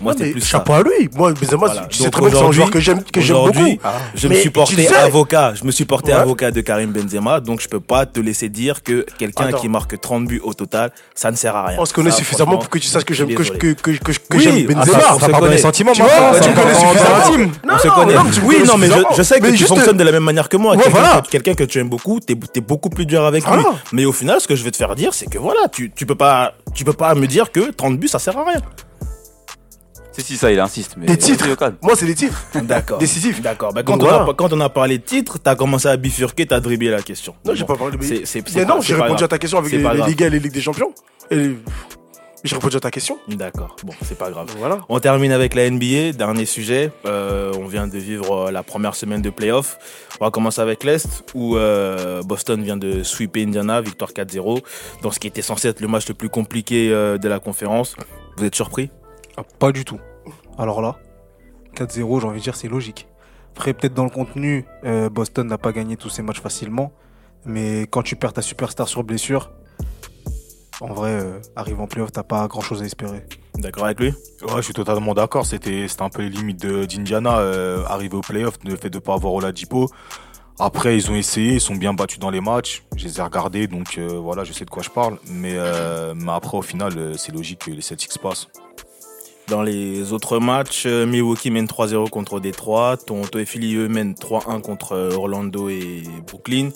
Moi, 0.00 0.14
mais 0.18 0.30
plus 0.30 0.40
ça. 0.40 0.46
chapeau 0.58 0.72
à 0.74 0.82
lui. 0.82 1.08
Moi, 1.16 1.32
Benzema, 1.32 1.56
Voilà. 1.66 1.86
tu 1.88 1.98
sais 1.98 2.10
très 2.10 2.20
bien 2.22 2.30
que 2.30 2.36
c'est 2.36 2.44
un 2.44 2.52
joueur 2.52 2.70
que 2.70 2.80
j'aime, 2.80 3.02
que 3.02 3.20
j'aime 3.20 3.36
aujourd'hui, 3.36 3.76
beaucoup. 3.82 3.94
Je 4.14 4.28
Mais 4.28 4.34
me 4.34 4.40
suis 4.40 4.48
tu 4.50 4.52
porté 4.52 4.82
sais- 4.86 4.94
avocat. 4.94 5.54
Je 5.54 5.64
me 5.64 5.70
suis 5.70 5.84
porté 5.84 6.12
Ouais. 6.12 6.18
avocat 6.18 6.50
de 6.50 6.60
Karim 6.60 6.90
Benzema, 6.92 7.40
donc 7.40 7.60
je 7.60 7.68
peux 7.68 7.80
pas 7.80 8.04
te 8.06 8.20
laisser 8.20 8.48
dire 8.48 8.82
que 8.82 9.06
quelqu'un 9.18 9.52
qui 9.52 9.68
marque 9.68 9.98
30 10.00 10.26
buts 10.26 10.40
au 10.44 10.54
total, 10.54 10.90
ça 11.14 11.30
ne 11.30 11.36
sert 11.36 11.56
à 11.56 11.66
rien. 11.66 11.78
On 11.80 11.84
se 11.84 11.94
connaît 11.94 12.10
Ça, 12.10 12.18
suffisamment 12.18 12.58
pour 12.58 12.68
que 12.68 12.78
tu 12.78 12.86
saches 12.88 13.04
que 13.04 13.14
j'aime, 13.14 13.28
que, 13.34 13.42
que, 13.42 13.72
que, 13.72 13.90
que, 13.92 13.92
que 13.96 14.12
Oui, 14.36 14.42
j'aime 14.42 14.66
ah, 14.70 14.74
Benzema. 14.74 15.00
ça, 15.00 15.14
on 15.14 15.18
Ça 15.18 15.26
se 15.26 15.30
part 15.30 15.40
dans 15.40 15.46
les 15.46 15.50
connaît. 15.52 15.58
sentiments, 15.62 15.92
Tu 15.92 16.02
vois, 16.02 16.10
Ça 16.10 16.40
tu 16.40 16.50
connais 16.52 16.74
suffisamment. 16.74 17.50
on 17.64 17.78
se 17.78 17.86
non, 17.88 17.94
connaît. 17.94 18.14
oui, 18.44 18.56
non, 18.66 18.76
mais 18.78 18.88
je, 19.16 19.22
sais 19.22 19.40
que 19.40 19.50
tu 19.56 19.64
fonctionnes 19.64 19.96
de 19.96 20.04
la 20.04 20.12
même 20.12 20.24
manière 20.24 20.48
que 20.48 20.56
moi. 20.56 20.76
Quelqu'un, 20.76 21.20
que, 21.22 21.28
quelqu'un 21.28 21.54
que 21.54 21.64
tu 21.64 21.78
aimes 21.78 21.88
beaucoup, 21.88 22.20
t'es 22.20 22.36
es 22.54 22.60
beaucoup 22.60 22.90
plus 22.90 23.06
dur 23.06 23.24
avec 23.24 23.44
lui. 23.46 23.62
Mais 23.92 24.04
au 24.04 24.12
final, 24.12 24.40
ce 24.40 24.46
que 24.48 24.56
je 24.56 24.62
vais 24.64 24.70
te 24.70 24.76
faire 24.76 24.94
dire, 24.94 25.14
c'est 25.14 25.26
que 25.30 25.38
voilà, 25.38 25.68
tu, 25.72 25.90
tu 25.94 26.04
peux 26.06 26.14
pas, 26.14 26.52
tu 26.74 26.84
peux 26.84 26.92
pas 26.92 27.14
me 27.14 27.26
dire 27.26 27.50
que 27.52 27.70
30 27.70 27.98
buts, 27.98 28.08
ça 28.08 28.18
sert 28.18 28.36
à 28.38 28.44
rien. 28.44 28.60
Si, 30.16 30.22
si, 30.22 30.36
ça, 30.36 30.50
il 30.50 30.58
insiste. 30.60 30.94
Mais 30.96 31.06
Des 31.06 31.18
titres. 31.18 31.50
Au 31.52 31.56
calme. 31.56 31.76
Moi, 31.82 31.94
c'est 31.94 32.06
des 32.06 32.14
titres. 32.14 32.42
D'accord. 32.62 32.98
Décisif. 32.98 33.42
D'accord. 33.42 33.72
Bah, 33.74 33.82
quand, 33.82 33.96
Donc 33.98 34.02
on 34.08 34.12
a, 34.12 34.18
voilà. 34.18 34.32
quand 34.34 34.52
on 34.52 34.60
a 34.60 34.68
parlé 34.68 34.98
de 34.98 35.02
titre, 35.04 35.38
t'as 35.38 35.54
commencé 35.54 35.88
à 35.88 35.96
bifurquer, 35.96 36.46
t'as 36.46 36.60
dribblé 36.60 36.90
la 36.90 37.02
question. 37.02 37.34
Non, 37.44 37.54
j'ai 37.54 37.64
pas 37.64 37.76
parlé 37.76 37.96
de 37.96 38.02
C'est- 38.02 38.24
c'est- 38.24 38.42
c'est 38.48 38.60
Mais 38.60 38.64
non, 38.64 38.80
j'ai 38.80 38.94
répondu 38.94 39.10
grave. 39.14 39.24
à 39.24 39.28
ta 39.28 39.38
question 39.38 39.58
avec 39.58 39.72
les, 39.72 39.78
et 39.78 40.30
les 40.30 40.38
Ligues 40.40 40.52
des 40.52 40.60
Champions. 40.60 40.92
Et 41.30 41.36
les- 41.36 41.56
J'ai 42.44 42.54
répondu 42.54 42.76
à 42.76 42.80
ta 42.80 42.90
question. 42.92 43.18
D'accord. 43.28 43.74
Bon, 43.82 43.92
c'est 44.04 44.16
pas 44.16 44.30
grave. 44.30 44.48
Voilà. 44.58 44.78
On 44.88 45.00
termine 45.00 45.32
avec 45.32 45.54
la 45.54 45.64
NBA, 45.68 46.12
dernier 46.12 46.44
sujet. 46.46 46.92
Euh, 47.04 47.52
on 47.58 47.66
vient 47.66 47.88
de 47.88 47.98
vivre 47.98 48.46
euh, 48.46 48.50
la 48.52 48.62
première 48.62 48.94
semaine 48.94 49.20
de 49.20 49.30
playoff. 49.30 49.78
On 50.20 50.24
va 50.26 50.30
commencer 50.30 50.60
avec 50.60 50.84
l'Est, 50.84 51.24
où 51.34 51.56
euh, 51.56 52.22
Boston 52.22 52.62
vient 52.62 52.76
de 52.76 53.02
sweeper 53.02 53.42
Indiana, 53.42 53.80
victoire 53.80 54.12
4-0, 54.12 54.60
dans 55.02 55.10
ce 55.10 55.18
qui 55.18 55.26
était 55.26 55.42
censé 55.42 55.68
être 55.68 55.80
le 55.80 55.88
match 55.88 56.06
le 56.08 56.14
plus 56.14 56.28
compliqué 56.28 56.90
euh, 56.92 57.18
de 57.18 57.28
la 57.28 57.38
conférence. 57.40 57.96
Vous 58.36 58.44
êtes 58.44 58.54
surpris? 58.54 58.90
Ah, 59.36 59.42
Pas 59.58 59.72
du 59.72 59.84
tout. 59.84 59.98
Alors 60.58 60.80
là, 60.82 60.96
4-0, 61.74 62.20
j'ai 62.20 62.26
envie 62.26 62.38
de 62.38 62.42
dire, 62.44 62.56
c'est 62.56 62.68
logique. 62.68 63.06
Après, 63.52 63.72
peut-être 63.74 63.94
dans 63.94 64.04
le 64.04 64.10
contenu, 64.10 64.64
euh, 64.84 65.08
Boston 65.08 65.46
n'a 65.46 65.58
pas 65.58 65.72
gagné 65.72 65.96
tous 65.96 66.08
ses 66.10 66.22
matchs 66.22 66.40
facilement. 66.40 66.92
Mais 67.44 67.82
quand 67.82 68.02
tu 68.02 68.16
perds 68.16 68.32
ta 68.32 68.42
superstar 68.42 68.88
sur 68.88 69.04
blessure, 69.04 69.50
en 70.80 70.92
vrai, 70.92 71.10
euh, 71.10 71.38
arrive 71.54 71.80
en 71.80 71.86
playoff, 71.86 72.12
t'as 72.12 72.22
pas 72.22 72.46
grand-chose 72.48 72.82
à 72.82 72.84
espérer. 72.84 73.24
D'accord 73.54 73.84
avec 73.86 74.00
lui? 74.00 74.08
Ouais, 74.42 74.56
je 74.56 74.60
suis 74.62 74.74
totalement 74.74 75.14
d'accord. 75.14 75.46
C'était, 75.46 75.86
c'était 75.88 76.02
un 76.02 76.10
peu 76.10 76.22
les 76.22 76.28
limites 76.28 76.60
de- 76.60 76.84
d'Indiana, 76.84 77.38
euh, 77.38 77.84
arriver 77.86 78.16
au 78.16 78.20
playoff, 78.20 78.54
le 78.64 78.76
fait 78.76 78.90
de 78.90 78.98
pas 78.98 79.14
avoir 79.14 79.32
Oladipo. 79.32 79.88
Après, 80.58 80.96
ils 80.96 81.10
ont 81.10 81.14
essayé, 81.14 81.54
ils 81.54 81.60
sont 81.60 81.76
bien 81.76 81.94
battus 81.94 82.18
dans 82.18 82.30
les 82.30 82.40
matchs. 82.40 82.82
Je 82.96 83.04
les 83.04 83.18
ai 83.18 83.22
regardés, 83.22 83.66
donc 83.68 83.96
euh, 83.98 84.18
voilà, 84.18 84.44
je 84.44 84.52
sais 84.52 84.64
de 84.64 84.70
quoi 84.70 84.82
je 84.82 84.90
parle. 84.90 85.18
Mais, 85.30 85.54
euh, 85.54 86.14
mais 86.14 86.32
après, 86.32 86.56
au 86.58 86.62
final, 86.62 86.92
euh, 86.98 87.14
c'est 87.14 87.32
logique 87.32 87.60
que 87.66 87.70
les 87.70 87.82
Celtics 87.82 88.18
passent. 88.18 88.48
Dans 89.48 89.62
les 89.62 90.12
autres 90.12 90.40
matchs, 90.40 90.86
euh, 90.86 91.06
Milwaukee 91.06 91.52
mène 91.52 91.66
3-0 91.66 92.10
contre 92.10 92.40
Détroit. 92.40 92.96
Toronto 92.96 93.38
et 93.38 93.44
Philly, 93.44 93.76
eux, 93.76 93.88
mènent 93.88 94.14
3-1 94.14 94.60
contre 94.60 94.92
euh, 94.92 95.12
Orlando 95.12 95.68
et 95.68 96.02
Brooklyn. 96.26 96.70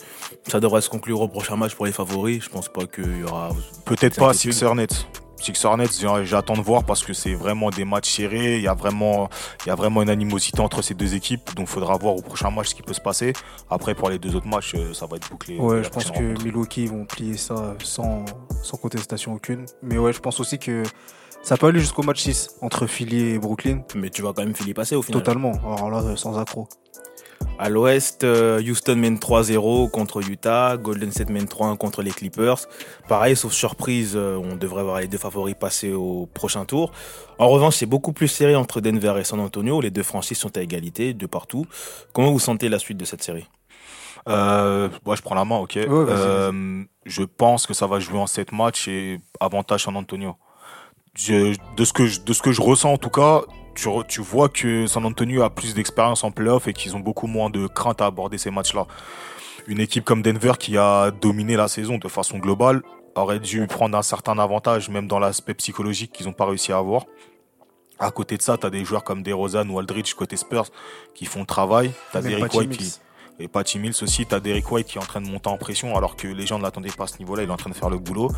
Ça 0.46 0.60
devrait 0.60 0.80
se 0.80 0.88
conclure 0.88 1.20
au 1.20 1.26
prochain 1.26 1.56
match 1.56 1.74
pour 1.74 1.86
les 1.86 1.92
favoris. 1.92 2.44
Je 2.44 2.48
pense 2.48 2.68
pas 2.68 2.86
qu'il 2.86 3.18
y 3.18 3.24
aura... 3.24 3.50
Peut-être 3.86 4.16
pas. 4.16 4.32
Sixers 4.34 4.76
Nets. 4.76 5.08
Sixers 5.36 5.76
Nets, 5.78 6.06
j'attends 6.24 6.54
de 6.54 6.60
voir 6.60 6.84
parce 6.84 7.02
que 7.02 7.12
c'est 7.12 7.34
vraiment 7.34 7.70
des 7.70 7.84
matchs 7.84 8.10
serrés. 8.10 8.58
Il 8.58 8.62
y 8.62 8.68
a 8.68 8.74
vraiment, 8.74 9.28
il 9.64 9.68
y 9.68 9.72
a 9.72 9.74
vraiment 9.74 10.02
une 10.02 10.10
animosité 10.10 10.60
entre 10.60 10.82
ces 10.82 10.94
deux 10.94 11.14
équipes. 11.14 11.54
Donc, 11.56 11.66
il 11.68 11.72
faudra 11.72 11.96
voir 11.96 12.14
au 12.14 12.22
prochain 12.22 12.50
match 12.50 12.68
ce 12.68 12.74
qui 12.76 12.82
peut 12.82 12.94
se 12.94 13.00
passer. 13.00 13.32
Après, 13.68 13.96
pour 13.96 14.10
les 14.10 14.20
deux 14.20 14.36
autres 14.36 14.46
matchs, 14.46 14.74
euh, 14.76 14.92
ça 14.92 15.06
va 15.06 15.16
être 15.16 15.28
bouclé. 15.28 15.58
Ouais, 15.58 15.82
je 15.82 15.88
pense 15.88 16.10
que 16.10 16.18
rencontre. 16.18 16.44
Milwaukee 16.44 16.86
vont 16.86 17.04
plier 17.04 17.36
ça 17.36 17.74
sans, 17.82 18.24
sans 18.62 18.76
contestation 18.76 19.34
aucune. 19.34 19.64
Mais 19.82 19.98
ouais, 19.98 20.12
je 20.12 20.20
pense 20.20 20.38
aussi 20.38 20.58
que 20.58 20.84
ça 21.43 21.57
peut 21.57 21.66
aller 21.66 21.80
jusqu'au 21.80 22.03
match 22.03 22.22
6 22.22 22.57
entre 22.61 22.86
Philly 22.86 23.30
et 23.30 23.38
Brooklyn. 23.38 23.82
Mais 23.95 24.11
tu 24.11 24.22
vas 24.22 24.32
quand 24.32 24.43
même 24.43 24.55
Philly 24.55 24.74
passer 24.74 24.97
au 24.97 25.03
final. 25.03 25.22
Totalement. 25.22 25.53
Alors 25.64 25.91
là, 25.91 26.16
sans 26.16 26.38
accro. 26.38 26.68
À 27.59 27.68
l'ouest, 27.68 28.24
euh, 28.24 28.62
Houston 28.62 28.97
mène 28.97 29.18
3-0 29.18 29.91
contre 29.91 30.26
Utah, 30.26 30.76
Golden 30.78 31.11
State 31.11 31.28
mène 31.28 31.45
3-1 31.45 31.76
contre 31.76 32.03
les 32.03 32.11
Clippers. 32.11 32.59
Pareil, 33.09 33.36
sauf 33.36 33.53
surprise, 33.53 34.12
euh, 34.14 34.36
on 34.36 34.57
devrait 34.57 34.82
voir 34.82 35.01
les 35.01 35.09
deux 35.09 35.18
favoris 35.18 35.55
passer 35.59 35.93
au 35.93 36.26
prochain 36.32 36.64
tour. 36.64 36.91
En 37.38 37.49
revanche, 37.49 37.76
c'est 37.76 37.86
beaucoup 37.86 38.12
plus 38.12 38.28
serré 38.28 38.57
entre 38.57 38.80
Denver 38.80 39.14
et 39.18 39.24
San 39.24 39.41
Antonio. 39.41 39.80
Les 39.80 39.91
deux 39.91 40.03
franchises 40.03 40.38
sont 40.38 40.57
à 40.57 40.62
égalité 40.62 41.12
de 41.12 41.26
partout. 41.26 41.66
Comment 42.12 42.30
vous 42.30 42.38
sentez 42.38 42.68
la 42.68 42.78
suite 42.78 42.97
de 42.97 43.05
cette 43.05 43.22
série? 43.22 43.47
Euh, 44.28 44.88
ouais, 45.05 45.16
je 45.16 45.22
prends 45.22 45.34
la 45.34 45.45
main, 45.45 45.57
ok. 45.57 45.76
Euh, 45.76 46.82
je 47.05 47.22
pense 47.22 47.66
que 47.66 47.74
ça 47.74 47.86
va 47.86 48.01
jouer 48.01 48.18
en 48.18 48.26
7 48.26 48.53
matchs 48.53 48.88
et 48.88 49.20
avantage 49.38 49.84
San 49.84 49.97
Antonio. 49.97 50.36
Je, 51.14 51.56
de, 51.76 51.84
ce 51.84 51.92
que 51.92 52.06
je, 52.06 52.20
de 52.20 52.32
ce 52.32 52.42
que 52.42 52.52
je 52.52 52.62
ressens 52.62 52.92
en 52.92 52.98
tout 52.98 53.11
cas, 53.11 53.42
tu, 53.74 53.88
tu 54.08 54.20
vois 54.20 54.48
que 54.48 54.86
San 54.86 55.04
Antonio 55.04 55.42
a 55.42 55.50
plus 55.50 55.74
d'expérience 55.74 56.24
en 56.24 56.30
playoff 56.30 56.68
et 56.68 56.72
qu'ils 56.72 56.96
ont 56.96 57.00
beaucoup 57.00 57.26
moins 57.26 57.50
de 57.50 57.66
crainte 57.66 58.00
à 58.00 58.06
aborder 58.06 58.38
ces 58.38 58.50
matchs-là. 58.50 58.86
Une 59.66 59.80
équipe 59.80 60.04
comme 60.04 60.22
Denver 60.22 60.52
qui 60.58 60.76
a 60.78 61.11
dominé 61.11 61.56
la 61.56 61.68
saison 61.68 61.98
de 61.98 62.08
façon 62.08 62.38
globale, 62.38 62.82
auraient 63.14 63.40
dû 63.40 63.66
prendre 63.66 63.96
un 63.96 64.02
certain 64.02 64.38
avantage, 64.38 64.88
même 64.88 65.06
dans 65.06 65.18
l'aspect 65.18 65.54
psychologique 65.54 66.12
qu'ils 66.12 66.26
n'ont 66.26 66.32
pas 66.32 66.46
réussi 66.46 66.72
à 66.72 66.78
avoir. 66.78 67.04
À 67.98 68.11
côté 68.11 68.36
de 68.36 68.42
ça, 68.42 68.56
tu 68.56 68.66
as 68.66 68.70
des 68.70 68.84
joueurs 68.84 69.04
comme 69.04 69.22
DeRozan 69.22 69.68
ou 69.68 69.78
Aldridge 69.78 70.14
côté 70.14 70.36
Spurs 70.36 70.68
qui 71.14 71.26
font 71.26 71.40
le 71.40 71.46
travail. 71.46 71.92
Tu 72.12 72.16
as 72.16 72.22
Même 72.22 72.30
Derrick 72.30 72.46
Patty 72.46 72.58
White 72.58 72.68
Mills. 72.70 72.78
qui. 72.78 73.00
Et 73.43 73.49
Patty 73.49 73.78
Mills 73.78 73.95
aussi, 74.03 74.26
tu 74.26 74.34
as 74.34 74.41
Derrick 74.41 74.70
White 74.70 74.86
qui 74.86 74.99
est 74.99 75.01
en 75.01 75.05
train 75.07 75.20
de 75.22 75.26
monter 75.26 75.49
en 75.49 75.57
pression 75.57 75.97
alors 75.97 76.14
que 76.14 76.28
les 76.28 76.47
gens 76.47 76.59
ne 76.59 76.62
l'attendaient 76.62 76.91
pas 76.91 77.05
à 77.05 77.07
ce 77.07 77.18
niveau-là, 77.18 77.43
il 77.43 77.49
est 77.49 77.53
en 77.53 77.57
train 77.57 77.70
de 77.70 77.74
faire 77.74 77.88
le 77.88 77.99
boulot. 77.99 78.30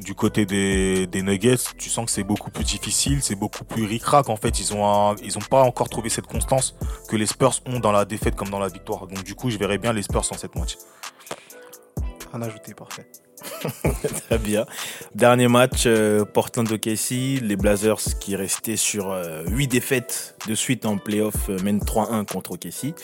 Du 0.00 0.14
côté 0.14 0.46
des, 0.46 1.06
Nuggets, 1.22 1.56
tu 1.78 1.88
sens 1.88 2.06
que 2.06 2.10
c'est 2.10 2.24
beaucoup 2.24 2.50
plus 2.50 2.64
difficile, 2.64 3.22
c'est 3.22 3.36
beaucoup 3.36 3.62
plus 3.64 3.84
ric-rac 3.84 4.28
en 4.28 4.36
fait. 4.36 4.58
Ils 4.58 4.74
ont 4.74 4.84
un- 4.84 5.14
pas 5.48 5.62
encore 5.62 5.88
trouvé 5.88 6.08
cette 6.08 6.26
constance 6.26 6.74
que 7.08 7.14
les 7.16 7.26
Spurs 7.26 7.60
ont 7.66 7.78
dans 7.78 7.92
la 7.92 8.04
défaite 8.04 8.34
comme 8.34 8.48
dans 8.48 8.58
la 8.58 8.68
victoire. 8.68 9.06
Donc 9.06 9.22
du 9.22 9.34
coup, 9.36 9.48
je 9.50 9.58
verrais 9.58 9.78
bien 9.78 9.92
les 9.92 10.02
Spurs 10.02 10.24
en 10.32 10.36
cette 10.36 10.56
match. 10.56 10.76
Rien 12.32 12.42
ajouté, 12.42 12.74
parfait. 12.74 13.06
Très 14.28 14.38
bien. 14.38 14.66
Dernier 15.14 15.48
match, 15.48 15.84
euh, 15.86 16.24
Portland 16.24 16.68
les 16.70 17.56
Blazers 17.56 18.00
qui 18.20 18.36
restaient 18.36 18.76
sur 18.76 19.14
8 19.46 19.68
défaites 19.68 20.36
de 20.46 20.54
suite 20.54 20.86
en 20.86 20.98
playoff 20.98 21.48
euh, 21.48 21.58
mènent 21.62 21.80
3-1 21.80 22.26
contre 22.26 22.52
OKC, 22.52 22.94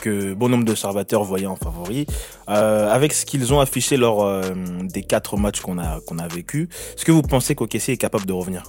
que 0.00 0.34
bon 0.34 0.48
nombre 0.48 0.64
d'observateurs 0.64 1.24
voyaient 1.24 1.46
en 1.46 1.56
favori. 1.56 2.06
Euh, 2.48 2.90
avec 2.90 3.12
ce 3.12 3.24
qu'ils 3.24 3.52
ont 3.52 3.60
affiché 3.60 3.96
lors 3.96 4.24
euh, 4.24 4.42
des 4.82 5.02
4 5.02 5.36
matchs 5.36 5.60
qu'on 5.60 5.78
a, 5.78 6.00
qu'on 6.06 6.18
a 6.18 6.28
vécu, 6.28 6.68
est-ce 6.94 7.04
que 7.04 7.12
vous 7.12 7.22
pensez 7.22 7.54
qu'OKC 7.54 7.90
est 7.90 7.96
capable 7.96 8.26
de 8.26 8.32
revenir? 8.32 8.62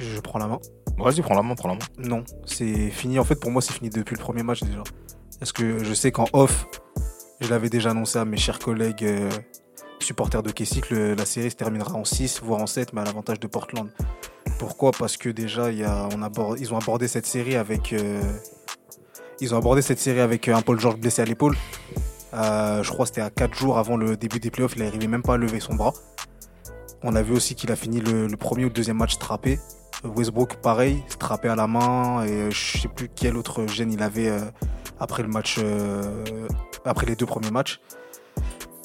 Je 0.00 0.20
prends 0.20 0.38
la 0.38 0.46
main. 0.46 0.58
Vas-y, 0.98 1.20
prends 1.20 1.34
la 1.34 1.42
main, 1.42 1.54
prends 1.54 1.68
la 1.68 1.74
main. 1.74 1.80
Non, 1.98 2.24
c'est 2.46 2.90
fini. 2.90 3.18
En 3.18 3.24
fait, 3.24 3.36
pour 3.36 3.50
moi, 3.50 3.62
c'est 3.62 3.72
fini 3.72 3.90
depuis 3.90 4.16
le 4.16 4.20
premier 4.20 4.42
match 4.42 4.62
déjà. 4.62 4.82
Parce 5.38 5.52
que 5.52 5.82
je 5.82 5.94
sais 5.94 6.12
qu'en 6.12 6.26
off, 6.32 6.66
je 7.40 7.48
l'avais 7.48 7.68
déjà 7.68 7.90
annoncé 7.90 8.18
à 8.18 8.24
mes 8.24 8.36
chers 8.36 8.58
collègues 8.58 9.04
supporters 10.04 10.42
de 10.42 10.50
le- 10.90 11.14
la 11.14 11.24
série 11.24 11.50
se 11.50 11.56
terminera 11.56 11.94
en 11.94 12.04
6, 12.04 12.40
voire 12.42 12.60
en 12.60 12.66
7, 12.66 12.92
mais 12.92 13.00
à 13.00 13.04
l'avantage 13.04 13.40
de 13.40 13.46
Portland. 13.46 13.88
Pourquoi? 14.58 14.92
Parce 14.92 15.16
que 15.16 15.28
déjà, 15.28 15.70
ils 15.72 15.84
ont 15.86 16.78
abordé 16.78 17.08
cette 17.08 17.26
série 17.26 17.56
avec. 17.56 17.92
euh, 17.92 18.20
ils 19.40 19.54
euh, 20.48 20.54
un 20.56 20.62
Paul 20.62 20.78
George 20.78 20.96
blessé 20.96 21.22
à 21.22 21.24
l'épaule. 21.24 21.56
Euh, 22.34 22.82
je 22.82 22.90
crois 22.90 23.04
que 23.04 23.08
c'était 23.08 23.20
à 23.22 23.30
4 23.30 23.54
jours 23.54 23.78
avant 23.78 23.96
le 23.96 24.16
début 24.16 24.38
des 24.40 24.50
playoffs, 24.50 24.74
il 24.76 24.82
n'arrivait 24.84 25.06
même 25.08 25.22
pas 25.22 25.34
à 25.34 25.36
lever 25.36 25.60
son 25.60 25.74
bras. 25.74 25.92
On 27.02 27.16
a 27.16 27.22
vu 27.22 27.32
aussi 27.34 27.54
qu'il 27.56 27.72
a 27.72 27.76
fini 27.76 28.00
le, 28.00 28.28
premier 28.36 28.64
ou 28.64 28.68
le 28.68 28.72
deuxième 28.74 28.98
match 28.98 29.18
trappé. 29.18 29.58
Westbrook, 30.04 30.56
pareil, 30.56 31.02
strappé 31.08 31.48
à 31.48 31.56
la 31.56 31.66
main. 31.66 32.24
Et 32.24 32.50
je 32.50 32.78
sais 32.78 32.88
plus 32.88 33.08
quel 33.14 33.36
autre 33.36 33.66
gène 33.66 33.92
il 33.92 34.02
avait 34.02 34.30
après 36.84 37.06
les 37.06 37.16
deux 37.16 37.26
premiers 37.26 37.50
matchs. 37.50 37.80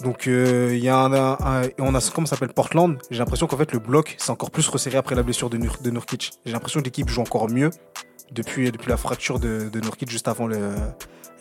Donc 0.03 0.27
euh, 0.27 0.69
il 0.73 0.79
y 0.83 0.89
a 0.89 0.97
un, 0.97 1.13
un- 1.13 1.69
on 1.79 1.95
a 1.95 1.99
comment 2.13 2.27
s'appelle 2.27 2.53
Portland. 2.53 2.97
J'ai 3.09 3.17
l'impression 3.19 3.47
qu'en 3.47 3.57
fait 3.57 3.71
le 3.73 3.79
bloc 3.79 4.15
s'est 4.19 4.29
encore 4.31 4.51
plus 4.51 4.67
resserré 4.67 4.97
après 4.97 5.15
la 5.15 5.23
blessure 5.23 5.49
de, 5.49 5.57
Nur, 5.57 5.77
Nurkic. 5.83 6.33
J'ai 6.45 6.51
l'impression 6.51 6.79
que 6.81 6.85
l'équipe 6.85 7.09
joue 7.09 7.21
encore 7.21 7.49
mieux 7.49 7.71
depuis, 8.31 8.71
depuis 8.71 8.89
la 8.89 8.97
fracture 8.97 9.39
de, 9.39 9.69
de 9.69 9.79
Nurkic 9.79 10.09
juste 10.11 10.27
avant 10.27 10.45
le- 10.47 10.75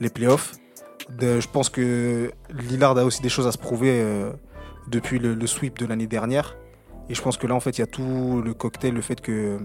les 0.00 0.08
playoffs. 0.08 0.52
Je 1.20 1.46
pense 1.48 1.68
que 1.68 2.32
Lillard 2.50 2.96
a 2.98 3.04
aussi 3.04 3.22
des 3.22 3.28
choses 3.28 3.46
à 3.46 3.52
se 3.52 3.58
prouver 3.58 4.00
euh, 4.00 4.32
depuis 4.88 5.18
le, 5.18 5.34
le 5.34 5.46
sweep 5.46 5.78
de 5.78 5.86
l'année 5.86 6.06
dernière. 6.06 6.56
Et 7.08 7.14
je 7.14 7.22
pense 7.22 7.36
que 7.36 7.46
là, 7.46 7.54
en 7.54 7.60
fait, 7.60 7.78
il 7.78 7.82
y 7.82 7.84
a 7.84 7.86
tout 7.86 8.42
le 8.44 8.52
cocktail, 8.54 8.92
le 8.94 9.00
fait 9.02 9.20
que 9.20 9.58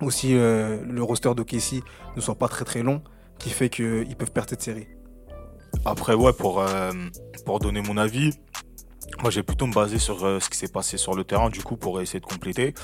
aussi 0.00 0.34
euh, 0.36 0.78
le 0.88 1.02
roster 1.02 1.34
de 1.34 1.42
Casey 1.42 1.80
ne 2.16 2.20
soit 2.22 2.36
pas 2.36 2.48
très 2.48 2.64
très 2.64 2.82
long, 2.82 3.02
qui 3.38 3.50
fait 3.50 3.68
qu'ils 3.68 4.16
peuvent 4.16 4.30
perdre 4.32 4.48
cette 4.50 4.62
série. 4.62 4.86
Après, 5.84 6.14
ouais, 6.14 6.32
pour, 6.32 6.60
euh, 6.60 6.92
pour 7.44 7.58
donner 7.58 7.80
mon 7.80 7.96
avis, 7.96 8.32
moi, 9.22 9.30
je 9.30 9.36
vais 9.36 9.42
plutôt 9.42 9.66
me 9.66 9.72
baser 9.72 9.98
sur 9.98 10.24
euh, 10.24 10.40
ce 10.40 10.50
qui 10.50 10.58
s'est 10.58 10.68
passé 10.68 10.98
sur 10.98 11.14
le 11.14 11.24
terrain, 11.24 11.48
du 11.48 11.62
coup, 11.62 11.76
pour 11.76 12.00
essayer 12.00 12.20
de 12.20 12.26
compléter. 12.26 12.74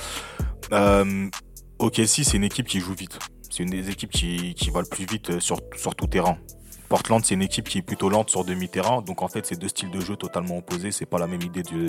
Euh, 0.72 1.28
OKC, 1.78 2.24
c'est 2.24 2.36
une 2.36 2.45
équipe 2.45 2.66
qui 2.66 2.80
joue 2.80 2.95
vite. 2.95 3.18
C'est 3.51 3.62
une 3.62 3.70
des 3.70 3.90
équipes 3.90 4.11
qui, 4.11 4.55
qui 4.55 4.70
va 4.70 4.80
le 4.80 4.86
plus 4.86 5.05
vite 5.05 5.30
euh, 5.30 5.40
sur, 5.40 5.59
sur 5.76 5.95
tout 5.95 6.07
terrain. 6.07 6.38
Portland, 6.88 7.24
c'est 7.24 7.34
une 7.34 7.43
équipe 7.43 7.68
qui 7.68 7.78
est 7.78 7.82
plutôt 7.82 8.09
lente 8.09 8.30
sur 8.30 8.45
demi-terrain. 8.45 9.03
Donc, 9.03 9.22
en 9.22 9.28
fait, 9.28 9.47
c'est 9.47 9.59
deux 9.59 9.68
styles 9.68 9.90
de 9.90 10.01
jeu 10.01 10.16
totalement 10.16 10.59
opposés. 10.59 10.90
C'est 10.90 11.07
pas 11.07 11.18
la 11.18 11.26
même 11.26 11.43
idée 11.43 11.62
du, 11.62 11.86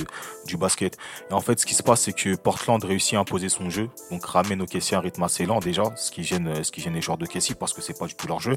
du 0.48 0.58
basket. 0.58 0.98
Et 1.30 1.34
en 1.34 1.42
fait, 1.42 1.60
ce 1.60 1.66
qui 1.66 1.74
se 1.74 1.84
passe, 1.84 2.02
c'est 2.02 2.14
que 2.14 2.36
Portland 2.36 2.84
réussit 2.84 3.16
à 3.16 3.20
imposer 3.20 3.50
son 3.50 3.70
jeu. 3.70 3.90
Donc, 4.12 4.26
ramène 4.26 4.62
OKC 4.62 4.94
à 4.94 4.98
un 4.98 5.02
rythme 5.02 5.24
assez 5.24 5.46
lent, 5.46 5.60
déjà. 5.60 5.84
Ce 5.96 6.12
qui 6.12 6.24
gêne, 6.24 6.64
ce 6.64 6.72
qui 6.72 6.90
les 6.90 7.02
joueurs 7.02 7.18
de 7.18 7.26
OKC 7.26 7.56
parce 7.56 7.74
que 7.74 7.82
c'est 7.82 7.98
pas 7.98 8.08
du 8.08 8.16
tout 8.16 8.28
leur 8.28 8.40
jeu. 8.40 8.56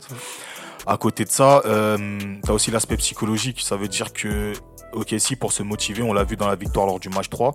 À 0.87 0.97
côté 0.97 1.25
de 1.25 1.31
ça, 1.31 1.63
euh, 1.65 2.19
tu 2.45 2.51
aussi 2.51 2.71
l'aspect 2.71 2.97
psychologique. 2.97 3.61
Ça 3.61 3.77
veut 3.77 3.89
dire 3.89 4.13
que 4.13 4.53
OKC, 4.93 5.37
pour 5.39 5.53
se 5.53 5.63
motiver, 5.63 6.03
on 6.03 6.13
l'a 6.13 6.25
vu 6.25 6.37
dans 6.37 6.49
la 6.49 6.57
victoire 6.57 6.87
lors 6.87 7.01
du 7.01 7.09
match 7.09 7.29
3, 7.29 7.55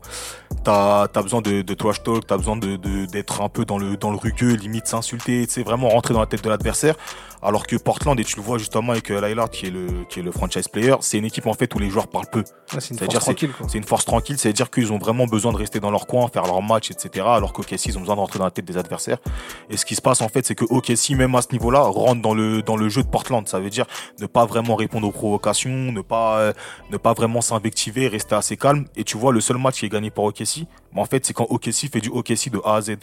tu 0.63 0.69
as, 0.69 1.07
besoin 1.21 1.41
de, 1.41 1.61
de 1.61 1.73
trash 1.73 2.03
talk, 2.03 2.27
tu 2.27 2.33
as 2.33 2.37
besoin 2.37 2.57
d'être 2.57 3.37
de, 3.39 3.43
un 3.43 3.49
peu 3.49 3.65
dans 3.65 3.77
le, 3.77 3.97
dans 3.97 4.11
le 4.11 4.17
rugueux, 4.17 4.53
limite 4.53 4.87
s'insulter, 4.87 5.45
tu 5.47 5.53
sais, 5.53 5.63
vraiment 5.63 5.89
rentrer 5.89 6.13
dans 6.13 6.19
la 6.19 6.27
tête 6.27 6.43
de 6.43 6.49
l'adversaire. 6.49 6.95
Alors 7.43 7.65
que 7.65 7.75
Portland, 7.75 8.19
et 8.19 8.23
tu 8.23 8.35
le 8.35 8.43
vois 8.43 8.59
justement 8.59 8.91
avec 8.91 9.09
euh, 9.09 9.27
Lillard, 9.27 9.49
qui 9.49 9.65
est, 9.65 9.71
le, 9.71 9.87
qui 10.09 10.19
est 10.19 10.23
le 10.23 10.31
franchise 10.31 10.67
player, 10.67 10.95
c'est 11.01 11.17
une 11.17 11.25
équipe 11.25 11.47
en 11.47 11.53
fait 11.53 11.73
où 11.73 11.79
les 11.79 11.89
joueurs 11.89 12.07
parlent 12.07 12.29
peu. 12.31 12.43
Ouais, 12.73 12.79
c'est 12.79 12.91
une 12.91 12.99
force 12.99 13.25
tranquille. 13.25 13.51
C'est 13.67 13.77
une 13.77 13.83
force 13.83 14.05
tranquille, 14.05 14.37
c'est-à-dire 14.37 14.69
qu'ils 14.69 14.93
ont 14.93 14.99
vraiment 14.99 15.25
besoin 15.25 15.51
de 15.51 15.57
rester 15.57 15.79
dans 15.79 15.89
leur 15.89 16.05
coin, 16.05 16.27
faire 16.27 16.43
leur 16.43 16.61
match, 16.61 16.91
etc. 16.91 17.25
Alors 17.27 17.51
qu'OKC, 17.53 17.87
ils 17.87 17.97
ont 17.97 18.01
besoin 18.01 18.15
de 18.15 18.19
rentrer 18.19 18.37
dans 18.37 18.45
la 18.45 18.51
tête 18.51 18.65
des 18.65 18.77
adversaires. 18.77 19.17
Et 19.69 19.77
ce 19.77 19.85
qui 19.85 19.95
se 19.95 20.01
passe 20.01 20.21
en 20.21 20.29
fait, 20.29 20.45
c'est 20.45 20.55
que 20.55 20.65
OKC, 20.65 21.17
même 21.17 21.33
à 21.33 21.41
ce 21.41 21.51
niveau-là, 21.51 21.81
rentre 21.81 22.21
dans 22.21 22.35
le, 22.35 22.61
dans 22.61 22.75
le 22.75 22.89
jeu 22.89 23.01
de 23.01 23.07
Portland. 23.07 23.47
Ça 23.47 23.59
veut 23.59 23.69
dire 23.69 23.85
ne 24.19 24.27
pas 24.27 24.45
vraiment 24.45 24.75
répondre 24.75 25.07
aux 25.07 25.11
provocations, 25.11 25.71
ne 25.71 26.01
pas, 26.01 26.39
euh, 26.39 26.53
ne 26.91 26.97
pas 26.97 27.13
vraiment 27.13 27.41
s'invectiver, 27.41 28.07
rester 28.07 28.35
assez 28.35 28.55
calme. 28.55 28.85
Et 28.95 29.03
tu 29.03 29.17
vois, 29.17 29.31
le 29.31 29.41
seul 29.41 29.57
match 29.57 29.79
qui 29.79 29.87
est 29.87 29.89
gagné 29.89 30.11
par 30.11 30.25
OKC, 30.25 30.67
mais 30.93 31.01
en 31.01 31.05
fait, 31.05 31.25
c'est 31.25 31.33
quand 31.33 31.47
OKC 31.49 31.89
fait 31.91 32.01
du 32.01 32.09
OKC 32.09 32.51
de 32.51 32.61
A 32.63 32.75
à 32.75 32.81
Z. 32.81 32.97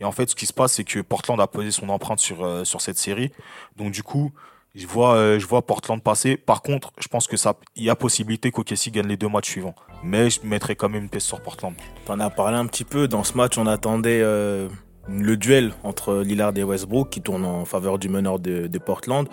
Et 0.00 0.04
en 0.04 0.12
fait, 0.12 0.30
ce 0.30 0.34
qui 0.34 0.46
se 0.46 0.52
passe, 0.52 0.74
c'est 0.74 0.84
que 0.84 1.00
Portland 1.00 1.40
a 1.40 1.46
posé 1.46 1.70
son 1.70 1.88
empreinte 1.88 2.20
sur, 2.20 2.44
euh, 2.44 2.64
sur 2.64 2.80
cette 2.80 2.98
série. 2.98 3.32
Donc 3.76 3.92
du 3.92 4.02
coup, 4.02 4.32
je 4.74 4.86
vois, 4.86 5.14
euh, 5.14 5.38
je 5.38 5.46
vois 5.46 5.62
Portland 5.62 6.02
passer. 6.02 6.36
Par 6.36 6.60
contre, 6.62 6.92
je 6.98 7.08
pense 7.08 7.26
que 7.26 7.36
ça, 7.36 7.54
il 7.76 7.84
y 7.84 7.90
a 7.90 7.96
possibilité 7.96 8.50
qu'OKC 8.50 8.90
gagne 8.90 9.06
les 9.06 9.16
deux 9.16 9.28
matchs 9.28 9.50
suivants. 9.50 9.74
Mais 10.02 10.28
je 10.28 10.40
mettrai 10.44 10.76
quand 10.76 10.90
même 10.90 11.04
une 11.04 11.08
pièce 11.08 11.24
sur 11.24 11.40
Portland. 11.40 11.74
T'en 12.04 12.20
as 12.20 12.28
parlé 12.30 12.56
un 12.56 12.66
petit 12.66 12.84
peu. 12.84 13.08
Dans 13.08 13.24
ce 13.24 13.36
match, 13.36 13.56
on 13.56 13.66
attendait 13.66 14.20
euh, 14.20 14.68
le 15.08 15.36
duel 15.36 15.72
entre 15.82 16.16
Lillard 16.16 16.52
et 16.56 16.62
Westbrook 16.62 17.08
qui 17.08 17.22
tourne 17.22 17.44
en 17.44 17.64
faveur 17.64 17.98
du 17.98 18.08
meneur 18.08 18.38
de, 18.38 18.66
de 18.66 18.78
Portland. 18.78 19.26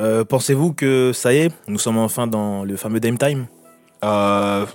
Euh, 0.00 0.24
Pensez-vous 0.24 0.74
que 0.74 1.12
ça 1.14 1.32
y 1.32 1.38
est, 1.38 1.52
nous 1.68 1.78
sommes 1.78 1.98
enfin 1.98 2.26
dans 2.26 2.64
le 2.64 2.76
fameux 2.76 3.00
Dame 3.00 3.16
Time? 3.18 3.46
Euh, 4.04 4.66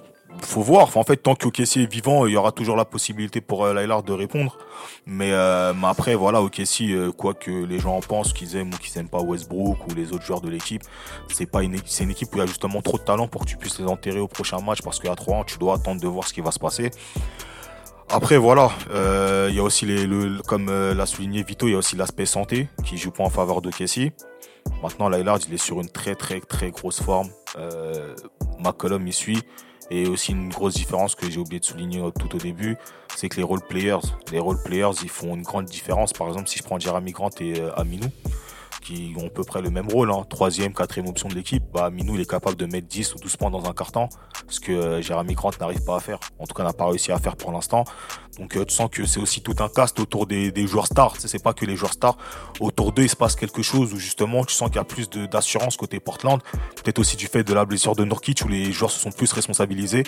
faut 0.42 0.62
voir. 0.62 0.96
En 0.98 1.04
fait, 1.04 1.18
tant 1.18 1.36
qu'OKC 1.36 1.78
est 1.78 1.92
vivant, 1.92 2.26
il 2.26 2.34
y 2.34 2.38
aura 2.38 2.52
toujours 2.52 2.76
la 2.76 2.86
possibilité 2.86 3.42
pour 3.42 3.66
euh, 3.66 3.74
Lillard 3.74 4.04
de 4.04 4.14
répondre. 4.14 4.58
Mais, 5.06 5.32
euh, 5.32 5.74
après, 5.84 6.16
voilà, 6.16 6.42
OKC, 6.42 6.82
euh, 6.82 7.12
quoi 7.12 7.34
que 7.34 7.52
les 7.52 7.80
gens 7.80 7.96
en 7.96 8.02
pensent, 8.02 8.34
qu'ils 8.34 8.56
aiment 8.56 8.74
ou 8.74 8.78
qu'ils 8.78 8.98
aiment 8.98 9.10
pas 9.10 9.22
Westbrook 9.22 9.88
ou 9.88 9.96
les 9.96 10.14
autres 10.14 10.26
joueurs 10.26 10.42
de 10.42 10.50
l'équipe, 10.50 10.84
c'est 11.30 11.46
pas 11.46 11.64
une, 11.64 11.78
c'est 11.86 12.04
une 12.04 12.12
équipe 12.12 12.30
où 12.34 12.38
il 12.38 12.40
y 12.40 12.44
a 12.44 12.46
justement 12.46 12.82
trop 12.82 12.98
de 12.98 13.04
talent 13.04 13.28
pour 13.28 13.42
que 13.42 13.50
tu 13.50 13.58
puisses 13.58 13.80
les 13.80 13.86
enterrer 13.86 14.20
au 14.20 14.28
prochain 14.28 14.60
match 14.60 14.82
parce 14.82 15.00
qu'à 15.00 15.16
3 15.16 15.38
ans, 15.38 15.44
tu 15.44 15.58
dois 15.58 15.76
attendre 15.76 16.02
de 16.02 16.08
voir 16.08 16.28
ce 16.28 16.34
qui 16.34 16.42
va 16.42 16.52
se 16.52 16.60
passer. 16.60 16.92
Après, 18.10 18.38
voilà, 18.38 18.72
euh, 18.92 19.48
il 19.50 19.56
y 19.56 19.60
a 19.60 19.64
aussi 19.64 19.86
les, 19.86 20.08
le, 20.08 20.42
comme 20.42 20.68
l'a 20.70 21.06
souligné 21.06 21.44
Vito, 21.44 21.68
il 21.68 21.72
y 21.72 21.76
a 21.76 21.78
aussi 21.78 21.98
l'aspect 21.98 22.26
santé 22.26 22.70
qui 22.86 22.98
joue 22.98 23.12
pas 23.12 23.24
en 23.24 23.30
faveur 23.30 23.62
de 23.62 23.70
Kessie. 23.70 24.12
Maintenant, 24.82 25.10
Lillard, 25.10 25.40
il 25.48 25.54
est 25.54 25.58
sur 25.58 25.82
une 25.82 25.90
très 25.90 26.16
très 26.16 26.40
très 26.40 26.72
grosse 26.72 27.02
forme. 27.02 27.30
McCollum 28.60 29.06
y 29.08 29.14
suit. 29.14 29.44
Et 29.90 30.08
aussi 30.08 30.34
une 30.34 30.50
grosse 30.50 30.74
différence 30.74 31.16
que 31.16 31.30
j'ai 31.30 31.40
oublié 31.40 31.60
de 31.60 31.66
souligner 31.66 32.04
tout 32.20 32.36
au 32.36 32.40
début, 32.40 32.78
c'est 33.16 33.30
que 33.30 33.38
les 33.38 33.44
role 33.44 33.62
players, 33.62 34.00
les 34.32 34.40
role 34.40 34.62
players, 34.64 34.92
ils 35.02 35.10
font 35.10 35.34
une 35.36 35.44
grande 35.44 35.66
différence. 35.66 36.14
Par 36.14 36.28
exemple, 36.28 36.48
si 36.48 36.60
je 36.60 36.64
prends 36.64 36.78
Jeremy 36.78 37.12
Grant 37.12 37.30
et 37.40 37.60
euh, 37.60 37.74
Aminou, 37.76 38.08
qui 38.82 39.14
ont 39.18 39.28
à 39.28 39.30
peu 39.30 39.44
près 39.44 39.62
le 39.62 39.70
même 39.70 39.88
rôle, 39.88 40.12
hein, 40.12 40.24
troisième, 40.30 40.74
quatrième 40.74 41.08
option 41.08 41.28
de 41.30 41.36
l'équipe, 41.36 41.64
bah, 41.74 41.86
Aminou 41.86 42.16
il 42.16 42.22
est 42.22 42.30
capable 42.30 42.56
de 42.56 42.66
mettre 42.66 42.88
10 42.88 43.16
ou 43.16 43.20
12 43.20 43.36
points 43.38 43.50
dans 43.50 43.66
un 43.66 43.74
carton, 43.74 44.10
ce 44.48 44.60
que 44.60 44.72
euh, 44.72 45.02
Jeremy 45.02 45.34
Grant 45.34 45.52
n'arrive 45.60 45.84
pas 45.84 45.98
à 45.98 46.00
faire. 46.00 46.20
En 46.40 46.46
tout 46.46 46.54
cas, 46.54 46.64
n'a 46.64 46.74
pas 46.74 46.88
réussi 46.88 47.12
à 47.12 47.20
faire 47.20 47.36
pour 47.36 47.52
l'instant. 47.52 47.84
Donc 48.38 48.56
euh, 48.56 48.66
tu 48.66 48.74
sens 48.74 48.90
que 48.92 49.06
c'est 49.06 49.20
aussi 49.20 49.42
tout 49.42 49.56
un 49.60 49.70
cast 49.70 50.00
autour 50.00 50.28
des, 50.28 50.52
des 50.52 50.68
joueurs 50.68 50.88
stars. 50.88 51.16
C'est 51.18 51.42
pas 51.42 51.54
que 51.54 51.66
les 51.66 51.76
joueurs 51.76 51.94
stars. 51.94 52.18
Autour 52.60 52.92
d'eux, 52.92 53.04
il 53.04 53.10
se 53.10 53.16
passe 53.16 53.36
quelque 53.36 53.62
chose 53.62 53.94
où 53.94 53.98
justement 53.98 54.44
tu 54.46 54.54
sens 54.54 54.70
qu'il 54.70 54.78
y 54.78 54.80
a 54.80 54.84
plus 54.84 55.10
d'assurance 55.10 55.78
côté 55.78 56.00
Portland. 56.00 56.42
Peut-être 56.76 57.00
aussi 57.00 57.18
du 57.18 57.28
fait 57.28 57.44
de 57.44 57.54
la 57.54 57.66
blessure 57.66 57.96
de 57.96 58.04
Nurkic 58.04 58.44
où 58.46 58.48
les 58.48 58.72
joueurs 58.72 58.92
se 58.92 59.00
sont 59.00 59.12
plus 59.12 59.32
responsabilisés 59.34 60.04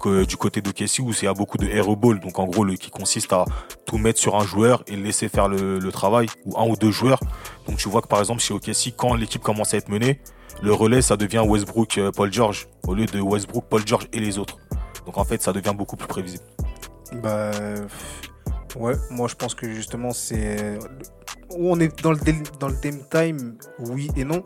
que 0.00 0.24
du 0.24 0.36
côté 0.36 0.60
de 0.60 0.70
Casey 0.70 1.02
où 1.02 1.12
il 1.12 1.24
y 1.24 1.28
a 1.28 1.34
beaucoup 1.34 1.56
de 1.56 1.66
airball. 1.66 2.20
Donc 2.20 2.38
en 2.38 2.44
gros, 2.44 2.64
le, 2.64 2.74
qui 2.74 2.90
consiste 2.90 3.32
à 3.32 3.44
tout 3.86 3.98
mettre 3.98 4.20
sur 4.20 4.36
un 4.36 4.44
joueur 4.44 4.82
et 4.86 4.96
laisser 4.96 5.28
faire 5.28 5.48
le, 5.48 5.78
le 5.78 5.92
travail 5.92 6.26
ou 6.44 6.58
un 6.58 6.66
ou 6.66 6.76
deux 6.76 6.90
joueurs. 6.90 7.20
Donc 7.66 7.78
tu 7.78 7.88
vois 7.88 8.02
que 8.02 8.08
par 8.10 8.20
exemple 8.20 8.42
chez 8.42 8.52
OKC, 8.52 8.94
quand 8.96 9.14
l'équipe 9.14 9.42
commence 9.42 9.72
à 9.72 9.78
être 9.78 9.88
menée, 9.88 10.20
le 10.62 10.74
relais 10.74 11.00
ça 11.00 11.16
devient 11.16 11.42
Westbrook, 11.46 11.96
euh, 11.96 12.10
Paul 12.10 12.30
George 12.30 12.68
au 12.86 12.94
lieu 12.94 13.06
de 13.06 13.20
Westbrook, 13.20 13.64
Paul 13.70 13.86
George 13.86 14.08
et 14.12 14.20
les 14.20 14.36
autres. 14.36 14.58
Donc 15.06 15.16
en 15.16 15.24
fait, 15.24 15.40
ça 15.40 15.52
devient 15.52 15.74
beaucoup 15.74 15.96
plus 15.96 16.08
prévisible. 16.08 16.44
Bah, 17.22 17.52
ouais, 18.76 18.94
moi 19.10 19.28
je 19.28 19.34
pense 19.34 19.54
que 19.54 19.72
justement 19.72 20.12
c'est 20.12 20.78
on 21.50 21.80
est 21.80 22.02
dans 22.02 22.12
le, 22.12 22.18
dans 22.58 22.68
le 22.68 22.76
game 22.82 23.00
time, 23.10 23.56
oui 23.78 24.10
et 24.16 24.24
non. 24.24 24.44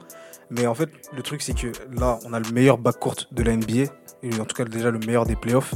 Mais 0.51 0.67
en 0.67 0.75
fait, 0.75 0.91
le 1.13 1.23
truc, 1.23 1.43
c'est 1.43 1.55
que 1.55 1.73
là, 1.99 2.19
on 2.25 2.33
a 2.33 2.39
le 2.39 2.51
meilleur 2.53 2.79
backcourt 2.79 3.17
de 3.33 3.43
la 3.43 3.57
NBA. 3.57 3.91
Et 4.23 4.41
en 4.41 4.45
tout 4.45 4.55
cas, 4.55 4.65
déjà 4.65 4.91
le 4.91 4.99
meilleur 4.99 5.27
des 5.27 5.37
playoffs, 5.37 5.75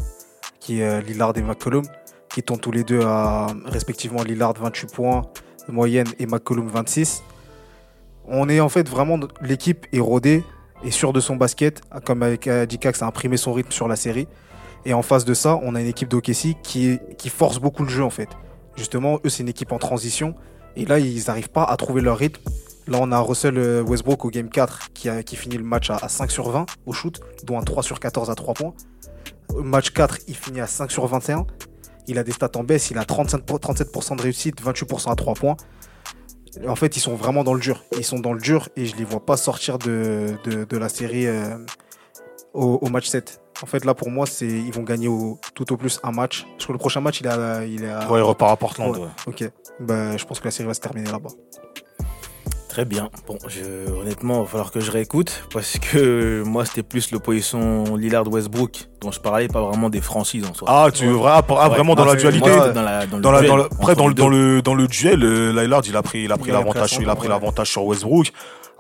qui 0.61 0.81
est 0.81 0.85
euh, 0.85 1.01
Lillard 1.01 1.37
et 1.37 1.43
McCollum, 1.43 1.85
qui 2.33 2.43
tombent 2.43 2.61
tous 2.61 2.71
les 2.71 2.85
deux 2.85 3.01
à 3.03 3.49
respectivement 3.65 4.23
Lillard 4.23 4.55
28 4.55 4.93
points 4.93 5.23
moyenne 5.69 6.07
et 6.19 6.27
McCollum 6.27 6.69
26. 6.69 7.23
On 8.29 8.49
est 8.49 8.61
en 8.61 8.69
fait 8.69 8.89
vraiment, 8.89 9.19
l'équipe 9.41 9.87
est 9.93 10.01
rodée 10.01 10.45
et 10.85 10.91
sûre 10.91 11.13
de 11.13 11.21
son 11.21 11.37
basket, 11.37 11.81
comme 12.05 12.23
avec 12.23 12.47
euh, 12.47 12.67
Dikax 12.67 13.03
a 13.03 13.07
imprimé 13.07 13.37
son 13.37 13.53
rythme 13.53 13.73
sur 13.73 13.89
la 13.89 13.97
série. 13.97 14.29
Et 14.85 14.95
en 14.95 15.03
face 15.03 15.25
de 15.25 15.35
ça, 15.35 15.59
on 15.63 15.75
a 15.75 15.81
une 15.81 15.87
équipe 15.87 16.09
d'OKC 16.09 16.57
qui, 16.63 16.99
force 17.31 17.59
beaucoup 17.59 17.83
le 17.83 17.89
jeu 17.89 18.05
en 18.05 18.11
fait. 18.11 18.29
Justement, 18.77 19.19
eux, 19.25 19.29
c'est 19.29 19.43
une 19.43 19.49
équipe 19.49 19.73
en 19.73 19.79
transition. 19.79 20.35
Et 20.77 20.85
là, 20.85 20.99
ils 20.99 21.25
n'arrivent 21.27 21.51
pas 21.51 21.65
à 21.65 21.77
trouver 21.77 22.01
leur 22.01 22.19
rythme. 22.19 22.41
Là, 22.87 22.99
on 23.01 23.11
a 23.13 23.19
Russell 23.19 23.59
euh, 23.59 23.83
Westbrook 23.83 24.25
au 24.25 24.31
game 24.31 24.49
4 24.49 24.93
qui, 24.95 25.37
finit 25.37 25.57
le 25.57 25.65
match 25.65 25.91
à, 25.91 25.97
à 25.97 26.09
5 26.09 26.31
sur 26.31 26.51
20 26.51 26.67
au 26.87 26.93
shoot, 26.93 27.21
dont 27.45 27.59
un 27.59 27.63
3 27.63 27.83
sur 27.83 27.99
14 27.99 28.31
à 28.31 28.35
3 28.35 28.55
points. 28.55 28.75
Au 29.55 29.63
match 29.63 29.91
4, 29.91 30.19
il 30.29 30.37
finit 30.37 30.61
à 30.61 30.67
5 30.67 30.91
sur 30.91 31.07
21. 31.07 31.47
Il 32.07 32.19
a 32.19 32.25
des 32.25 32.33
stats 32.33 32.51
en 32.57 32.65
baisse, 32.65 32.91
il 32.91 32.99
a 32.99 33.05
35 33.05 33.43
pour- 33.43 33.59
37% 33.59 34.17
de 34.17 34.23
réussite, 34.23 34.63
28% 34.63 35.11
à 35.11 35.17
3 35.17 35.35
points. 35.35 35.57
En 36.69 36.77
fait, 36.77 36.97
ils 36.97 37.01
sont 37.01 37.15
vraiment 37.15 37.45
dans 37.45 37.55
le 37.55 37.61
dur. 37.61 37.83
Ils 37.97 38.05
sont 38.05 38.19
dans 38.19 38.33
le 38.33 38.41
dur 38.41 38.69
et 38.77 38.87
je 38.87 38.97
les 38.97 39.05
vois 39.05 39.25
pas 39.25 39.37
sortir 39.37 39.79
de, 39.79 40.37
de, 40.45 40.65
de 40.65 40.77
la 40.77 40.89
série 40.89 41.27
euh, 41.27 41.57
au, 42.55 42.79
au 42.83 42.89
match 42.89 43.07
7. 43.09 43.41
En 43.63 43.67
fait, 43.67 43.85
là, 43.85 43.93
pour 43.95 44.11
moi, 44.11 44.25
c'est 44.27 44.47
ils 44.47 44.73
vont 44.73 44.83
gagner 44.85 45.09
au, 45.09 45.39
tout 45.55 45.73
au 45.73 45.77
plus 45.77 45.99
un 46.05 46.13
match. 46.13 46.47
Parce 46.53 46.67
que 46.67 46.73
le 46.73 46.79
prochain 46.79 47.01
match, 47.01 47.21
il 47.21 47.27
est 47.27 47.31
à, 47.31 47.65
il 47.65 47.83
est 47.85 47.91
à- 47.91 48.11
Ouais, 48.11 48.21
il 48.21 48.23
repart 48.23 48.53
à 48.53 48.57
Portland. 48.57 48.93
Ouais. 48.97 49.01
ouais. 49.03 49.09
Ok. 49.27 49.51
Bah, 49.81 50.17
je 50.17 50.25
pense 50.25 50.39
que 50.41 50.45
la 50.45 50.51
série 50.53 50.69
va 50.69 50.75
se 50.75 50.81
terminer 50.81 51.11
là-bas. 51.11 51.31
Très 52.79 52.85
bien. 52.85 53.11
Bon, 53.27 53.37
je, 53.49 53.91
honnêtement, 53.91 54.37
il 54.37 54.41
va 54.43 54.47
falloir 54.47 54.71
que 54.71 54.79
je 54.79 54.93
réécoute 54.93 55.43
parce 55.53 55.79
que 55.81 56.45
moi, 56.47 56.65
c'était 56.65 56.85
plus 56.85 57.11
l'opposition 57.11 57.97
Lillard-Westbrook 57.97 58.87
dont 59.01 59.11
je 59.11 59.19
parlais, 59.19 59.49
pas 59.49 59.63
vraiment 59.63 59.91
des 59.91 60.01
franchises 60.01 60.47
en 60.49 60.55
soi. 60.55 60.69
Ah, 60.71 60.89
tu 60.95 61.07
veux 61.07 61.15
vra- 61.17 61.43
ah, 61.49 61.69
Ouais. 61.69 61.75
vraiment 61.75 61.97
dans 61.97 62.05
Non, 62.05 62.13
la 62.13 62.17
dualité 62.21 62.49
Moi, 62.49 62.69
dans 62.69 62.83
la, 62.83 63.05
dans 63.07 63.17
le 63.33 63.41
duel 63.41 63.57
le- 63.57 63.65
après 63.65 63.97
dans 63.97 64.07
le, 64.07 64.15
dans 64.15 64.29
le 64.29 64.63
dans 64.63 64.75
le 64.77 64.87
duel, 64.87 65.25
euh, 65.25 65.51
Lillard 65.61 65.83
il 65.89 65.97
a 65.97 66.03
pris 66.03 66.23
il 66.23 66.31
a 66.31 66.37
pris 66.39 66.51
Il 66.51 66.55
a 66.55 66.59
l'avantage 66.61 66.99
il 67.01 67.09
a 67.11 67.17
pris 67.17 67.27
l'avantage 67.27 67.69
sur 67.69 67.85
Westbrook. 67.85 68.31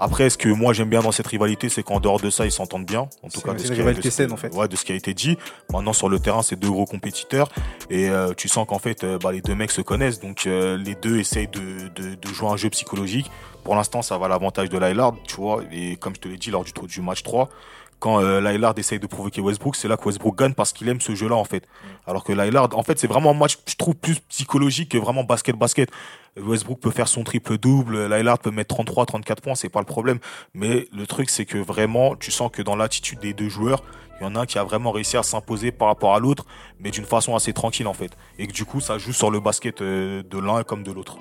Après, 0.01 0.31
ce 0.31 0.39
que 0.39 0.49
moi 0.49 0.73
j'aime 0.73 0.89
bien 0.89 1.01
dans 1.01 1.11
cette 1.11 1.27
rivalité, 1.27 1.69
c'est 1.69 1.83
qu'en 1.83 1.99
dehors 1.99 2.21
de 2.21 2.31
ça, 2.31 2.45
ils 2.45 2.53
s'entendent 2.53 2.87
bien. 2.87 3.01
En 3.01 3.29
tout 3.31 3.41
C'est- 3.41 3.43
cas, 3.45 3.53
de 3.53 3.59
c'est 3.59 3.65
ce 3.65 3.71
une 3.71 3.75
qui 3.75 3.81
a- 3.81 3.85
rivalité 3.85 4.09
de 4.09 4.13
ce- 4.13 4.17
saine, 4.17 4.31
en 4.33 4.37
fait. 4.37 4.55
Ouais, 4.55 4.69
de 4.69 4.77
ce 4.77 4.85
qui 4.85 4.93
a 4.93 4.95
été 4.95 5.13
dit. 5.13 5.37
Maintenant 5.73 5.93
sur 5.93 6.09
le 6.09 6.21
terrain, 6.21 6.43
c'est 6.43 6.55
deux 6.55 6.71
gros 6.71 6.85
compétiteurs 6.85 7.49
et 7.91 8.09
euh, 8.09 8.33
tu 8.37 8.47
sens 8.47 8.65
qu'en 8.69 8.79
fait, 8.79 9.03
euh, 9.03 9.19
bah, 9.21 9.33
les 9.33 9.41
deux 9.41 9.57
mecs 9.57 9.73
se 9.73 9.81
connaissent, 9.81 10.21
donc 10.21 10.45
euh, 10.47 10.77
les 10.77 10.95
deux 10.95 11.19
essayent 11.19 11.49
de, 11.49 11.89
de, 12.01 12.15
de 12.15 12.29
jouer 12.33 12.49
un 12.49 12.57
jeu 12.57 12.71
psychologique. 12.71 13.29
Pour 13.69 13.77
l'instant, 13.77 14.01
ça 14.01 14.17
va 14.17 14.25
à 14.25 14.29
l'avantage 14.31 14.71
de 14.71 14.79
Lillard, 14.79 15.13
tu 15.27 15.37
vois. 15.37 15.63
Et 15.71 15.97
comme 15.97 16.15
je 16.15 16.21
te 16.21 16.27
l'ai 16.27 16.39
dit 16.39 16.51
lors 16.51 16.65
du, 16.65 16.73
du 16.73 17.03
match 17.03 17.23
3, 17.23 17.51
quand 17.99 18.19
euh, 18.19 18.41
Lillard 18.41 18.73
essaye 18.79 18.99
de 18.99 19.07
provoquer 19.07 19.43
Westbrook, 19.43 19.77
c'est 19.77 19.89
là 19.89 19.99
que 19.99 20.07
Westbrook 20.07 20.39
gagne 20.39 20.55
parce 20.55 20.73
qu'il 20.73 20.89
aime 20.89 21.03
ce 21.03 21.15
jeu-là 21.15 21.37
en 21.37 21.45
fait. 21.45 21.69
Alors 22.07 22.25
que 22.25 22.33
Lillard, 22.33 22.71
en 22.73 22.83
fait, 22.83 22.99
c'est 22.99 23.07
vraiment 23.07 23.33
un 23.33 23.35
match, 23.35 23.59
je 23.67 23.75
trouve, 23.77 23.95
plus 23.95 24.21
psychologique 24.21 24.93
que 24.93 24.97
vraiment 24.97 25.23
basket-basket. 25.23 25.91
Westbrook 26.39 26.81
peut 26.81 26.91
faire 26.91 27.09
son 27.09 27.25
triple-double, 27.25 28.07
Lillard 28.07 28.39
peut 28.39 28.51
mettre 28.51 28.75
33, 28.75 29.05
34 29.05 29.43
points, 29.43 29.55
c'est 29.55 29.69
pas 29.69 29.81
le 29.81 29.85
problème. 29.85 30.19
Mais 30.55 30.89
le 30.91 31.07
truc, 31.07 31.29
c'est 31.29 31.45
que 31.45 31.59
vraiment, 31.59 32.17
tu 32.17 32.31
sens 32.31 32.51
que 32.51 32.63
dans 32.63 32.75
l'attitude 32.75 33.19
des 33.19 33.35
deux 33.35 33.51
joueurs, 33.51 33.83
il 34.19 34.25
y 34.25 34.27
en 34.27 34.35
a 34.35 34.41
un 34.41 34.47
qui 34.47 34.59
a 34.59 34.65
vraiment 34.65 34.93
réussi 34.93 35.19
à 35.19 35.23
s'imposer 35.23 35.73
par 35.73 35.89
rapport 35.89 36.15
à 36.15 36.21
l'autre, 36.21 36.47
mais 36.81 36.91
d'une 36.91 37.05
façon 37.05 37.37
assez 37.37 37.53
tranquille 37.53 37.87
en 37.87 37.93
fait. 37.93 38.17
Et 38.39 38.47
que 38.47 38.53
du 38.55 38.65
coup, 38.65 38.81
ça 38.81 38.97
joue 38.97 39.13
sur 39.13 39.31
le 39.31 39.41
basket 39.41 39.83
euh, 39.83 40.23
de 40.23 40.39
l'un 40.39 40.63
comme 40.63 40.85
de 40.85 40.91
l'autre. 40.91 41.19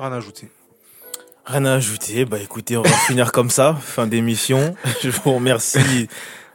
Rien 0.00 0.12
à 0.12 0.16
ajouter. 0.16 0.48
Rien 1.46 1.64
à 1.64 1.74
ajouter. 1.74 2.24
Bah 2.24 2.38
écoutez, 2.42 2.76
on 2.76 2.82
va 2.82 2.88
finir 3.06 3.32
comme 3.32 3.50
ça. 3.50 3.76
Fin 3.80 4.06
d'émission. 4.06 4.74
Je 5.02 5.10
vous 5.10 5.34
remercie 5.34 6.08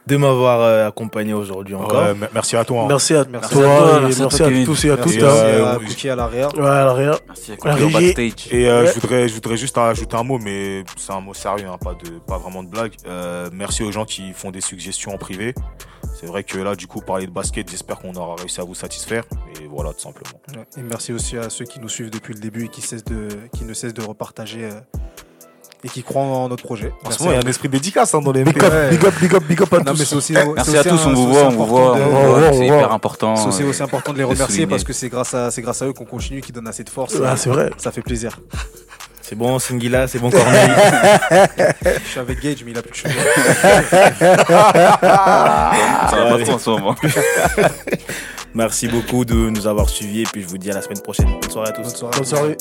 de 0.06 0.16
m'avoir 0.16 0.60
euh, 0.60 0.86
accompagné 0.88 1.32
aujourd'hui 1.34 1.74
encore. 1.74 2.00
Ouais, 2.02 2.14
me- 2.14 2.28
merci 2.32 2.56
à 2.56 2.64
toi. 2.64 2.82
hein. 2.82 2.86
Merci 2.88 3.14
à 3.14 3.24
Merci 3.24 3.50
toi, 3.54 3.64
à 3.74 3.78
toi, 3.78 3.98
et 3.98 4.00
merci 4.02 4.20
à 4.20 4.24
merci 4.24 4.36
toi, 4.38 4.46
à 4.46 4.50
Kevin. 4.50 4.64
tous 4.64 4.84
et 4.84 4.90
à 4.90 4.96
Merci 4.96 5.12
toutes. 5.14 5.22
Et, 5.22 5.26
hein. 5.26 5.28
euh, 5.30 5.72
à 5.74 5.78
Cookie 5.78 6.08
à 6.08 6.16
l'arrière. 6.16 6.54
Ouais, 6.56 6.66
à 6.68 6.84
l'arrière. 6.84 7.18
Merci 7.26 7.52
à 7.64 7.74
régie. 7.74 7.92
Backstage. 8.14 8.52
Et 8.52 8.68
euh, 8.68 8.82
Ouais. 8.84 8.92
je 8.94 9.00
voudrais, 9.00 9.28
je 9.28 9.34
voudrais 9.34 9.56
juste 9.56 9.76
ajouter 9.78 10.16
un 10.16 10.22
mot, 10.22 10.38
mais 10.38 10.84
c'est 10.96 11.12
un 11.12 11.20
mot 11.20 11.34
sérieux, 11.34 11.66
hein, 11.68 11.76
pas 11.82 11.94
de, 11.94 12.08
pas 12.26 12.38
vraiment 12.38 12.62
de 12.62 12.68
blague. 12.68 12.92
Euh, 13.08 13.50
merci 13.52 13.82
aux 13.82 13.90
gens 13.90 14.04
qui 14.04 14.32
font 14.32 14.50
des 14.52 14.60
suggestions 14.60 15.12
en 15.12 15.18
privé. 15.18 15.54
C'est 16.18 16.26
vrai 16.26 16.44
que 16.44 16.56
là, 16.58 16.74
du 16.76 16.86
coup, 16.86 17.00
parler 17.02 17.26
de 17.26 17.30
basket, 17.30 17.70
j'espère 17.70 17.98
qu'on 17.98 18.14
aura 18.14 18.36
réussi 18.36 18.58
à 18.60 18.64
vous 18.64 18.74
satisfaire. 18.74 19.24
Et 19.60 19.66
voilà, 19.66 19.92
tout 19.92 20.00
simplement. 20.00 20.40
Et 20.78 20.82
merci 20.82 21.12
aussi 21.12 21.36
à 21.36 21.50
ceux 21.50 21.66
qui 21.66 21.78
nous 21.78 21.90
suivent 21.90 22.10
depuis 22.10 22.32
le 22.32 22.40
début 22.40 22.64
et 22.64 22.68
qui, 22.68 22.80
cessent 22.80 23.04
de, 23.04 23.28
qui 23.54 23.64
ne 23.64 23.74
cessent 23.74 23.92
de 23.92 24.02
repartager 24.02 24.64
euh, 24.64 24.70
et 25.84 25.88
qui 25.90 26.02
croient 26.02 26.22
en 26.22 26.48
notre 26.48 26.64
projet. 26.64 26.88
En 26.88 26.94
Merci 27.04 27.18
ce 27.18 27.22
moment, 27.24 27.32
il 27.34 27.40
y 27.40 27.44
a 27.44 27.46
un 27.46 27.50
esprit 27.50 27.68
dédicace 27.68 28.14
hein, 28.14 28.20
dans 28.22 28.32
les 28.32 28.44
Big 28.44 28.64
up, 28.64 28.72
Ouais. 28.72 28.90
big 28.90 29.04
up, 29.04 29.14
big 29.20 29.34
up, 29.34 29.44
big 29.44 29.62
up 29.62 29.72
à 29.74 29.78
Non, 29.80 29.92
tous. 29.94 30.14
aussi, 30.14 30.32
Merci 30.32 30.76
à 30.78 30.84
tous, 30.84 31.00
un- 31.06 31.10
on 31.10 31.14
vous 31.14 31.28
voit, 31.28 31.44
on 31.44 31.50
vous 31.50 31.66
voit, 31.66 31.98
de- 31.98 32.52
c'est 32.56 32.64
hyper 32.66 32.92
important. 32.92 33.36
C'est 33.36 33.48
aussi, 33.48 33.62
euh, 33.62 33.68
aussi 33.68 33.82
important 33.82 34.12
de 34.14 34.18
les 34.18 34.24
remercier 34.24 34.66
parce 34.66 34.84
que 34.84 34.94
c'est 34.94 35.10
grâce 35.10 35.34
à, 35.34 35.50
c'est 35.50 35.60
grâce 35.60 35.82
à 35.82 35.86
eux 35.86 35.92
qu'on 35.92 36.06
continue, 36.06 36.40
qui 36.40 36.50
donnent 36.50 36.66
assez 36.68 36.82
de 36.82 36.88
force. 36.90 37.14
Ah, 37.22 37.36
c'est 37.36 37.50
vrai. 37.50 37.70
Ça 37.76 37.92
fait 37.92 38.00
plaisir. 38.02 38.40
C'est 39.28 39.34
bon, 39.34 39.58
Singila, 39.58 40.06
c'est 40.06 40.20
bon, 40.20 40.30
Corneille. 40.30 40.70
Je 41.82 42.10
suis 42.10 42.20
avec 42.20 42.40
Gage, 42.40 42.62
mais 42.64 42.70
il 42.70 42.78
a 42.78 42.82
plus 42.82 42.92
de 42.92 42.96
cheveux. 42.96 43.20
Ça 44.20 44.36
va 46.12 46.30
pas 46.30 46.44
trop 46.44 46.52
en 46.52 46.58
ce 46.60 46.70
moment. 46.70 46.94
Merci 48.54 48.86
beaucoup 48.86 49.24
de 49.24 49.34
nous 49.34 49.66
avoir 49.66 49.88
suivis 49.88 50.22
et 50.22 50.26
puis 50.32 50.42
je 50.42 50.46
vous 50.46 50.58
dis 50.58 50.70
à 50.70 50.74
la 50.74 50.82
semaine 50.82 51.00
prochaine. 51.00 51.26
Bonne 51.40 51.50
soirée 51.50 51.70
à 51.70 51.72
tous. 51.72 51.82
Bonne 51.82 51.96
soirée. 51.96 52.16
Bonne 52.16 52.24
soirée. 52.24 52.56